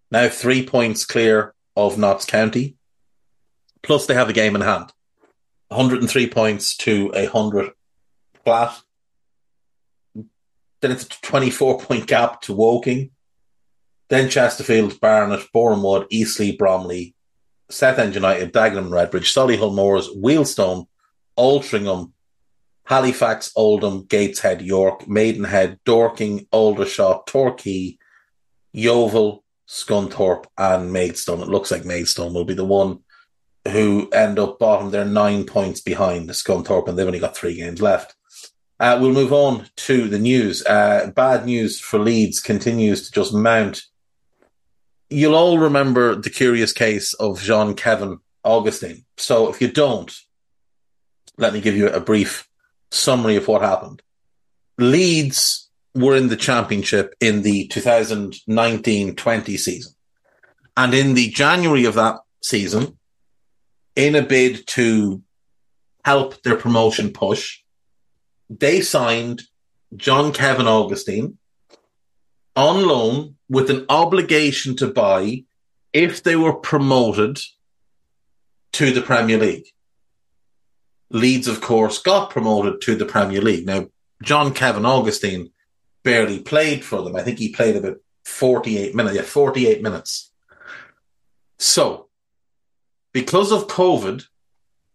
now 0.10 0.28
three 0.28 0.66
points 0.66 1.06
clear 1.06 1.54
of 1.76 2.00
Notts 2.00 2.26
County. 2.26 2.79
Plus 3.84 4.06
they 4.06 4.14
have 4.14 4.30
a 4.30 4.34
game 4.34 4.56
in 4.56 4.62
hand, 4.62 4.92
103 5.70 6.30
points 6.30 6.76
to 6.78 7.12
a 7.16 7.26
hundred 7.26 7.72
flat. 8.44 8.80
Then 10.82 10.92
it's 10.92 11.04
a 11.04 11.10
24 11.10 11.80
point 11.80 12.08
gap 12.08 12.42
to 12.42 12.54
Woking. 12.54 13.12
Then 14.10 14.30
Chesterfield, 14.30 15.00
Barnet, 15.00 15.46
Bournemouth, 15.54 16.08
Eastleigh, 16.10 16.56
Bromley, 16.58 17.16
Southend 17.70 18.16
United, 18.16 18.52
Dagenham, 18.52 18.90
Redbridge, 18.90 19.32
Solihull 19.32 19.76
Moors, 19.76 20.10
Wealdstone, 20.10 20.88
Altrincham, 21.38 22.12
Halifax, 22.86 23.52
Oldham, 23.56 24.06
Gateshead, 24.06 24.64
York, 24.64 25.08
Maidenhead, 25.08 25.80
Dorking, 25.86 26.48
Aldershot, 26.52 27.28
Torquay, 27.28 28.00
Yeovil, 28.74 29.44
Scunthorpe, 29.68 30.46
and 30.58 30.92
Maidstone. 30.92 31.42
It 31.42 31.50
looks 31.50 31.70
like 31.70 31.86
Maidstone 31.86 32.34
will 32.34 32.46
be 32.46 32.56
the 32.56 32.66
one 32.66 33.04
who 33.68 34.10
end 34.12 34.39
up 34.39 34.60
bottom. 34.60 34.91
They're 34.91 35.05
nine 35.05 35.45
points 35.45 35.82
behind 35.82 36.30
Scunthorpe, 36.30 36.88
and 36.88 36.97
they've 36.97 37.07
only 37.07 37.20
got 37.20 37.36
three 37.36 37.55
games 37.55 37.82
left. 37.82 38.16
Uh, 38.80 38.97
we'll 39.01 39.12
move 39.12 39.34
on 39.34 39.68
to 39.76 40.07
the 40.07 40.20
news. 40.20 40.66
Uh, 40.66 41.12
bad 41.16 41.45
news 41.45 41.80
for 41.80 41.99
Leeds 41.99 42.39
continues 42.39 43.05
to 43.05 43.12
just 43.12 43.34
mount. 43.34 43.84
You'll 45.10 45.36
all 45.36 45.57
remember 45.57 46.16
the 46.16 46.30
curious 46.30 46.72
case 46.72 47.14
of 47.16 47.41
Jean 47.41 47.74
Kevin 47.74 48.20
Augustin. 48.43 49.05
So 49.18 49.49
if 49.49 49.60
you 49.60 49.70
don't, 49.70 50.16
let 51.38 51.53
me 51.53 51.62
give 51.62 51.76
you 51.76 51.89
a 51.89 51.99
brief 51.99 52.47
summary 52.91 53.36
of 53.36 53.47
what 53.47 53.62
happened. 53.62 54.01
Leeds 54.78 55.70
were 55.95 56.16
in 56.16 56.28
the 56.28 56.38
championship 56.38 57.16
in 57.20 57.41
the 57.41 57.68
2019-20 57.70 59.57
season. 59.57 59.93
And 60.78 60.93
in 60.93 61.16
the 61.16 61.30
January 61.32 61.86
of 61.86 61.95
that 61.95 62.20
season, 62.41 62.99
in 64.00 64.16
a 64.16 64.22
bid 64.22 64.66
to 64.66 65.22
help 66.06 66.41
their 66.43 66.56
promotion 66.56 67.12
push, 67.12 67.60
they 68.50 68.80
signed 68.80 69.41
John 69.95 70.32
Kevin 70.32 70.68
Augustin 70.68 71.38
on 72.56 72.88
loan 72.88 73.36
with 73.50 73.70
an 73.70 73.86
obligation 73.89 74.78
to 74.78 74.88
buy 74.88 75.43
if 75.91 76.24
they 76.24 76.38
were 76.38 76.54
promoted 76.54 77.39
to 78.74 78.91
the 78.91 79.02
Premier 79.02 79.38
League. 79.38 79.68
Leeds, 81.12 81.50
of 81.50 81.60
course, 81.60 81.97
got 82.02 82.30
promoted 82.30 82.80
to 82.82 82.95
the 82.95 83.06
Premier 83.06 83.41
League. 83.41 83.66
Now, 83.66 83.88
John 84.24 84.54
Kevin 84.54 84.86
Augustin 84.86 85.52
barely 86.04 86.39
played 86.39 86.86
for 86.86 87.02
them. 87.02 87.18
I 87.18 87.24
think 87.24 87.39
he 87.39 87.50
played 87.52 87.76
about 87.76 87.97
48 88.24 88.95
minutes. 88.95 89.16
Yeah, 89.18 89.24
48 89.24 89.82
minutes. 89.82 90.32
So, 91.58 92.09
because 93.20 93.52
of 93.52 93.68
COVID, 93.68 94.26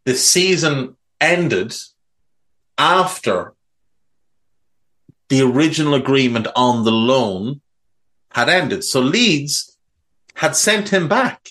the 0.07 0.15
season 0.15 0.97
ended 1.21 1.75
after 2.79 3.53
the 5.29 5.43
original 5.43 5.93
agreement 5.93 6.47
on 6.57 6.85
the 6.85 6.91
loan 6.91 7.61
had 8.31 8.49
ended. 8.49 8.83
So 8.83 9.01
Leeds 9.01 9.77
had 10.35 10.57
sent 10.57 10.89
him 10.89 11.07
back. 11.07 11.51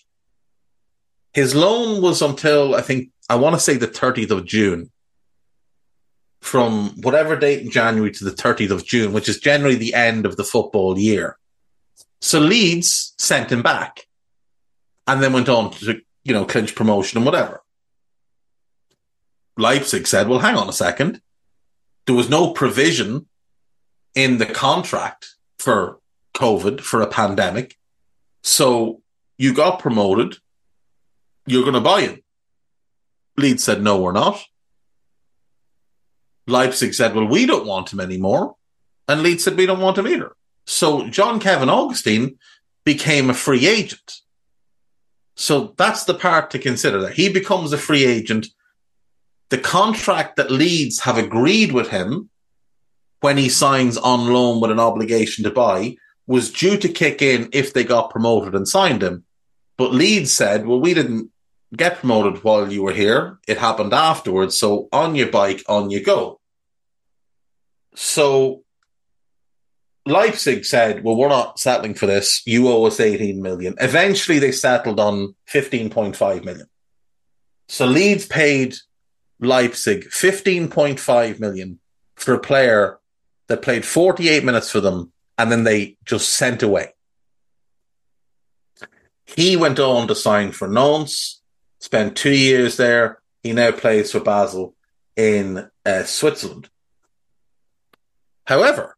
His 1.32 1.54
loan 1.54 2.02
was 2.02 2.24
until 2.24 2.74
I 2.74 2.82
think 2.82 3.12
I 3.30 3.36
want 3.36 3.54
to 3.56 3.60
say 3.60 3.76
the 3.78 3.88
30th 3.88 4.32
of 4.32 4.46
June. 4.46 4.90
From 6.42 6.90
whatever 7.02 7.36
date 7.36 7.62
in 7.62 7.70
January 7.70 8.12
to 8.12 8.24
the 8.26 8.32
30th 8.32 8.72
of 8.72 8.86
June, 8.86 9.14
which 9.14 9.30
is 9.30 9.40
generally 9.40 9.76
the 9.76 9.94
end 9.94 10.26
of 10.26 10.38
the 10.38 10.44
football 10.44 10.98
year. 10.98 11.38
So 12.20 12.40
Leeds 12.40 13.14
sent 13.18 13.52
him 13.52 13.62
back 13.62 14.08
and 15.08 15.22
then 15.22 15.34
went 15.34 15.50
on 15.50 15.72
to, 15.72 16.02
you 16.24 16.34
know, 16.34 16.46
clinch 16.46 16.76
promotion 16.76 17.18
and 17.18 17.26
whatever. 17.26 17.62
Leipzig 19.58 20.08
said, 20.08 20.28
well, 20.28 20.40
hang 20.40 20.56
on 20.56 20.70
a 20.70 20.74
second. 20.74 21.22
There 22.06 22.16
was 22.16 22.30
no 22.30 22.52
provision 22.52 23.28
in 24.16 24.38
the 24.38 24.46
contract 24.46 25.36
for 25.60 26.00
COVID, 26.36 26.82
for 26.82 27.02
a 27.02 27.08
pandemic. 27.08 27.78
So 28.44 29.02
you 29.38 29.54
got 29.54 29.80
promoted. 29.80 30.38
You're 31.46 31.64
going 31.64 31.74
to 31.74 31.82
buy 31.82 32.02
him. 32.02 32.20
Leeds 33.38 33.64
said, 33.64 33.82
no, 33.82 34.02
we're 34.02 34.12
not. 34.12 34.42
Leipzig 36.48 36.94
said, 36.94 37.16
well, 37.16 37.26
we 37.26 37.46
don't 37.46 37.66
want 37.66 37.92
him 37.92 38.00
anymore. 38.00 38.56
And 39.08 39.24
Leeds 39.24 39.44
said, 39.44 39.58
we 39.58 39.66
don't 39.66 39.82
want 39.82 39.98
him 39.98 40.08
either. 40.08 40.36
So 40.66 41.08
John 41.08 41.40
Kevin 41.40 41.70
Augustin 41.70 42.38
became 42.86 43.30
a 43.30 43.34
free 43.34 43.68
agent. 43.68 44.22
So 45.36 45.74
that's 45.78 46.04
the 46.04 46.14
part 46.14 46.52
to 46.52 46.60
consider 46.60 47.02
that 47.02 47.14
he 47.14 47.30
becomes 47.30 47.74
a 47.74 47.78
free 47.78 48.06
agent. 48.06 48.48
The 49.50 49.58
contract 49.58 50.36
that 50.36 50.52
Leeds 50.52 51.02
have 51.02 51.18
agreed 51.18 51.72
with 51.72 51.90
him 51.90 52.30
when 53.22 53.38
he 53.38 53.50
signs 53.50 53.98
on 53.98 54.32
loan 54.32 54.60
with 54.60 54.72
an 54.72 54.80
obligation 54.80 55.44
to 55.44 55.52
buy 55.52 55.96
was 56.28 56.52
due 56.52 56.78
to 56.78 56.90
kick 56.90 57.22
in 57.22 57.50
if 57.52 57.74
they 57.74 57.84
got 57.84 58.10
promoted 58.10 58.56
and 58.56 58.68
signed 58.68 59.04
him. 59.04 59.26
But 59.78 59.94
Leeds 59.94 60.32
said, 60.32 60.66
well, 60.66 60.80
we 60.80 60.94
didn't 60.94 61.32
get 61.76 61.98
promoted 61.98 62.44
while 62.44 62.72
you 62.72 62.84
were 62.84 62.94
here. 62.94 63.40
It 63.48 63.58
happened 63.58 63.94
afterwards. 63.94 64.58
So 64.58 64.88
on 64.92 65.16
your 65.16 65.30
bike, 65.30 65.64
on 65.68 65.90
you 65.90 66.04
go. 66.04 66.40
So 67.96 68.63
Leipzig 70.06 70.66
said, 70.66 71.04
well, 71.04 71.16
we're 71.16 71.30
not 71.30 71.60
settling 71.60 71.94
for 71.94 72.06
this. 72.06 72.42
You 72.46 72.68
owe 72.68 72.86
us 72.86 73.00
18 73.00 73.42
million. 73.42 73.76
Eventually 73.80 74.40
they 74.40 74.52
settled 74.52 75.00
on 75.00 75.36
15.5 75.50 76.44
million. 76.44 76.68
So 77.70 77.86
Leeds 77.86 78.26
paid 78.26 78.76
Leipzig 79.40 80.06
15.5 80.10 81.40
million 81.40 81.80
for 82.16 82.34
a 82.34 82.40
player 82.40 83.00
that 83.48 83.62
played 83.62 83.86
48 83.86 84.44
minutes 84.44 84.72
for 84.72 84.82
them 84.82 85.12
and 85.38 85.52
then 85.52 85.64
they 85.64 85.98
just 86.06 86.30
sent 86.30 86.64
away. 86.64 86.90
He 89.26 89.56
went 89.56 89.80
on 89.80 90.08
to 90.10 90.16
sign 90.16 90.52
for 90.52 90.68
Nantes, 90.68 91.42
spent 91.80 92.18
two 92.18 92.36
years 92.36 92.78
there. 92.78 93.20
He 93.42 93.54
now 93.54 93.72
plays 93.72 94.12
for 94.12 94.20
Basel 94.20 94.76
in 95.16 95.70
uh, 95.86 96.04
Switzerland. 96.04 96.70
However, 98.46 98.98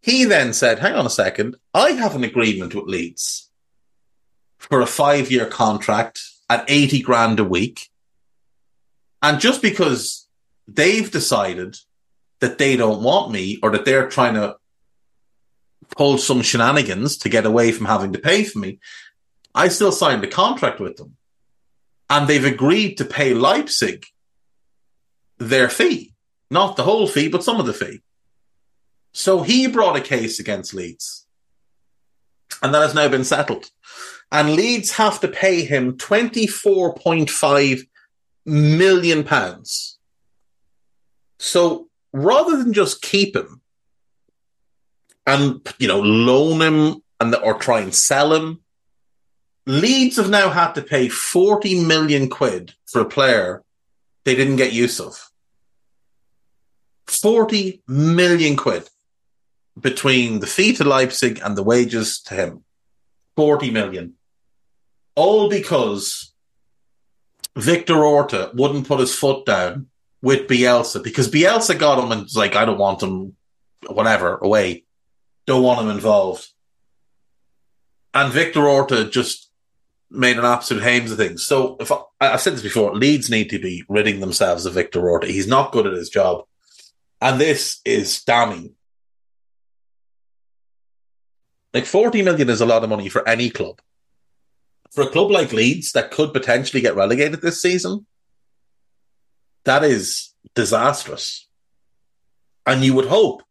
he 0.00 0.24
then 0.24 0.52
said, 0.52 0.78
hang 0.78 0.94
on 0.94 1.06
a 1.06 1.10
second, 1.10 1.56
I 1.74 1.90
have 1.92 2.14
an 2.14 2.24
agreement 2.24 2.74
with 2.74 2.84
Leeds 2.86 3.50
for 4.58 4.80
a 4.80 4.86
five 4.86 5.30
year 5.30 5.46
contract 5.46 6.20
at 6.48 6.64
80 6.68 7.02
grand 7.02 7.40
a 7.40 7.44
week. 7.44 7.88
And 9.22 9.40
just 9.40 9.62
because 9.62 10.28
they've 10.66 11.10
decided 11.10 11.76
that 12.40 12.58
they 12.58 12.76
don't 12.76 13.02
want 13.02 13.32
me 13.32 13.58
or 13.62 13.70
that 13.72 13.84
they're 13.84 14.08
trying 14.08 14.34
to 14.34 14.56
pull 15.96 16.18
some 16.18 16.42
shenanigans 16.42 17.18
to 17.18 17.28
get 17.28 17.46
away 17.46 17.72
from 17.72 17.86
having 17.86 18.12
to 18.12 18.18
pay 18.18 18.44
for 18.44 18.58
me, 18.58 18.78
I 19.54 19.68
still 19.68 19.92
signed 19.92 20.22
a 20.22 20.28
contract 20.28 20.78
with 20.78 20.96
them. 20.96 21.16
And 22.10 22.28
they've 22.28 22.44
agreed 22.44 22.98
to 22.98 23.04
pay 23.04 23.34
Leipzig 23.34 24.06
their 25.38 25.68
fee. 25.68 26.14
Not 26.50 26.76
the 26.76 26.84
whole 26.84 27.06
fee, 27.06 27.28
but 27.28 27.44
some 27.44 27.60
of 27.60 27.66
the 27.66 27.74
fee. 27.74 28.02
So 29.18 29.42
he 29.42 29.66
brought 29.66 29.96
a 29.96 30.00
case 30.00 30.38
against 30.38 30.72
Leeds. 30.72 31.26
And 32.62 32.72
that 32.72 32.82
has 32.82 32.94
now 32.94 33.08
been 33.08 33.24
settled. 33.24 33.68
And 34.30 34.54
Leeds 34.54 34.92
have 34.92 35.18
to 35.20 35.26
pay 35.26 35.64
him 35.64 35.98
24.5 35.98 37.80
million 38.46 39.24
pounds. 39.24 39.98
So 41.40 41.88
rather 42.12 42.58
than 42.58 42.72
just 42.72 43.02
keep 43.02 43.34
him 43.34 43.60
and, 45.26 45.66
you 45.80 45.88
know, 45.88 45.98
loan 45.98 46.60
him 46.62 47.02
and 47.18 47.34
or 47.34 47.54
try 47.54 47.80
and 47.80 47.92
sell 47.92 48.32
him, 48.32 48.60
Leeds 49.66 50.16
have 50.18 50.30
now 50.30 50.48
had 50.48 50.74
to 50.74 50.82
pay 50.82 51.08
40 51.08 51.84
million 51.84 52.30
quid 52.30 52.72
for 52.86 53.00
a 53.00 53.10
player 53.10 53.64
they 54.24 54.36
didn't 54.36 54.56
get 54.56 54.72
use 54.72 55.00
of. 55.00 55.28
40 57.08 57.82
million 57.88 58.54
quid 58.54 58.88
between 59.78 60.40
the 60.40 60.46
fee 60.46 60.74
to 60.74 60.84
Leipzig 60.84 61.40
and 61.42 61.56
the 61.56 61.62
wages 61.62 62.20
to 62.22 62.34
him. 62.34 62.64
40 63.36 63.70
million. 63.70 64.14
All 65.14 65.48
because 65.48 66.32
Victor 67.56 68.04
Orta 68.04 68.50
wouldn't 68.54 68.88
put 68.88 69.00
his 69.00 69.14
foot 69.14 69.46
down 69.46 69.86
with 70.22 70.48
Bielsa 70.48 71.02
because 71.02 71.30
Bielsa 71.30 71.78
got 71.78 72.02
him 72.02 72.12
and 72.12 72.22
was 72.22 72.36
like, 72.36 72.56
I 72.56 72.64
don't 72.64 72.78
want 72.78 73.02
him, 73.02 73.36
whatever, 73.86 74.36
away. 74.36 74.84
Don't 75.46 75.62
want 75.62 75.80
him 75.80 75.90
involved. 75.90 76.48
And 78.14 78.32
Victor 78.32 78.66
Orta 78.66 79.04
just 79.04 79.50
made 80.10 80.38
an 80.38 80.44
absolute 80.44 80.82
hames 80.82 81.12
of 81.12 81.18
things. 81.18 81.44
So 81.44 81.76
if 81.80 81.92
I, 81.92 81.98
I've 82.20 82.40
said 82.40 82.54
this 82.54 82.62
before, 82.62 82.94
Leeds 82.94 83.30
need 83.30 83.50
to 83.50 83.58
be 83.58 83.84
ridding 83.88 84.20
themselves 84.20 84.66
of 84.66 84.74
Victor 84.74 85.08
Orta. 85.08 85.26
He's 85.26 85.46
not 85.46 85.72
good 85.72 85.86
at 85.86 85.92
his 85.92 86.08
job. 86.08 86.44
And 87.20 87.40
this 87.40 87.80
is 87.84 88.22
damning. 88.22 88.74
Like 91.74 91.84
40 91.84 92.22
million 92.22 92.48
is 92.48 92.60
a 92.60 92.66
lot 92.66 92.82
of 92.82 92.90
money 92.90 93.08
for 93.08 93.26
any 93.28 93.50
club. 93.50 93.80
For 94.92 95.02
a 95.02 95.10
club 95.10 95.30
like 95.30 95.52
Leeds 95.52 95.92
that 95.92 96.10
could 96.10 96.32
potentially 96.32 96.80
get 96.80 96.96
relegated 96.96 97.42
this 97.42 97.60
season, 97.60 98.06
that 99.64 99.84
is 99.84 100.34
disastrous. 100.54 101.46
And 102.64 102.82
you 102.82 102.94
would 102.94 103.06
hope, 103.06 103.42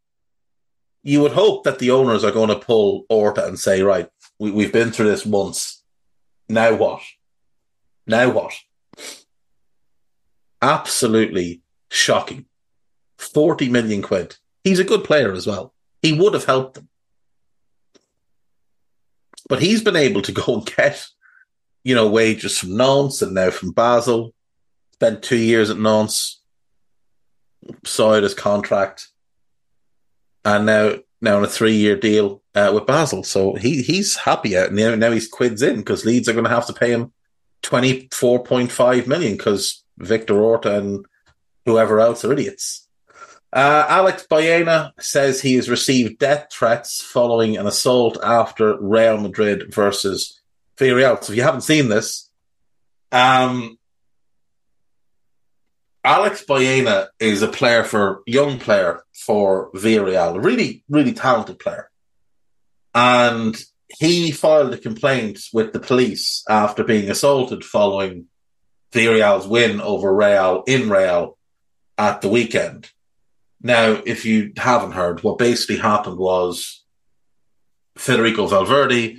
you 1.04 1.22
would 1.22 1.32
hope 1.32 1.64
that 1.64 1.80
the 1.80 1.92
owners 1.92 2.24
are 2.24 2.32
going 2.32 2.50
to 2.50 2.56
pull 2.56 3.06
Orta 3.10 3.46
and 3.46 3.60
say, 3.60 3.82
right, 3.82 4.10
we, 4.40 4.52
we've 4.52 4.74
been 4.74 4.92
through 4.92 5.10
this 5.10 5.26
once. 5.26 5.84
Now 6.50 6.76
what? 6.76 7.02
Now 8.08 8.32
what? 8.32 8.54
Absolutely 10.62 11.62
shocking. 11.90 12.46
40 13.20 13.70
million 13.70 14.02
quid. 14.02 14.38
He's 14.64 14.80
a 14.80 14.84
good 14.84 15.04
player 15.04 15.34
as 15.34 15.46
well. 15.46 15.74
He 16.02 16.14
would 16.14 16.34
have 16.34 16.46
helped 16.46 16.76
them. 16.76 16.90
But 19.48 19.62
he's 19.62 19.82
been 19.82 19.96
able 19.96 20.22
to 20.24 20.32
go 20.32 20.56
and 20.56 20.66
get, 20.66 21.08
you 21.84 21.96
know, 21.96 22.10
wages 22.10 22.58
from 22.58 22.76
Nantes 22.76 23.22
and 23.22 23.34
now 23.34 23.50
from 23.50 23.72
Basel. 23.72 24.34
Spent 24.94 25.22
two 25.22 25.38
years 25.38 25.70
at 25.70 25.78
Nantes, 25.78 26.42
signed 27.86 28.24
his 28.24 28.34
contract, 28.34 29.10
and 30.44 30.66
now 30.66 30.96
now 31.22 31.38
on 31.38 31.44
a 31.44 31.48
three 31.48 31.76
year 31.76 31.96
deal 31.96 32.42
uh, 32.56 32.72
with 32.74 32.88
Basel. 32.88 33.24
So 33.24 33.54
he 33.54 33.84
he's 33.84 34.16
happy 34.16 34.58
out, 34.58 34.68
and 34.68 34.76
now, 34.76 34.96
now 34.96 35.12
he's 35.12 35.28
quids 35.28 35.62
in 35.62 35.78
because 35.78 36.04
Leeds 36.04 36.28
are 36.28 36.34
going 36.34 36.46
to 36.46 36.50
have 36.50 36.66
to 36.66 36.74
pay 36.74 36.92
him 36.92 37.14
twenty 37.62 38.10
four 38.12 38.44
point 38.44 38.72
five 38.72 39.08
million 39.08 39.34
because 39.38 39.84
Victor 40.00 40.42
Orta 40.42 40.78
and 40.78 41.06
whoever 41.66 42.00
else 42.00 42.26
are 42.26 42.34
idiots. 42.34 42.87
Uh, 43.54 43.86
Alex 43.88 44.26
Baena 44.30 44.94
says 45.00 45.42
he 45.42 45.56
has 45.56 45.70
received 45.70 46.20
death 46.20 46.48
threats 46.52 47.02
following 47.02 47.58
an 47.58 47.66
assault 47.66 48.18
after 48.22 48.78
Real 48.80 49.18
Madrid 49.18 49.74
versus 49.74 50.42
Villarreal. 50.78 51.24
So 51.24 51.32
if 51.32 51.38
you 51.38 51.44
haven't 51.44 51.62
seen 51.62 51.88
this, 51.88 52.30
um, 53.12 53.78
Alex 56.04 56.44
Baena 56.44 57.10
is 57.20 57.42
a 57.42 57.48
player 57.48 57.84
for 57.84 58.22
young 58.26 58.60
player 58.60 59.04
for 59.14 59.72
Villarreal, 59.72 60.36
a 60.36 60.40
really 60.40 60.84
really 60.90 61.14
talented 61.14 61.60
player, 61.60 61.90
and 62.94 63.58
he 63.88 64.32
filed 64.32 64.74
a 64.74 64.78
complaint 64.78 65.40
with 65.54 65.72
the 65.72 65.80
police 65.80 66.44
after 66.50 66.84
being 66.84 67.10
assaulted 67.10 67.64
following 67.64 68.26
Villarreal's 68.92 69.48
win 69.48 69.80
over 69.82 70.14
Real 70.14 70.64
in 70.68 70.90
Real 70.90 71.38
at 71.98 72.22
the 72.22 72.30
weekend. 72.30 72.90
Now, 73.62 74.02
if 74.06 74.26
you 74.26 74.54
haven't 74.58 74.92
heard, 74.92 75.24
what 75.24 75.38
basically 75.38 75.78
happened 75.78 76.18
was 76.18 76.84
Federico 77.96 78.48
Valverde 78.48 79.18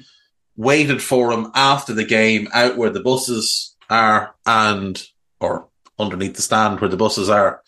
waited 0.56 1.02
for 1.02 1.32
him 1.32 1.50
after 1.54 1.92
the 1.92 2.04
game 2.04 2.48
out 2.52 2.76
where 2.76 2.90
the 2.90 3.00
buses 3.00 3.76
are 3.90 4.34
and, 4.46 5.02
or 5.40 5.68
underneath 5.98 6.36
the 6.36 6.42
stand 6.42 6.80
where 6.80 6.90
the 6.90 6.96
buses 6.96 7.28
are, 7.28 7.62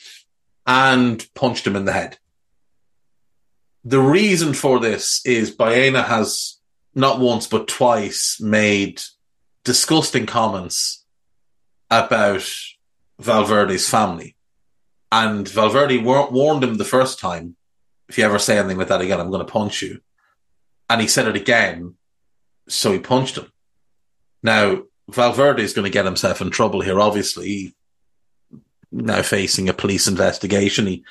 and 0.66 1.26
punched 1.34 1.66
him 1.66 1.76
in 1.76 1.84
the 1.84 1.92
head. 1.92 2.18
The 3.84 4.00
reason 4.00 4.52
for 4.52 4.78
this 4.78 5.24
is 5.24 5.50
Baena 5.50 6.02
has 6.02 6.58
not 6.94 7.18
once 7.18 7.46
but 7.46 7.66
twice 7.66 8.40
made 8.40 9.00
disgusting 9.64 10.26
comments 10.26 11.04
about 11.90 12.48
Valverde's 13.18 13.88
family. 13.88 14.36
And 15.12 15.48
Valverde 15.48 15.98
war- 15.98 16.30
warned 16.30 16.62
him 16.62 16.76
the 16.76 16.84
first 16.84 17.18
time, 17.18 17.56
if 18.08 18.18
you 18.18 18.24
ever 18.24 18.38
say 18.38 18.58
anything 18.58 18.78
like 18.78 18.88
that 18.88 19.00
again, 19.00 19.20
I'm 19.20 19.30
going 19.30 19.44
to 19.44 19.52
punch 19.52 19.82
you. 19.82 20.00
And 20.88 21.00
he 21.00 21.08
said 21.08 21.26
it 21.26 21.36
again, 21.36 21.94
so 22.68 22.92
he 22.92 22.98
punched 22.98 23.36
him. 23.36 23.52
Now, 24.42 24.82
Valverde 25.08 25.62
is 25.62 25.72
going 25.72 25.84
to 25.84 25.90
get 25.90 26.04
himself 26.04 26.40
in 26.40 26.50
trouble 26.50 26.80
here, 26.80 27.00
obviously. 27.00 27.74
Now 28.92 29.22
facing 29.22 29.68
a 29.68 29.72
police 29.72 30.08
investigation, 30.08 30.86
he 30.86 31.04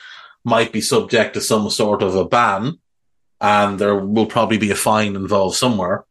might 0.43 0.73
be 0.73 0.81
subject 0.81 1.33
to 1.33 1.41
some 1.41 1.69
sort 1.69 2.01
of 2.01 2.15
a 2.15 2.25
ban, 2.25 2.77
and 3.39 3.79
there 3.79 3.95
will 3.95 4.25
probably 4.25 4.57
be 4.57 4.71
a 4.71 4.75
fine 4.75 5.15
involved 5.15 5.55
somewhere. 5.55 6.05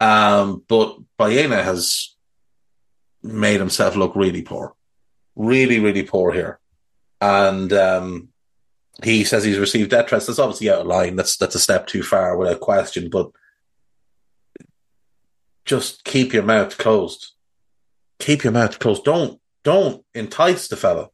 Um, 0.00 0.64
but 0.66 0.98
Baena 1.16 1.62
has 1.62 2.16
made 3.22 3.60
himself 3.60 3.94
look 3.94 4.16
really 4.16 4.42
poor. 4.42 4.74
Really, 5.36 5.78
really 5.78 6.02
poor 6.02 6.32
here 6.32 6.60
and 7.24 7.72
um, 7.72 8.28
he 9.02 9.24
says 9.24 9.44
he's 9.44 9.58
received 9.58 9.90
death 9.90 10.10
threats. 10.10 10.26
That's 10.26 10.38
obviously 10.38 10.70
out 10.70 10.80
of 10.80 10.86
line. 10.86 11.16
That's 11.16 11.38
that's 11.38 11.54
a 11.54 11.60
step 11.60 11.86
too 11.86 12.02
far 12.02 12.36
without 12.36 12.60
question. 12.60 13.08
But 13.08 13.30
just 15.64 16.04
keep 16.04 16.34
your 16.34 16.42
mouth 16.42 16.76
closed. 16.76 17.32
Keep 18.18 18.44
your 18.44 18.52
mouth 18.52 18.78
closed. 18.78 19.04
Don't 19.04 19.40
don't 19.62 20.04
entice 20.12 20.68
the 20.68 20.76
fella. 20.76 21.08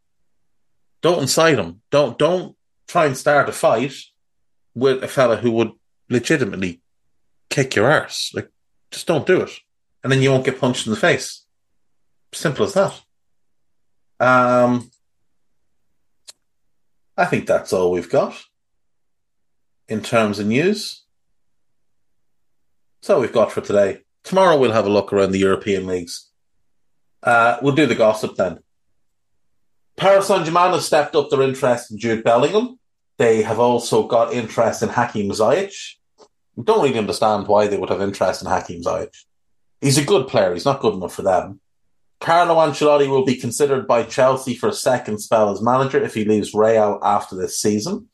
Don't 1.00 1.22
incite 1.22 1.58
him. 1.58 1.80
Don't 1.90 2.18
don't 2.18 2.56
try 2.88 3.06
and 3.06 3.16
start 3.16 3.48
a 3.48 3.52
fight 3.52 3.94
with 4.74 5.04
a 5.04 5.08
fella 5.08 5.36
who 5.36 5.52
would 5.52 5.70
legitimately 6.08 6.80
kick 7.50 7.76
your 7.76 7.88
arse. 7.88 8.32
Like 8.34 8.50
just 8.90 9.06
don't 9.06 9.26
do 9.26 9.42
it, 9.42 9.52
and 10.02 10.10
then 10.10 10.22
you 10.22 10.32
won't 10.32 10.44
get 10.44 10.60
punched 10.60 10.88
in 10.88 10.90
the 10.90 10.98
face. 10.98 11.46
Simple 12.32 12.66
as 12.66 12.74
that. 12.74 13.00
Um, 14.18 14.90
I 17.20 17.26
think 17.26 17.46
that's 17.46 17.74
all 17.74 17.90
we've 17.90 18.08
got 18.08 18.34
in 19.88 20.00
terms 20.00 20.38
of 20.38 20.46
news. 20.46 21.04
So 23.02 23.20
we've 23.20 23.30
got 23.30 23.52
for 23.52 23.60
today. 23.60 23.98
Tomorrow 24.24 24.58
we'll 24.58 24.72
have 24.72 24.86
a 24.86 24.90
look 24.90 25.12
around 25.12 25.32
the 25.32 25.38
European 25.38 25.86
leagues. 25.86 26.30
Uh, 27.22 27.58
we'll 27.60 27.74
do 27.74 27.84
the 27.84 27.94
gossip 27.94 28.36
then. 28.36 28.60
Paris 29.98 30.28
Saint 30.28 30.46
Germain 30.46 30.72
has 30.72 30.86
stepped 30.86 31.14
up 31.14 31.28
their 31.28 31.42
interest 31.42 31.90
in 31.90 31.98
Jude 31.98 32.24
Bellingham. 32.24 32.78
They 33.18 33.42
have 33.42 33.58
also 33.58 34.06
got 34.06 34.32
interest 34.32 34.82
in 34.82 34.88
Hakim 34.88 35.28
Ziyech. 35.28 35.96
Don't 36.64 36.82
really 36.82 36.98
understand 36.98 37.48
why 37.48 37.66
they 37.66 37.76
would 37.76 37.90
have 37.90 38.00
interest 38.00 38.40
in 38.40 38.48
Hakim 38.48 38.80
Ziyech. 38.80 39.14
He's 39.82 39.98
a 39.98 40.04
good 40.04 40.26
player. 40.26 40.54
He's 40.54 40.64
not 40.64 40.80
good 40.80 40.94
enough 40.94 41.16
for 41.16 41.22
them. 41.22 41.60
Carlo 42.20 42.56
Ancelotti 42.56 43.08
will 43.08 43.24
be 43.24 43.34
considered 43.34 43.86
by 43.86 44.02
Chelsea 44.02 44.54
for 44.54 44.68
a 44.68 44.74
second 44.74 45.18
spell 45.18 45.50
as 45.50 45.62
manager 45.62 46.02
if 46.02 46.14
he 46.14 46.24
leaves 46.24 46.54
Real 46.54 47.00
after 47.02 47.34
this 47.34 47.58
season. 47.58 48.08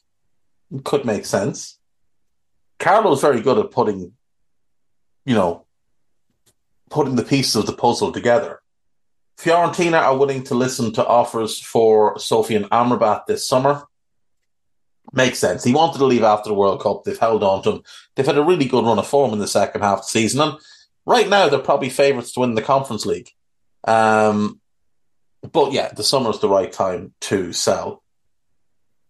Could 0.84 1.04
make 1.04 1.26
sense. 1.26 1.78
Carlo's 2.78 3.20
very 3.20 3.40
good 3.40 3.58
at 3.58 3.72
putting, 3.72 4.12
you 5.24 5.34
know, 5.34 5.64
putting 6.88 7.16
the 7.16 7.24
pieces 7.24 7.56
of 7.56 7.66
the 7.66 7.72
puzzle 7.72 8.12
together. 8.12 8.60
Fiorentina 9.38 10.00
are 10.00 10.16
willing 10.16 10.44
to 10.44 10.54
listen 10.54 10.92
to 10.92 11.06
offers 11.06 11.60
for 11.60 12.14
Sofyan 12.16 12.68
Amrabat 12.68 13.26
this 13.26 13.46
summer. 13.46 13.84
Makes 15.12 15.38
sense. 15.38 15.64
He 15.64 15.74
wanted 15.74 15.98
to 15.98 16.04
leave 16.04 16.22
after 16.22 16.48
the 16.48 16.54
World 16.54 16.80
Cup. 16.80 17.04
They've 17.04 17.18
held 17.18 17.42
on 17.42 17.62
to 17.62 17.72
him. 17.72 17.82
They've 18.14 18.26
had 18.26 18.38
a 18.38 18.44
really 18.44 18.66
good 18.66 18.84
run 18.84 18.98
of 18.98 19.06
form 19.06 19.32
in 19.32 19.38
the 19.38 19.48
second 19.48 19.82
half 19.82 19.98
of 19.98 20.04
the 20.04 20.10
season. 20.10 20.40
And 20.40 20.58
right 21.04 21.28
now, 21.28 21.48
they're 21.48 21.58
probably 21.58 21.90
favourites 21.90 22.32
to 22.32 22.40
win 22.40 22.54
the 22.54 22.62
Conference 22.62 23.04
League. 23.04 23.30
Um, 23.86 24.60
but 25.52 25.72
yeah, 25.72 25.92
the 25.92 26.04
summer's 26.04 26.40
the 26.40 26.48
right 26.48 26.72
time 26.72 27.14
to 27.22 27.52
sell. 27.52 28.02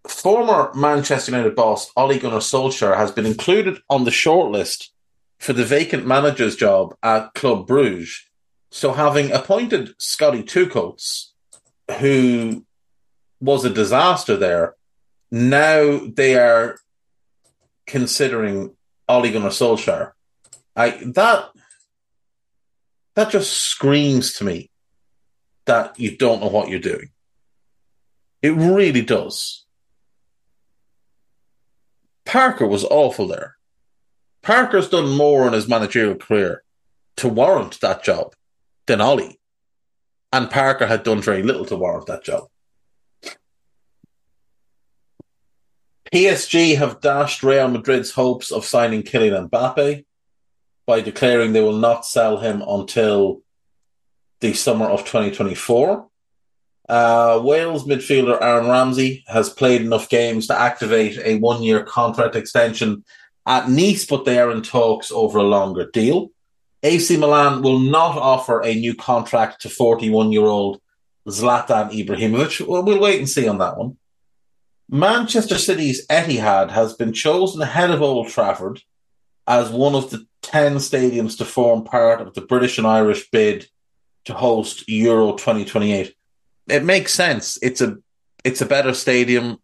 Former 0.07 0.71
Manchester 0.75 1.33
United 1.33 1.57
boss 1.57 1.91
Ole 1.97 2.19
Gunnar 2.19 2.39
Solskjaer 2.39 2.97
has 2.97 3.11
been 3.11 3.27
included 3.27 3.79
on 3.91 4.05
the 4.05 4.11
shortlist 4.11 4.89
for 5.39 5.53
the 5.53 5.65
vacant 5.65 6.07
manager's 6.07 6.57
job 6.57 6.95
at 7.03 7.35
Club 7.35 7.67
Bruges. 7.67 8.23
So, 8.71 8.93
having 8.93 9.33
appointed 9.33 9.95
Scotty 9.99 10.43
Tuchels, 10.43 11.31
who 11.99 12.65
was 13.41 13.65
a 13.65 13.71
disaster 13.71 14.37
there, 14.37 14.75
now 15.31 16.01
they 16.07 16.37
are 16.37 16.79
considering 17.87 18.77
Ole 19.09 19.31
Gunnar 19.31 19.51
Solskjaer. 19.51 20.13
I 20.75 20.91
that 21.15 21.51
that 23.17 23.31
just 23.31 23.53
screams 23.53 24.35
to 24.35 24.45
me 24.45 24.71
that 25.65 25.99
you 25.99 26.17
don't 26.17 26.41
know 26.41 26.49
what 26.49 26.69
you're 26.69 26.79
doing. 26.79 27.11
It 28.43 28.51
really 28.51 29.03
does. 29.03 29.65
Parker 32.25 32.67
was 32.67 32.85
awful 32.85 33.27
there. 33.27 33.57
Parker's 34.43 34.89
done 34.89 35.17
more 35.17 35.47
in 35.47 35.55
his 35.55 35.67
managerial 35.67 36.15
career 36.15 36.63
to 37.17 37.29
warrant 37.29 37.81
that 37.81 38.05
job 38.05 38.35
than 38.87 39.01
Ole. 39.01 39.39
And 40.33 40.51
Parker 40.51 40.87
had 40.87 41.03
done 41.03 41.23
very 41.23 41.43
little 41.43 41.65
to 41.67 41.77
warrant 41.77 42.07
that 42.07 42.23
job. 42.23 42.45
PSG 46.13 46.77
have 46.77 47.01
dashed 47.01 47.43
Real 47.43 47.69
Madrid's 47.69 48.13
hopes 48.13 48.53
of 48.53 48.65
signing 48.65 49.03
Kylian 49.03 49.51
Mbappe 49.51 50.05
by 50.87 51.01
declaring 51.01 51.53
they 51.53 51.61
will 51.61 51.73
not 51.73 52.07
sell 52.07 52.39
him 52.39 52.63
until 52.67 53.43
the 54.41 54.53
summer 54.53 54.87
of 54.87 55.01
2024. 55.01 56.09
Uh, 56.89 57.41
Wales 57.43 57.85
midfielder 57.85 58.41
Aaron 58.41 58.69
Ramsey 58.69 59.25
has 59.27 59.51
played 59.51 59.83
enough 59.83 60.09
games 60.09 60.47
to 60.47 60.59
activate 60.59 61.19
a 61.19 61.39
one 61.39 61.63
year 61.63 61.83
contract 61.83 62.37
extension 62.37 63.05
at 63.45 63.69
Nice, 63.69 64.07
but 64.07 64.25
they 64.25 64.39
are 64.39 64.53
in 64.53 64.63
talks 64.63 65.11
over 65.11 65.39
a 65.39 65.43
longer 65.43 65.91
deal. 65.93 66.31
AC 66.83 67.17
Milan 67.17 67.63
will 67.63 67.81
not 67.81 68.17
offer 68.17 68.63
a 68.63 68.75
new 68.75 68.95
contract 68.95 69.63
to 69.63 69.69
41 69.69 70.31
year 70.31 70.45
old 70.45 70.81
Zlatan 71.29 71.91
Ibrahimovic. 71.91 72.67
Well, 72.67 72.85
we'll 72.85 73.01
wait 73.01 73.19
and 73.19 73.29
see 73.29 73.49
on 73.49 73.59
that 73.59 73.77
one. 73.77 73.97
Manchester 74.89 75.59
City's 75.59 76.07
Etihad 76.07 76.71
has 76.71 76.95
been 76.95 77.13
chosen 77.13 77.61
ahead 77.61 77.91
of 77.91 78.03
Old 78.03 78.29
Trafford 78.29 78.81
as 79.47 79.71
one 79.71 79.95
of 79.95 80.11
the 80.11 80.27
10 80.43 80.77
stadiums 80.77 81.39
to 81.39 81.45
form 81.45 81.85
part 81.85 82.21
of 82.21 82.35
the 82.35 82.41
British 82.41 82.79
and 82.79 82.87
Irish 82.87 83.31
bid 83.31 83.67
to 84.25 84.35
host 84.35 84.89
Euro 84.89 85.33
2028. 85.33 86.15
It 86.69 86.85
makes 86.85 87.15
sense. 87.15 87.59
It's 87.63 87.81
a 87.81 87.99
it's 88.45 88.61
a 88.61 88.67
better 88.67 88.95
stadium. 88.95 89.59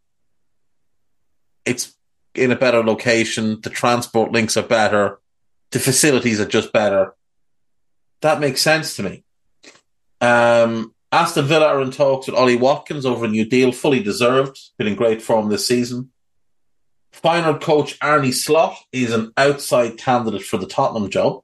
It's 1.64 1.94
in 2.34 2.50
a 2.50 2.56
better 2.56 2.82
location. 2.82 3.60
The 3.60 3.70
transport 3.70 4.32
links 4.32 4.56
are 4.56 4.62
better. 4.62 5.20
The 5.70 5.78
facilities 5.78 6.40
are 6.40 6.46
just 6.46 6.72
better. 6.72 7.14
That 8.20 8.40
makes 8.40 8.60
sense 8.60 8.96
to 8.96 9.02
me. 9.02 9.24
Um, 10.20 10.94
Aston 11.10 11.46
Villa 11.46 11.66
are 11.66 11.82
in 11.82 11.90
talks 11.90 12.26
with 12.26 12.36
Ollie 12.36 12.56
Watkins 12.56 13.04
over 13.04 13.24
a 13.24 13.28
new 13.28 13.44
deal, 13.44 13.72
fully 13.72 14.02
deserved. 14.02 14.58
Been 14.78 14.86
in 14.86 14.94
great 14.94 15.20
form 15.20 15.48
this 15.48 15.66
season. 15.66 16.10
Feyenoord 17.12 17.60
coach 17.60 17.96
Arne 18.00 18.32
Slot 18.32 18.76
is 18.90 19.12
an 19.12 19.32
outside 19.36 19.98
candidate 19.98 20.42
for 20.42 20.56
the 20.56 20.66
Tottenham 20.66 21.10
job. 21.10 21.42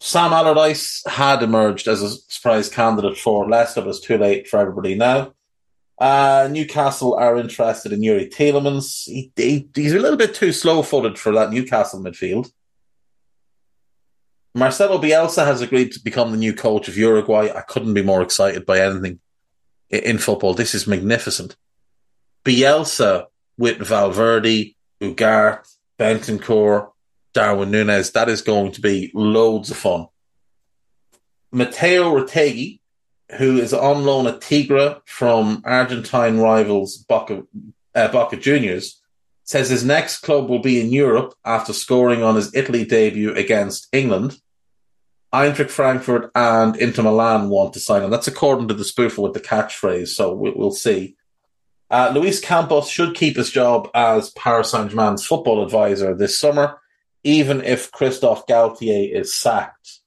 Sam 0.00 0.32
Allardyce 0.32 1.02
had 1.06 1.42
emerged 1.42 1.88
as 1.88 2.02
a 2.02 2.10
surprise 2.10 2.68
candidate 2.68 3.16
for 3.16 3.48
Leicester, 3.48 3.80
but 3.80 3.90
it's 3.90 4.00
too 4.00 4.18
late 4.18 4.46
for 4.46 4.58
everybody 4.58 4.94
now. 4.94 5.32
Uh, 5.98 6.48
Newcastle 6.50 7.14
are 7.14 7.38
interested 7.38 7.92
in 7.92 8.00
Youri 8.00 8.30
Tielemans. 8.30 9.04
He, 9.04 9.32
he, 9.34 9.68
he's 9.74 9.94
a 9.94 9.98
little 9.98 10.18
bit 10.18 10.34
too 10.34 10.52
slow 10.52 10.82
footed 10.82 11.18
for 11.18 11.32
that 11.32 11.50
Newcastle 11.50 12.00
midfield. 12.00 12.50
Marcelo 14.54 14.98
Bielsa 14.98 15.44
has 15.44 15.60
agreed 15.60 15.92
to 15.92 16.00
become 16.00 16.30
the 16.30 16.36
new 16.36 16.54
coach 16.54 16.88
of 16.88 16.96
Uruguay. 16.96 17.50
I 17.54 17.62
couldn't 17.62 17.94
be 17.94 18.02
more 18.02 18.22
excited 18.22 18.64
by 18.64 18.80
anything 18.80 19.20
in 19.90 20.18
football. 20.18 20.54
This 20.54 20.74
is 20.74 20.86
magnificent. 20.86 21.56
Bielsa 22.44 23.26
with 23.58 23.78
Valverde, 23.78 24.76
Ugarte, 25.00 25.66
Bentancur, 25.98 26.90
Darwin 27.32 27.70
Nunez. 27.70 28.12
That 28.12 28.28
is 28.28 28.42
going 28.42 28.72
to 28.72 28.80
be 28.80 29.10
loads 29.14 29.70
of 29.70 29.76
fun. 29.76 30.06
Mateo 31.52 32.12
Retegui, 32.12 32.80
who 33.38 33.58
is 33.58 33.72
on 33.72 34.04
loan 34.04 34.26
at 34.26 34.40
Tigre 34.40 35.00
from 35.06 35.62
Argentine 35.64 36.38
rivals 36.38 36.98
Boca, 36.98 37.42
uh, 37.94 38.08
Boca 38.08 38.36
Juniors, 38.36 39.00
says 39.44 39.70
his 39.70 39.84
next 39.84 40.18
club 40.18 40.48
will 40.48 40.58
be 40.58 40.80
in 40.80 40.90
Europe 40.90 41.34
after 41.44 41.72
scoring 41.72 42.22
on 42.22 42.34
his 42.34 42.54
Italy 42.54 42.84
debut 42.84 43.32
against 43.34 43.88
England. 43.92 44.38
Eintracht 45.32 45.70
Frankfurt 45.70 46.30
and 46.34 46.76
Inter 46.76 47.02
Milan 47.02 47.48
want 47.48 47.72
to 47.74 47.80
sign 47.80 48.02
him. 48.02 48.10
That's 48.10 48.28
according 48.28 48.68
to 48.68 48.74
the 48.74 48.84
spoofer 48.84 49.18
with 49.18 49.34
the 49.34 49.40
catchphrase, 49.40 50.08
so 50.08 50.32
we'll 50.32 50.70
see. 50.72 51.16
Uh, 51.90 52.10
Luis 52.14 52.40
Campos 52.40 52.88
should 52.88 53.14
keep 53.14 53.36
his 53.36 53.50
job 53.50 53.88
as 53.94 54.30
Paris 54.30 54.70
Saint 54.70 54.90
Germain's 54.90 55.24
football 55.24 55.62
advisor 55.62 56.14
this 56.14 56.38
summer, 56.38 56.80
even 57.22 57.62
if 57.62 57.92
Christophe 57.92 58.46
Galtier 58.46 59.12
is 59.12 59.32
sacked. 59.32 60.00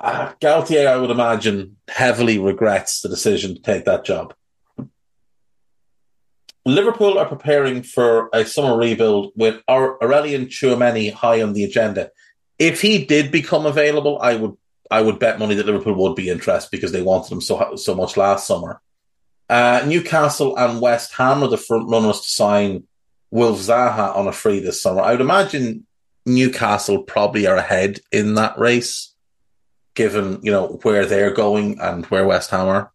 Uh, 0.00 0.32
Galtier, 0.40 0.86
I 0.86 0.96
would 0.96 1.10
imagine, 1.10 1.76
heavily 1.88 2.38
regrets 2.38 3.00
the 3.00 3.08
decision 3.08 3.54
to 3.54 3.62
take 3.62 3.84
that 3.84 4.04
job. 4.04 4.34
Liverpool 6.66 7.18
are 7.18 7.26
preparing 7.26 7.82
for 7.82 8.30
a 8.32 8.44
summer 8.44 8.76
rebuild 8.76 9.32
with 9.36 9.60
Aurelien 9.68 10.46
Tchouameni 10.46 11.12
high 11.12 11.42
on 11.42 11.52
the 11.52 11.64
agenda. 11.64 12.10
If 12.58 12.80
he 12.80 13.04
did 13.04 13.30
become 13.30 13.66
available, 13.66 14.18
I 14.20 14.36
would 14.36 14.56
I 14.90 15.02
would 15.02 15.18
bet 15.18 15.38
money 15.38 15.54
that 15.54 15.66
Liverpool 15.66 15.94
would 15.94 16.14
be 16.14 16.28
interested 16.28 16.70
because 16.70 16.92
they 16.92 17.02
wanted 17.02 17.32
him 17.32 17.40
so 17.40 17.76
so 17.76 17.94
much 17.94 18.16
last 18.16 18.46
summer. 18.46 18.80
Uh, 19.48 19.84
Newcastle 19.86 20.56
and 20.56 20.80
West 20.80 21.12
Ham 21.14 21.42
are 21.42 21.48
the 21.48 21.56
front 21.56 21.88
runners 21.88 22.20
to 22.20 22.28
sign 22.28 22.84
Wilf 23.30 23.58
Zaha 23.58 24.16
on 24.16 24.26
a 24.26 24.32
free 24.32 24.60
this 24.60 24.80
summer. 24.80 25.02
I 25.02 25.12
would 25.12 25.20
imagine 25.20 25.86
Newcastle 26.24 27.02
probably 27.02 27.46
are 27.46 27.56
ahead 27.56 28.00
in 28.10 28.34
that 28.36 28.58
race, 28.58 29.14
given 29.94 30.40
you 30.42 30.50
know 30.50 30.78
where 30.82 31.04
they're 31.04 31.34
going 31.34 31.78
and 31.80 32.06
where 32.06 32.26
West 32.26 32.50
Ham 32.50 32.68
are. 32.68 32.92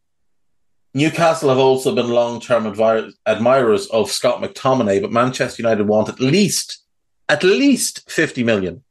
Newcastle 0.95 1.50
have 1.50 1.60
also 1.60 1.93
been 1.93 2.10
long-term 2.10 2.64
advi- 2.64 3.14
admirers 3.28 3.86
of 3.88 4.10
Scott 4.10 4.41
McTominay, 4.41 5.00
but 5.02 5.12
Manchester 5.12 5.62
United 5.62 5.88
want 5.88 6.10
at 6.10 6.20
least 6.20 6.84
at 7.28 7.43
least 7.43 8.10
fifty 8.10 8.43
million 8.43 8.84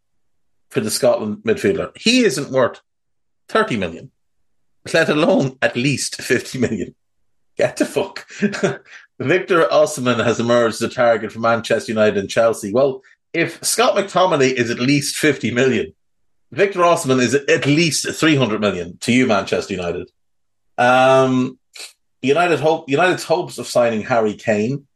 for 0.71 0.81
the 0.81 0.93
Scotland 0.93 1.39
midfielder. 1.39 1.91
He 1.97 2.21
isn't 2.21 2.53
worth 2.53 2.81
thirty 3.49 3.77
million, 3.77 4.13
let 4.95 5.09
alone 5.09 5.59
at 5.61 5.75
least 5.75 6.23
fifty 6.23 6.59
million. 6.59 6.95
Get 7.59 7.77
the 7.77 7.85
fuck. 7.85 8.27
Victor 9.19 9.65
Osimhen 9.65 10.25
has 10.25 10.39
emerged 10.39 10.77
as 10.77 10.83
a 10.83 10.89
target 10.89 11.33
for 11.33 11.41
Manchester 11.41 11.91
United 11.91 12.17
and 12.17 12.31
Chelsea. 12.31 12.73
Well, 12.73 13.03
if 13.33 13.63
Scott 13.65 13.97
McTominay 13.97 14.53
is 14.53 14.71
at 14.71 14.79
least 14.79 15.17
50 15.17 15.51
million, 15.51 15.93
Victor 16.53 16.81
Osimhen 16.81 17.21
is 17.21 17.35
at 17.35 17.67
least 17.67 18.09
300 18.09 18.61
million 18.61 18.97
to 18.99 19.13
you, 19.13 19.27
Manchester 19.27 19.75
United. 19.75 20.09
Um, 20.79 21.59
United 22.23 22.61
hope 22.61 22.89
United's 22.89 23.25
hopes 23.25 23.59
of 23.59 23.67
signing 23.67 24.03
Harry 24.03 24.35
Kane 24.35 24.87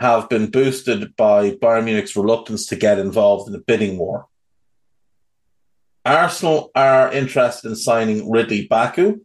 have 0.00 0.28
been 0.28 0.50
boosted 0.50 1.14
by 1.16 1.52
Bayern 1.52 1.84
Munich's 1.84 2.16
reluctance 2.16 2.66
to 2.66 2.76
get 2.76 2.98
involved 2.98 3.48
in 3.48 3.54
a 3.54 3.58
bidding 3.58 3.98
war. 3.98 4.26
Arsenal 6.04 6.70
are 6.74 7.12
interested 7.12 7.68
in 7.68 7.76
signing 7.76 8.30
Ridley 8.30 8.66
Baku. 8.66 9.20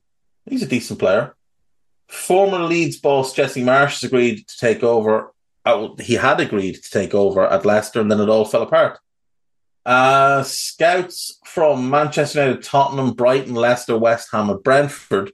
He's 0.45 0.63
a 0.63 0.67
decent 0.67 0.99
player. 0.99 1.35
Former 2.12 2.59
Leeds 2.59 2.97
boss 2.97 3.34
Jesse 3.34 3.64
Marsch 3.64 4.01
has 4.01 4.03
agreed 4.03 4.47
to 4.47 4.57
take 4.57 4.84
over 4.84 5.32
uh, 5.66 5.89
he 5.99 6.16
had 6.16 6.39
agreed 6.39 6.76
to 6.76 6.89
take 6.89 7.14
over 7.14 7.45
at 7.45 7.66
Leicester, 7.66 8.01
and 8.01 8.12
then 8.12 8.20
it 8.20 8.30
all 8.30 8.45
fell 8.45 8.64
apart. 8.64 8.99
Uh, 9.86 10.43
scouts 10.43 11.39
from 11.45 11.89
Manchester 11.89 12.39
United, 12.39 12.64
Tottenham, 12.64 13.14
Brighton, 13.14 13.55
Leicester, 13.55 13.97
West 13.97 14.30
Ham, 14.32 14.49
and 14.49 14.64
Brentford 14.64 15.32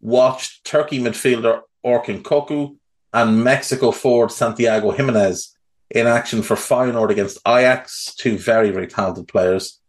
watched 0.00 0.64
Turkey 0.64 1.00
midfielder 1.00 1.62
Orkun 1.84 2.22
Kökçü 2.22 2.76
and 3.12 3.42
Mexico 3.44 3.90
forward 3.90 4.30
Santiago 4.30 4.92
Giménez 4.92 5.54
in 5.90 6.06
action 6.06 6.42
for 6.42 6.54
Feyenoord 6.54 7.10
against 7.10 7.38
Ajax, 7.46 8.14
two 8.14 8.36
very, 8.36 8.70
very 8.70 8.86
talented 8.86 9.26
players. 9.26 9.80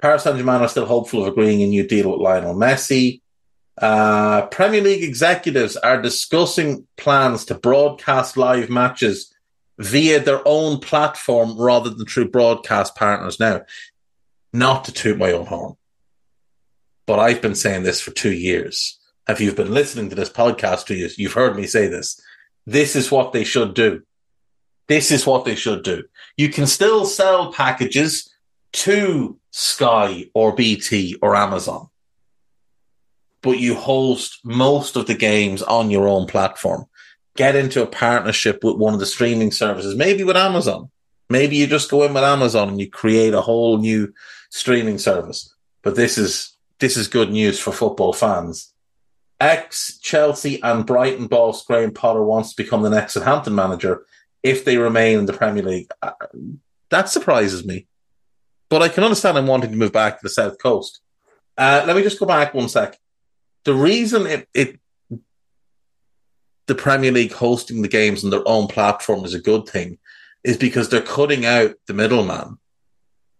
Paris 0.00 0.22
Saint 0.22 0.36
Germain 0.38 0.62
are 0.62 0.68
still 0.68 0.86
hopeful 0.86 1.22
of 1.22 1.28
agreeing 1.28 1.62
a 1.62 1.66
new 1.66 1.86
deal 1.86 2.10
with 2.10 2.20
Lionel 2.20 2.54
Messi. 2.54 3.20
Uh, 3.76 4.46
Premier 4.46 4.80
League 4.80 5.02
executives 5.02 5.76
are 5.76 6.00
discussing 6.00 6.86
plans 6.96 7.44
to 7.46 7.54
broadcast 7.54 8.36
live 8.36 8.70
matches 8.70 9.34
via 9.78 10.20
their 10.20 10.46
own 10.46 10.78
platform 10.78 11.60
rather 11.60 11.90
than 11.90 12.06
through 12.06 12.30
broadcast 12.30 12.94
partners 12.94 13.40
now. 13.40 13.62
Not 14.52 14.84
to 14.84 14.92
toot 14.92 15.18
my 15.18 15.32
own 15.32 15.46
horn, 15.46 15.74
but 17.06 17.18
I've 17.18 17.42
been 17.42 17.56
saying 17.56 17.82
this 17.82 18.00
for 18.00 18.12
two 18.12 18.32
years. 18.32 18.98
If 19.28 19.40
you've 19.40 19.56
been 19.56 19.74
listening 19.74 20.10
to 20.10 20.14
this 20.14 20.30
podcast 20.30 20.86
two 20.86 20.94
years, 20.94 21.18
you've 21.18 21.32
heard 21.32 21.56
me 21.56 21.66
say 21.66 21.88
this. 21.88 22.20
This 22.66 22.94
is 22.94 23.10
what 23.10 23.32
they 23.32 23.42
should 23.42 23.74
do. 23.74 24.02
This 24.86 25.10
is 25.10 25.26
what 25.26 25.44
they 25.44 25.54
should 25.54 25.82
do. 25.82 26.04
You 26.36 26.50
can 26.50 26.66
still 26.66 27.04
sell 27.06 27.52
packages 27.52 28.30
to 28.72 29.38
Sky 29.50 30.26
or 30.34 30.54
BT 30.54 31.16
or 31.22 31.34
Amazon, 31.34 31.88
but 33.44 33.60
you 33.60 33.74
host 33.74 34.40
most 34.42 34.96
of 34.96 35.06
the 35.06 35.14
games 35.14 35.62
on 35.62 35.90
your 35.90 36.08
own 36.08 36.26
platform 36.26 36.86
get 37.36 37.54
into 37.54 37.82
a 37.82 37.86
partnership 37.86 38.64
with 38.64 38.76
one 38.76 38.94
of 38.94 39.00
the 39.00 39.06
streaming 39.06 39.52
services, 39.52 39.94
maybe 39.94 40.24
with 40.24 40.36
Amazon. 40.36 40.90
Maybe 41.28 41.56
you 41.56 41.66
just 41.66 41.90
go 41.90 42.04
in 42.04 42.14
with 42.14 42.24
Amazon 42.24 42.70
and 42.70 42.80
you 42.80 42.88
create 42.88 43.34
a 43.34 43.42
whole 43.42 43.76
new 43.78 44.12
streaming 44.50 44.98
service. 44.98 45.54
But 45.82 45.94
this 45.94 46.16
is 46.16 46.56
this 46.78 46.96
is 46.96 47.06
good 47.08 47.30
news 47.30 47.60
for 47.60 47.70
football 47.70 48.14
fans. 48.14 48.72
Ex 49.40 49.98
Chelsea 49.98 50.62
and 50.62 50.86
Brighton 50.86 51.26
boss 51.26 51.66
Graham 51.66 51.92
Potter 51.92 52.24
wants 52.24 52.54
to 52.54 52.62
become 52.62 52.82
the 52.82 52.90
next 52.90 53.12
Southampton 53.12 53.54
manager 53.54 54.06
if 54.42 54.64
they 54.64 54.78
remain 54.78 55.18
in 55.18 55.26
the 55.26 55.32
Premier 55.34 55.62
League. 55.62 55.88
Uh, 56.00 56.12
that 56.90 57.10
surprises 57.10 57.66
me. 57.66 57.86
But 58.70 58.82
I 58.82 58.88
can 58.88 59.04
understand 59.04 59.36
him 59.36 59.46
wanting 59.46 59.70
to 59.70 59.76
move 59.76 59.92
back 59.92 60.18
to 60.18 60.22
the 60.22 60.30
South 60.30 60.58
Coast. 60.58 61.00
Uh, 61.58 61.84
let 61.86 61.94
me 61.94 62.02
just 62.02 62.18
go 62.18 62.26
back 62.26 62.54
one 62.54 62.68
sec. 62.68 62.98
The 63.64 63.74
reason 63.74 64.26
it, 64.26 64.48
it 64.54 64.78
the 66.66 66.74
Premier 66.74 67.12
League 67.12 67.32
hosting 67.32 67.82
the 67.82 67.88
games 67.88 68.24
on 68.24 68.30
their 68.30 68.46
own 68.46 68.68
platform 68.68 69.24
is 69.24 69.34
a 69.34 69.40
good 69.40 69.66
thing 69.66 69.98
is 70.42 70.56
because 70.56 70.88
they're 70.88 71.00
cutting 71.00 71.44
out 71.46 71.74
the 71.86 71.94
middleman 71.94 72.58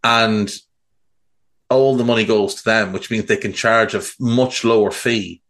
and 0.02 0.54
all 1.70 1.96
the 1.96 2.04
money 2.04 2.24
goes 2.24 2.56
to 2.56 2.64
them, 2.64 2.92
which 2.92 3.10
means 3.10 3.26
they 3.26 3.36
can 3.36 3.52
charge 3.52 3.94
a 3.94 4.02
much 4.20 4.64
lower 4.64 4.90
fee 4.90 5.42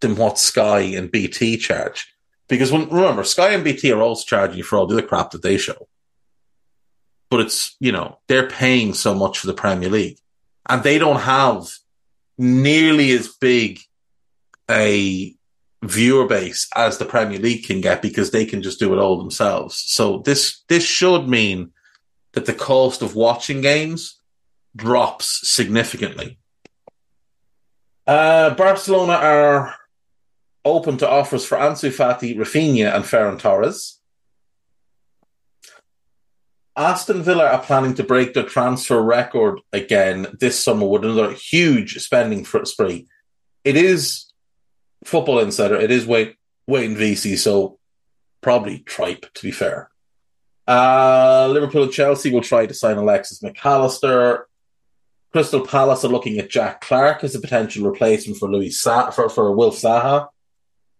than 0.00 0.16
what 0.16 0.38
Sky 0.38 0.80
and 0.80 1.10
BT 1.10 1.56
charge. 1.56 2.12
Because 2.48 2.72
when, 2.72 2.88
remember, 2.88 3.24
Sky 3.24 3.50
and 3.50 3.62
BT 3.62 3.92
are 3.92 4.00
also 4.00 4.24
charging 4.24 4.58
you 4.58 4.64
for 4.64 4.78
all 4.78 4.86
the 4.86 4.96
other 4.96 5.06
crap 5.06 5.30
that 5.32 5.42
they 5.42 5.56
show. 5.56 5.88
But 7.30 7.40
it's, 7.40 7.76
you 7.78 7.92
know, 7.92 8.18
they're 8.26 8.48
paying 8.48 8.94
so 8.94 9.14
much 9.14 9.38
for 9.38 9.46
the 9.46 9.54
Premier 9.54 9.88
League 9.88 10.18
and 10.68 10.82
they 10.82 10.98
don't 10.98 11.20
have 11.20 11.68
nearly 12.38 13.12
as 13.12 13.28
big 13.28 13.80
a 14.70 15.34
viewer 15.82 16.26
base 16.26 16.68
as 16.76 16.98
the 16.98 17.04
Premier 17.04 17.38
League 17.38 17.64
can 17.64 17.80
get 17.80 18.02
because 18.02 18.30
they 18.30 18.44
can 18.44 18.62
just 18.62 18.78
do 18.78 18.92
it 18.92 18.98
all 18.98 19.18
themselves. 19.18 19.82
So 19.86 20.18
this 20.18 20.62
this 20.68 20.84
should 20.84 21.28
mean 21.28 21.72
that 22.32 22.46
the 22.46 22.54
cost 22.54 23.02
of 23.02 23.14
watching 23.14 23.60
games 23.60 24.20
drops 24.76 25.40
significantly. 25.50 26.38
Uh, 28.06 28.54
Barcelona 28.54 29.14
are 29.14 29.74
open 30.64 30.96
to 30.98 31.08
offers 31.08 31.44
for 31.44 31.58
Ansu 31.58 31.90
Fati, 31.90 32.36
Raphinha, 32.36 32.94
and 32.94 33.04
Ferran 33.04 33.38
Torres. 33.38 33.98
Aston 36.76 37.22
Villa 37.22 37.46
are 37.46 37.62
planning 37.62 37.94
to 37.94 38.04
break 38.04 38.32
their 38.32 38.44
transfer 38.44 39.02
record 39.02 39.60
again 39.72 40.26
this 40.38 40.62
summer 40.62 40.86
with 40.86 41.04
another 41.04 41.32
huge 41.32 41.96
spending 41.98 42.44
spree. 42.44 43.06
It 43.64 43.76
is 43.76 44.29
Football 45.04 45.40
Insider, 45.40 45.76
it 45.76 45.90
is 45.90 46.06
Wayne, 46.06 46.34
Wayne 46.66 46.94
Veysey, 46.96 47.36
so 47.38 47.78
probably 48.40 48.80
tripe, 48.80 49.26
to 49.34 49.42
be 49.42 49.50
fair. 49.50 49.90
Uh, 50.66 51.48
Liverpool 51.50 51.84
and 51.84 51.92
Chelsea 51.92 52.30
will 52.30 52.42
try 52.42 52.66
to 52.66 52.74
sign 52.74 52.96
Alexis 52.96 53.42
Mac 53.42 53.64
Allister. 53.64 54.46
Crystal 55.32 55.64
Palace 55.64 56.04
are 56.04 56.08
looking 56.08 56.38
at 56.38 56.50
Jack 56.50 56.80
Clarke 56.80 57.24
as 57.24 57.34
a 57.34 57.40
potential 57.40 57.88
replacement 57.88 58.38
for 58.38 58.50
Louis 58.50 58.70
Sa- 58.70 59.10
for, 59.10 59.28
for 59.28 59.52
Wilf 59.52 59.76
Zaha. 59.76 60.28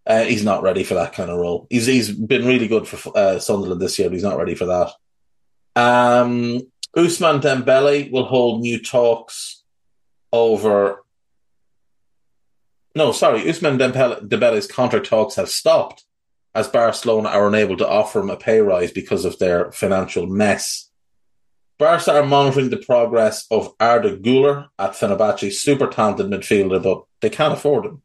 Uh, 0.07 0.25
he's 0.25 0.45
not 0.45 0.63
ready 0.63 0.83
for 0.83 0.95
that 0.95 1.13
kind 1.13 1.31
of 1.31 1.39
role. 1.39 1.67
He's 1.69 1.87
he's 1.87 2.11
been 2.11 2.47
really 2.47 2.69
good 2.69 2.89
for 2.89 3.17
uh, 3.17 3.39
Sunderland 3.39 3.81
this 3.81 3.99
year, 3.99 4.09
but 4.09 4.15
he's 4.15 4.25
not 4.25 4.39
ready 4.39 4.55
for 4.55 4.67
that. 4.67 4.93
Um, 5.77 6.61
Ousmane 6.97 7.41
Dembele 7.41 8.11
will 8.11 8.25
hold 8.25 8.63
new 8.63 8.83
talks 8.83 9.63
over 10.33 11.05
no, 12.95 13.13
sorry, 13.13 13.43
Ousmane 13.43 13.79
Dembele's 13.79 14.67
contract 14.67 15.07
talks 15.07 15.37
have 15.37 15.49
stopped 15.49 16.05
as 16.55 16.69
Barcelona 16.69 17.29
are 17.29 17.47
unable 17.47 17.77
to 17.77 17.89
offer 17.89 18.21
him 18.21 18.31
a 18.31 18.37
pay 18.37 18.61
rise 18.61 18.91
because 18.91 19.25
of 19.25 19.39
their 19.39 19.71
financial 19.73 20.27
mess. 20.27 20.91
Barca 21.79 22.13
are 22.13 22.27
monitoring 22.27 22.71
the 22.71 22.77
progress 22.77 23.47
of 23.51 23.73
Arda 23.81 24.17
Güler 24.17 24.69
at 24.79 24.93
Fenerbahce, 24.93 25.53
super 25.53 25.87
talented 25.87 26.27
midfielder, 26.27 26.83
but 26.83 27.05
they 27.21 27.31
can't 27.31 27.55
afford 27.55 27.87
him. 27.87 28.03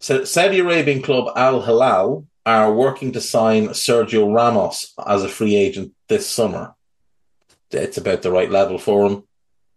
Saudi 0.00 0.58
Arabian 0.60 1.00
club 1.00 1.32
Al 1.34 1.62
Hilal 1.62 2.26
are 2.44 2.72
working 2.72 3.12
to 3.12 3.20
sign 3.20 3.68
Sergio 3.68 4.34
Ramos 4.34 4.92
as 5.06 5.24
a 5.24 5.28
free 5.28 5.56
agent 5.56 5.92
this 6.08 6.28
summer. 6.28 6.74
It's 7.70 7.98
about 7.98 8.22
the 8.22 8.30
right 8.30 8.50
level 8.50 8.78
for 8.78 9.06
him. 9.06 9.24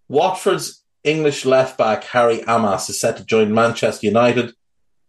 Watford's 0.09 0.80
English 1.03 1.45
left 1.45 1.77
back 1.77 2.03
Harry 2.05 2.41
Amass 2.41 2.89
is 2.89 2.99
set 2.99 3.17
to 3.17 3.25
join 3.25 3.53
Manchester 3.53 4.07
United, 4.07 4.53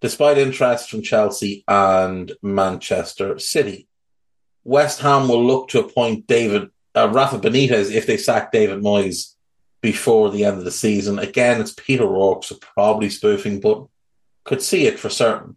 despite 0.01 0.38
interest 0.38 0.90
from 0.90 1.03
Chelsea 1.03 1.64
and 1.68 2.32
Manchester 2.43 3.38
City. 3.38 3.88
West 4.64 5.01
Ham 5.01 5.28
will 5.28 5.45
look 5.45 5.68
to 5.68 5.80
appoint 5.80 6.26
David 6.26 6.70
uh, 6.95 7.09
Rafa 7.09 7.38
Benitez 7.38 7.90
if 7.90 8.07
they 8.07 8.16
sack 8.16 8.53
David 8.53 8.80
Moyes 8.80 9.34
before 9.80 10.30
the 10.30 10.45
end 10.45 10.59
of 10.59 10.64
the 10.64 10.70
season. 10.70 11.18
Again, 11.18 11.61
it's 11.61 11.74
Peter 11.74 12.05
O'Rourke, 12.05 12.45
so 12.45 12.57
probably 12.57 13.11
spoofing, 13.11 13.61
but 13.61 13.86
could 14.45 14.62
see 14.62 14.86
it 14.86 14.99
for 14.99 15.09
certain. 15.09 15.57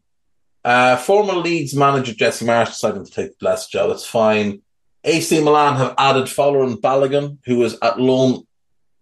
Uh, 0.64 0.98
former 0.98 1.34
Leeds 1.34 1.76
manager 1.76 2.14
Jesse 2.14 2.46
Marsch 2.46 2.70
decided 2.70 3.06
to 3.06 3.12
take 3.12 3.38
the 3.38 3.46
last 3.46 3.72
job. 3.72 3.90
That's 3.90 4.06
fine. 4.06 4.62
AC 5.04 5.44
Milan 5.44 5.76
have 5.76 5.94
added 6.00 6.26
Folarin 6.26 6.82
Balogun, 6.82 7.38
who 7.46 7.58
was 7.58 7.78
at 7.82 8.00
loan 8.00 8.48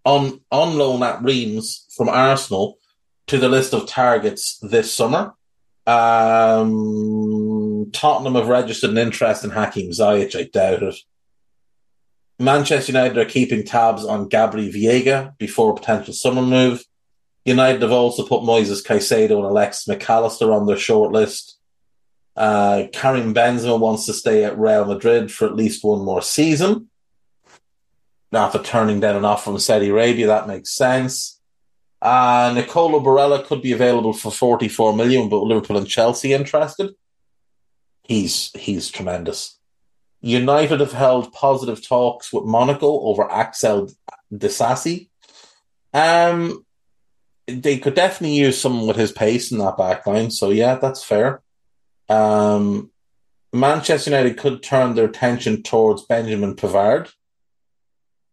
on 0.06 0.42
on 0.52 0.78
loan 0.78 1.04
at 1.04 1.24
Reims 1.24 1.86
from 1.96 2.10
Arsenal 2.10 2.78
to 3.28 3.38
the 3.38 3.50
list 3.50 3.74
of 3.74 3.88
targets 3.88 4.60
this 4.60 4.94
summer. 4.94 5.34
Um, 5.86 7.90
Tottenham 7.92 8.36
have 8.36 8.48
registered 8.48 8.92
an 8.92 8.98
interest 8.98 9.44
in 9.44 9.50
Hakim 9.50 9.92
Ziyech. 9.92 10.38
I 10.38 10.44
doubt 10.44 10.84
it. 10.84 10.96
Manchester 12.40 12.92
United 12.92 13.18
are 13.18 13.26
keeping 13.26 13.64
tabs 13.64 14.06
on 14.06 14.30
Gabri 14.30 14.74
Veiga 14.74 15.38
before 15.38 15.72
a 15.72 15.76
potential 15.76 16.14
summer 16.14 16.42
move. 16.42 16.84
United 17.46 17.82
have 17.82 17.92
also 17.92 18.26
put 18.26 18.42
Moises 18.42 18.86
Caicedo 18.86 19.38
and 19.38 19.46
Alexis 19.46 19.88
Mac 19.88 20.10
Allister 20.10 20.52
on 20.52 20.66
their 20.66 20.78
shortlist. 20.78 21.54
Uh, 22.36 22.86
Karim 22.92 23.34
Benzema 23.34 23.80
wants 23.80 24.08
to 24.08 24.14
stay 24.14 24.44
at 24.44 24.58
Real 24.58 24.86
Madrid 24.86 25.32
for 25.32 25.46
at 25.46 25.56
least 25.56 25.84
one 25.84 26.04
more 26.04 26.22
season 26.22 26.90
after 28.36 28.62
turning 28.62 29.00
down 29.00 29.16
an 29.16 29.26
offer 29.26 29.46
from 29.46 29.60
Saudi 29.60 29.90
Arabia. 29.90 30.28
That 30.28 30.48
makes 30.48 30.72
sense. 30.72 31.40
Uh, 32.02 32.52
Nicolo 32.54 33.00
Barella 33.00 33.46
could 33.46 33.62
be 33.62 33.72
available 33.72 34.14
for 34.14 34.32
44 34.32 34.96
million, 34.96 35.30
but 35.30 35.44
Liverpool 35.44 35.78
and 35.78 35.88
Chelsea 35.88 36.34
interested. 36.34 36.92
He's 38.04 38.52
he's 38.58 38.92
tremendous. 38.92 39.58
United 40.20 40.82
have 40.82 40.92
held 40.92 41.32
positive 41.32 41.86
talks 41.86 42.34
with 42.34 42.44
Monaco 42.44 43.00
over 43.02 43.30
Axel 43.32 43.90
Disasi. 44.34 45.10
Um, 45.94 46.66
they 47.48 47.78
could 47.78 47.94
definitely 47.94 48.36
use 48.36 48.60
someone 48.60 48.88
with 48.88 48.98
his 48.98 49.12
pace 49.12 49.52
in 49.52 49.58
that 49.60 49.78
back 49.78 50.06
line. 50.06 50.32
So 50.32 50.50
yeah, 50.50 50.76
that's 50.76 51.04
fair. 51.04 51.42
Um, 52.10 52.92
Manchester 53.54 54.10
United 54.10 54.38
could 54.38 54.64
turn 54.64 54.96
their 54.96 55.06
attention 55.06 55.64
towards 55.64 56.06
Benjamin 56.06 56.56
Pavard 56.56 57.12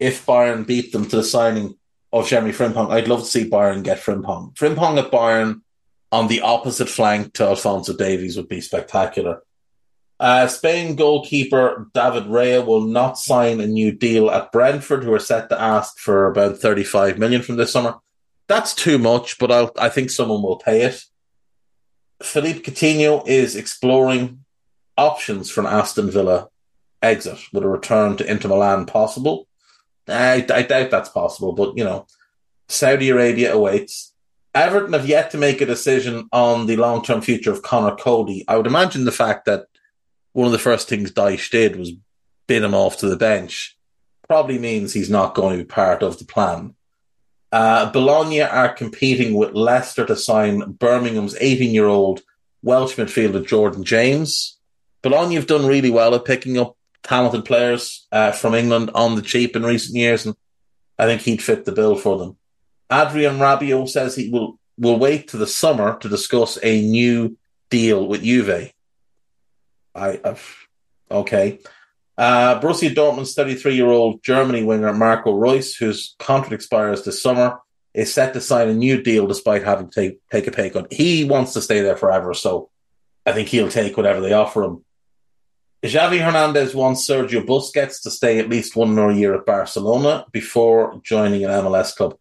if 0.01 0.27
Bayern 0.27 0.67
beat 0.67 0.93
them 0.93 1.07
to 1.07 1.17
the 1.17 1.23
signing 1.23 1.77
of 2.13 2.27
Jeremy 2.27 2.53
Frimpong, 2.53 2.91
I'd 2.91 3.07
love 3.07 3.21
to 3.21 3.27
see 3.27 3.49
Bayern 3.49 3.85
get 3.85 3.99
Frimpong. 3.99 4.55
Frimpong 4.55 4.99
at 4.99 5.13
Bayern 5.13 5.61
on 6.11 6.27
the 6.27 6.41
opposite 6.41 6.89
flank 6.89 7.35
to 7.35 7.45
Alphonso 7.45 7.97
Davies 7.97 8.37
would 8.37 8.49
be 8.49 8.61
spectacular. 8.61 9.43
Uh, 10.19 10.47
Spain 10.49 10.97
goalkeeper 10.97 11.89
David 11.95 12.25
Raya 12.25 12.65
will 12.65 12.83
not 12.83 13.19
sign 13.19 13.61
a 13.61 13.67
new 13.67 13.93
deal 13.93 14.31
at 14.31 14.53
Brentford, 14.53 15.05
who 15.05 15.15
are 15.15 15.21
set 15.21 15.49
to 15.49 15.61
ask 15.61 15.99
for 15.99 16.27
about 16.27 16.59
35 16.59 17.19
million 17.19 17.43
from 17.43 17.57
this 17.57 17.73
summer. 17.73 17.95
That's 18.49 18.75
too 18.75 18.99
much, 18.99 19.39
but 19.39 19.53
I'll, 19.53 19.71
I 19.79 19.89
think 19.89 20.11
someone 20.11 20.43
will 20.43 20.59
pay 20.59 20.83
it. 20.83 21.03
Philippe 22.23 22.61
Coutinho 22.61 23.27
is 23.27 23.57
exploring 23.57 24.45
options 24.99 25.51
for 25.51 25.61
an 25.61 25.69
Aston 25.69 26.11
Villa 26.11 26.49
exit 27.01 27.39
with 27.53 27.63
a 27.63 27.69
return 27.69 28.17
to 28.19 28.31
Inter 28.31 28.49
Milan 28.49 28.85
possible. 28.85 29.47
I, 30.11 30.47
I 30.53 30.63
doubt 30.63 30.91
that's 30.91 31.09
possible, 31.09 31.53
but 31.53 31.77
you 31.77 31.85
know, 31.85 32.07
Saudi 32.69 33.11
Arabia 33.11 33.55
awaits. 33.55 34.15
Everton 34.55 34.95
have 34.95 35.07
yet 35.07 35.31
to 35.31 35.39
make 35.39 35.61
a 35.61 35.67
decision 35.67 36.29
on 36.33 36.67
the 36.67 36.77
long 36.77 37.03
term 37.03 37.21
future 37.21 37.53
of 37.53 37.63
Conor 37.63 37.97
Coady. 37.97 38.45
I 38.49 38.57
would 38.57 38.67
imagine 38.67 39.05
the 39.05 39.13
fact 39.13 39.45
that 39.47 39.67
one 40.33 40.47
of 40.47 40.53
the 40.53 40.59
first 40.59 40.89
things 40.89 41.13
Dyche 41.13 41.51
did 41.51 41.77
was 41.77 41.93
bin 42.47 42.65
him 42.65 42.75
off 42.75 42.99
to 42.99 43.09
the 43.09 43.17
bench 43.17 43.77
probably 44.27 44.59
means 44.59 44.93
he's 44.93 45.11
not 45.11 45.35
going 45.35 45.59
to 45.59 45.65
be 45.65 45.69
part 45.69 46.03
of 46.03 46.19
the 46.19 46.25
plan. 46.25 46.75
Uh, 47.53 47.91
Bologna 47.91 48.43
are 48.43 48.73
competing 48.73 49.35
with 49.35 49.55
Leicester 49.55 50.07
to 50.07 50.15
sign 50.15 50.61
Birmingham's 50.73 51.37
18 51.41 51.73
year 51.75 51.87
old 51.87 52.21
Welsh 52.63 52.95
midfielder 52.95 53.45
Jordan 53.45 53.85
James. 53.85 54.59
Bologna 55.03 55.35
have 55.35 55.47
done 55.47 55.67
really 55.67 55.91
well 55.91 56.15
at 56.15 56.25
picking 56.25 56.59
up 56.59 56.77
talented 57.03 57.45
players 57.45 58.07
uh, 58.13 58.33
from 58.33 58.55
England 58.55 58.91
on 58.95 59.15
the 59.15 59.23
cheap 59.23 59.57
in 59.57 59.63
recent 59.63 59.97
years, 59.97 60.27
and 60.27 60.35
I 60.99 61.07
think 61.07 61.23
he'd 61.23 61.43
fit 61.43 61.65
the 61.65 61.73
bill 61.73 61.97
for 61.97 62.19
them. 62.19 62.37
Adrien 62.93 63.39
Rabiot 63.39 63.89
says 63.89 64.15
he 64.15 64.31
will 64.31 64.59
will 64.79 64.99
wait 64.99 65.29
to 65.29 65.37
the 65.37 65.47
summer 65.47 65.99
to 65.99 66.09
discuss 66.09 66.59
a 66.63 66.81
new 66.81 67.37
deal 67.69 68.07
with 68.07 68.23
Juve. 68.23 68.73
I, 69.95 70.37
okay. 71.11 71.61
Uh, 72.17 72.61
Borussia 72.61 72.95
Dortmund's 72.95 73.35
33 73.35 73.75
year 73.75 73.89
old 73.89 74.23
Germany 74.23 74.63
winger 74.63 74.93
Marco 74.93 75.33
Reus, 75.33 75.75
whose 75.75 76.17
contract 76.19 76.53
expires 76.53 77.05
this 77.05 77.23
summer, 77.23 77.61
is 77.95 78.13
set 78.13 78.33
to 78.35 78.41
sign 78.41 78.69
a 78.69 78.75
new 78.75 79.03
deal 79.03 79.27
despite 79.27 79.65
having 79.65 79.89
to 79.91 80.01
take, 80.01 80.29
take 80.31 80.47
a 80.47 80.51
pay 80.51 80.71
cut. 80.71 80.93
He 80.93 81.25
wants 81.25 81.53
to 81.55 81.63
stay 81.63 81.81
there 81.81 81.97
forever, 81.97 82.35
so 82.35 82.71
I 83.27 83.33
think 83.33 83.49
he'll 83.49 83.71
take 83.71 83.97
whatever 83.97 84.21
they 84.21 84.33
offer 84.33 84.65
him. 84.65 84.85
Xavi 85.83 86.23
Hernandez 86.23 86.75
wants 86.75 87.09
Sergio 87.09 87.45
Busquets 87.45 88.03
to 88.03 88.11
stay 88.11 88.39
at 88.39 88.51
least 88.51 88.77
one 88.77 88.95
more 88.95 89.11
year 89.11 89.35
at 89.35 89.47
Barcelona 89.47 90.27
before 90.31 91.01
joining 91.03 91.45
an 91.45 91.51
MLS 91.51 91.97
club. 91.97 92.17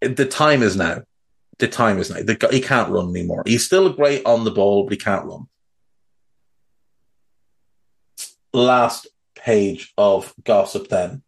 The 0.00 0.26
time 0.26 0.62
is 0.62 0.76
now. 0.76 1.02
The 1.58 1.66
time 1.66 1.98
is 1.98 2.10
now. 2.10 2.22
The, 2.22 2.48
he 2.52 2.60
can't 2.60 2.90
run 2.90 3.10
anymore. 3.10 3.42
He's 3.46 3.66
still 3.66 3.92
great 3.92 4.24
on 4.24 4.44
the 4.44 4.52
ball, 4.52 4.84
but 4.84 4.92
he 4.92 4.96
can't 4.96 5.26
run. 5.26 5.48
Last 8.52 9.08
page 9.34 9.92
of 9.98 10.32
gossip 10.44 10.88
then. 10.88 11.22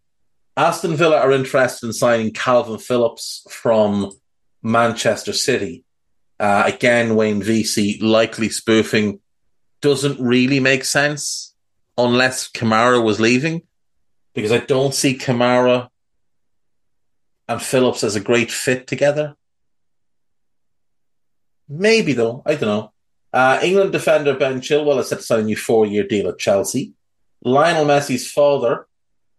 Aston 0.56 0.94
Villa 0.94 1.18
are 1.18 1.32
interested 1.32 1.86
in 1.86 1.92
signing 1.92 2.30
Kalvin 2.30 2.80
Phillips 2.80 3.44
from 3.50 4.12
Manchester 4.62 5.32
City. 5.32 5.84
Uh, 6.38 6.62
again, 6.66 7.16
Wayne 7.16 7.42
Veysey 7.42 8.00
likely 8.00 8.50
spoofing 8.50 9.20
doesn't 9.80 10.20
really 10.20 10.60
make 10.60 10.84
sense 10.84 11.51
unless 11.96 12.50
Kamara 12.50 13.02
was 13.02 13.20
leaving, 13.20 13.62
because 14.34 14.52
I 14.52 14.58
don't 14.58 14.94
see 14.94 15.18
Kamara 15.18 15.88
and 17.48 17.60
Phillips 17.60 18.04
as 18.04 18.16
a 18.16 18.20
great 18.20 18.50
fit 18.50 18.86
together. 18.86 19.36
Maybe 21.68 22.12
though, 22.12 22.42
I 22.46 22.54
don't 22.54 22.62
know. 22.62 22.92
Uh, 23.32 23.58
England 23.62 23.92
defender 23.92 24.34
Ben 24.34 24.60
Chilwell 24.60 24.96
has 24.96 25.08
set 25.08 25.18
to 25.18 25.24
sign 25.24 25.40
a 25.40 25.42
new 25.44 25.56
four-year 25.56 26.04
deal 26.04 26.28
at 26.28 26.38
Chelsea. 26.38 26.92
Lionel 27.42 27.86
Messi's 27.86 28.30
father, 28.30 28.86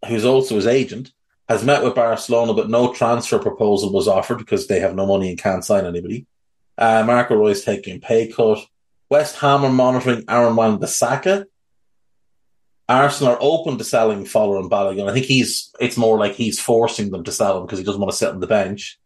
who's 0.08 0.26
also 0.26 0.56
his 0.56 0.68
agent, 0.68 1.12
has 1.48 1.64
met 1.64 1.84
with 1.84 1.96
Barcelona, 1.96 2.54
but 2.54 2.70
no 2.70 2.94
transfer 2.94 3.38
proposal 3.38 3.92
was 3.92 4.08
offered 4.08 4.40
because 4.40 4.68
they 4.68 4.80
have 4.80 4.96
no 4.96 5.06
money 5.06 5.30
and 5.30 5.38
can't 5.38 5.64
sign 5.64 5.86
anybody. 5.86 6.26
Uh, 6.78 7.04
Marco 7.06 7.36
Reus 7.36 7.64
taking 7.64 8.02
pay 8.02 8.28
cut. 8.28 8.60
West 9.10 9.38
Ham 9.38 9.64
are 9.64 9.72
monitoring 9.72 10.24
Aaron 10.28 10.56
Wan-Bissaka. 10.56 11.46
Arsenal 12.90 13.34
are 13.34 13.38
open 13.40 13.78
to 13.78 13.84
selling 13.84 14.26
Folarin 14.26 14.70
Balogun. 14.70 15.10
I 15.10 15.14
think 15.14 15.26
he's 15.26 15.72
it's 15.80 15.98
more 15.98 16.18
like 16.18 16.34
he's 16.34 16.60
forcing 16.60 17.12
them 17.12 17.24
to 17.24 17.32
sell 17.32 17.58
him 17.58 17.66
because 17.66 17.80
he 17.80 17.86
doesn't 17.86 18.02
want 18.02 18.12
to 18.12 18.18
sit 18.18 18.30
on 18.30 18.40
the 18.40 18.48
bench. 18.48 19.00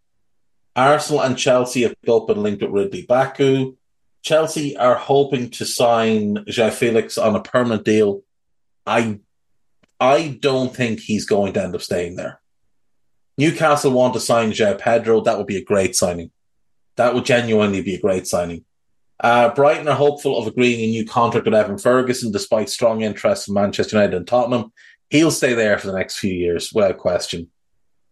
Arsenal 0.76 1.22
and 1.22 1.38
Chelsea 1.38 1.84
have 1.84 1.96
both 2.04 2.28
been 2.28 2.42
linked 2.42 2.62
with 2.62 2.92
Ridle 2.92 3.08
Baku. 3.08 3.76
Chelsea 4.24 4.76
are 4.76 4.96
hoping 4.96 5.50
to 5.52 5.66
sign 5.66 6.38
João 6.46 6.72
Felix 6.72 7.18
on 7.18 7.36
a 7.36 7.42
permanent 7.42 7.86
deal 7.86 8.24
I 8.88 9.20
I 10.00 10.38
don't 10.40 10.74
think 10.74 11.02
he's 11.02 11.26
going 11.26 11.54
to 11.54 11.64
end 11.64 11.76
up 11.76 11.82
staying 11.82 12.16
there. 12.16 12.40
Newcastle 13.38 13.92
want 13.92 14.14
to 14.14 14.20
sign 14.20 14.52
João 14.52 14.80
Pedro. 14.80 15.22
That 15.22 15.38
would 15.38 15.46
be 15.46 15.58
a 15.58 15.64
great 15.64 15.96
signing. 15.96 16.32
That 16.96 17.14
would 17.14 17.26
genuinely 17.26 17.82
be 17.82 17.96
a 17.96 18.02
great 18.02 18.26
signing. 18.26 18.64
Uh, 19.20 19.50
Brighton 19.54 19.88
are 19.88 19.96
hopeful 19.96 20.38
of 20.38 20.48
agreeing 20.48 20.80
a 20.82 20.88
new 20.88 21.06
contract 21.06 21.46
with 21.46 21.56
Evan 21.56 21.78
Ferguson, 21.78 22.32
despite 22.32 22.70
strong 22.70 23.02
interest 23.02 23.46
from 23.46 23.56
Manchester 23.56 23.98
United 23.98 24.16
and 24.16 24.28
Tottenham. 24.28 24.72
He'll 25.10 25.32
stay 25.32 25.54
there 25.54 25.78
for 25.80 25.88
the 25.88 25.98
next 25.98 26.20
few 26.20 26.34
years, 26.34 26.72
without 26.74 26.98
question. 26.98 27.50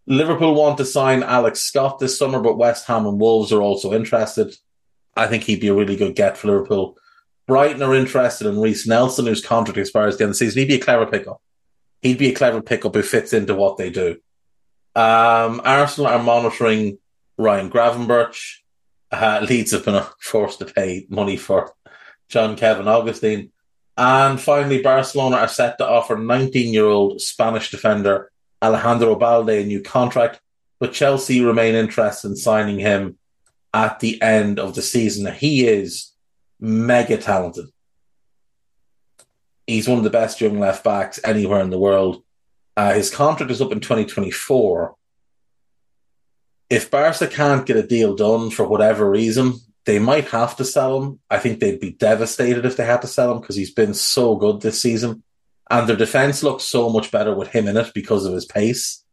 Liverpool 0.07 0.55
want 0.55 0.77
to 0.77 0.85
sign 0.85 1.23
Alex 1.23 1.61
Scott 1.61 1.99
this 1.99 2.17
summer, 2.17 2.39
but 2.39 2.57
West 2.57 2.87
Ham 2.87 3.05
and 3.05 3.19
Wolves 3.19 3.51
are 3.51 3.61
also 3.61 3.93
interested. 3.93 4.55
I 5.15 5.27
think 5.27 5.43
he'd 5.43 5.61
be 5.61 5.67
a 5.67 5.73
really 5.73 5.95
good 5.95 6.15
get 6.15 6.37
for 6.37 6.47
Liverpool. 6.47 6.97
Brighton 7.47 7.81
are 7.81 7.95
interested 7.95 8.47
in 8.47 8.59
Reiss 8.59 8.87
Nelson, 8.87 9.27
whose 9.27 9.45
contract 9.45 9.77
expires 9.77 10.15
at 10.15 10.17
the 10.17 10.23
end 10.25 10.29
of 10.29 10.33
the 10.33 10.45
season. 10.45 10.59
He'd 10.59 10.67
be 10.67 10.75
a 10.75 10.83
clever 10.83 11.05
pickup. 11.05 11.41
He'd 12.01 12.17
be 12.17 12.29
a 12.29 12.35
clever 12.35 12.61
pickup 12.61 12.95
who 12.95 13.01
fits 13.01 13.33
into 13.33 13.55
what 13.55 13.77
they 13.77 13.89
do. 13.89 14.17
Um, 14.95 15.61
Arsenal 15.63 16.07
are 16.07 16.21
monitoring 16.21 16.97
Ryan 17.37 17.69
Gravenberch. 17.69 18.57
Uh, 19.15 19.45
Leeds 19.47 19.71
have 19.71 19.85
been 19.85 20.03
forced 20.19 20.59
to 20.59 20.65
pay 20.65 21.05
money 21.09 21.37
for 21.37 21.73
Jean-Kévin 22.27 22.85
Augustin. 22.85 23.51
And 23.97 24.41
finally, 24.41 24.81
Barcelona 24.81 25.37
are 25.37 25.47
set 25.47 25.77
to 25.77 25.87
offer 25.87 26.17
19 26.17 26.73
year 26.73 26.85
old 26.85 27.21
Spanish 27.21 27.71
defender 27.71 28.29
Alejandro 28.61 29.15
Balde 29.15 29.49
a 29.49 29.63
new 29.63 29.81
contract, 29.81 30.41
but 30.79 30.91
Chelsea 30.91 31.41
remain 31.41 31.75
interested 31.75 32.27
in 32.27 32.35
signing 32.35 32.79
him 32.79 33.17
at 33.73 33.99
the 34.01 34.21
end 34.21 34.59
of 34.59 34.75
the 34.75 34.81
season. 34.81 35.31
He 35.33 35.65
is 35.65 36.11
mega 36.59 37.17
talented. 37.17 37.67
He's 39.65 39.87
one 39.87 39.97
of 39.97 40.03
the 40.03 40.09
best 40.09 40.41
young 40.41 40.59
left 40.59 40.83
backs 40.83 41.19
anywhere 41.23 41.61
in 41.61 41.69
the 41.69 41.79
world. 41.79 42.21
Uh, 42.75 42.93
his 42.93 43.09
contract 43.09 43.51
is 43.51 43.61
up 43.61 43.71
in 43.71 43.79
2024. 43.79 44.95
If 46.69 46.89
Barca 46.89 47.27
can't 47.27 47.65
get 47.65 47.77
a 47.77 47.85
deal 47.85 48.15
done 48.15 48.49
for 48.49 48.67
whatever 48.67 49.09
reason, 49.09 49.53
they 49.85 49.99
might 49.99 50.27
have 50.29 50.55
to 50.57 50.65
sell 50.65 51.01
him. 51.01 51.19
I 51.29 51.37
think 51.37 51.59
they'd 51.59 51.79
be 51.79 51.91
devastated 51.91 52.65
if 52.65 52.75
they 52.75 52.85
had 52.85 53.01
to 53.01 53.07
sell 53.07 53.31
him 53.31 53.39
because 53.39 53.55
he's 53.55 53.73
been 53.73 53.93
so 53.93 54.35
good 54.35 54.61
this 54.61 54.81
season. 54.81 55.23
And 55.69 55.87
their 55.87 55.95
defense 55.95 56.43
looks 56.43 56.63
so 56.63 56.89
much 56.89 57.11
better 57.11 57.35
with 57.35 57.49
him 57.49 57.67
in 57.67 57.77
it 57.77 57.91
because 57.93 58.25
of 58.25 58.33
his 58.33 58.45
pace 58.45 59.03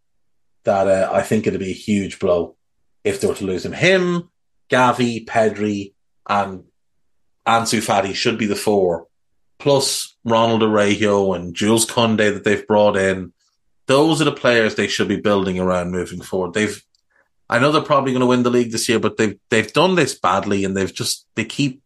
that 0.64 0.86
uh, 0.86 1.10
I 1.12 1.22
think 1.22 1.46
it'd 1.46 1.60
be 1.60 1.70
a 1.70 1.74
huge 1.74 2.18
blow 2.18 2.56
if 3.04 3.20
they 3.20 3.26
were 3.26 3.34
to 3.34 3.44
lose 3.44 3.64
him. 3.64 3.72
Him, 3.72 4.30
Gavi, 4.70 5.26
Pedri, 5.26 5.94
and 6.28 6.64
Ansu 7.46 7.80
Fati 7.80 8.14
should 8.14 8.38
be 8.38 8.46
the 8.46 8.54
four, 8.54 9.08
plus 9.58 10.16
Ronald 10.24 10.62
Araujo 10.62 11.32
and 11.32 11.54
Jules 11.54 11.86
Koundé 11.86 12.32
that 12.32 12.44
they've 12.44 12.66
brought 12.66 12.96
in. 12.96 13.32
Those 13.86 14.20
are 14.22 14.26
the 14.26 14.32
players 14.32 14.74
they 14.74 14.86
should 14.86 15.08
be 15.08 15.20
building 15.20 15.58
around 15.58 15.90
moving 15.90 16.22
forward. 16.22 16.54
They've, 16.54 16.80
I 17.52 17.58
know 17.58 17.70
they're 17.70 17.82
probably 17.82 18.12
going 18.12 18.20
to 18.20 18.26
win 18.26 18.44
the 18.44 18.50
league 18.50 18.72
this 18.72 18.88
year, 18.88 18.98
but 18.98 19.18
they've 19.18 19.38
they've 19.50 19.70
done 19.70 19.94
this 19.94 20.18
badly, 20.18 20.64
and 20.64 20.74
they've 20.74 20.92
just 20.92 21.26
they 21.34 21.44
keep 21.44 21.82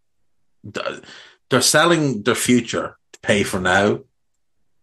they're 0.63 1.61
selling 1.61 2.23
their 2.23 2.37
future 2.37 2.97
to 3.13 3.21
pay 3.21 3.43
for 3.43 3.59
now, 3.59 3.99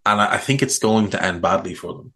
and 0.06 0.22
I 0.22 0.38
think 0.38 0.62
it's 0.62 0.80
going 0.80 1.12
to 1.12 1.24
end 1.24 1.42
badly 1.42 1.74
for 1.74 1.94
them. 1.94 2.14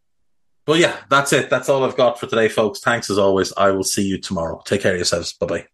But 0.66 0.80
yeah, 0.80 0.98
that's 1.10 1.32
it. 1.32 1.50
That's 1.50 1.70
all 1.70 1.86
I've 1.86 1.96
got 1.96 2.20
for 2.20 2.28
today, 2.28 2.50
folks. 2.50 2.82
Thanks 2.82 3.10
as 3.10 3.18
always. 3.18 3.54
I 3.56 3.72
will 3.72 3.86
see 3.86 4.06
you 4.06 4.18
tomorrow. 4.18 4.62
Take 4.66 4.82
care 4.82 4.92
of 4.92 4.98
yourselves. 4.98 5.32
Bye 5.32 5.48
bye. 5.48 5.68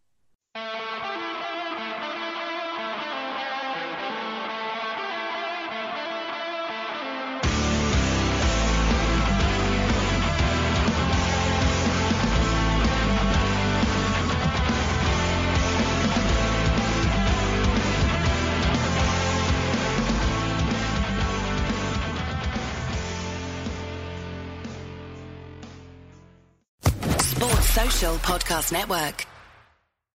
Podcast 28.54 28.72
Network. 28.72 29.33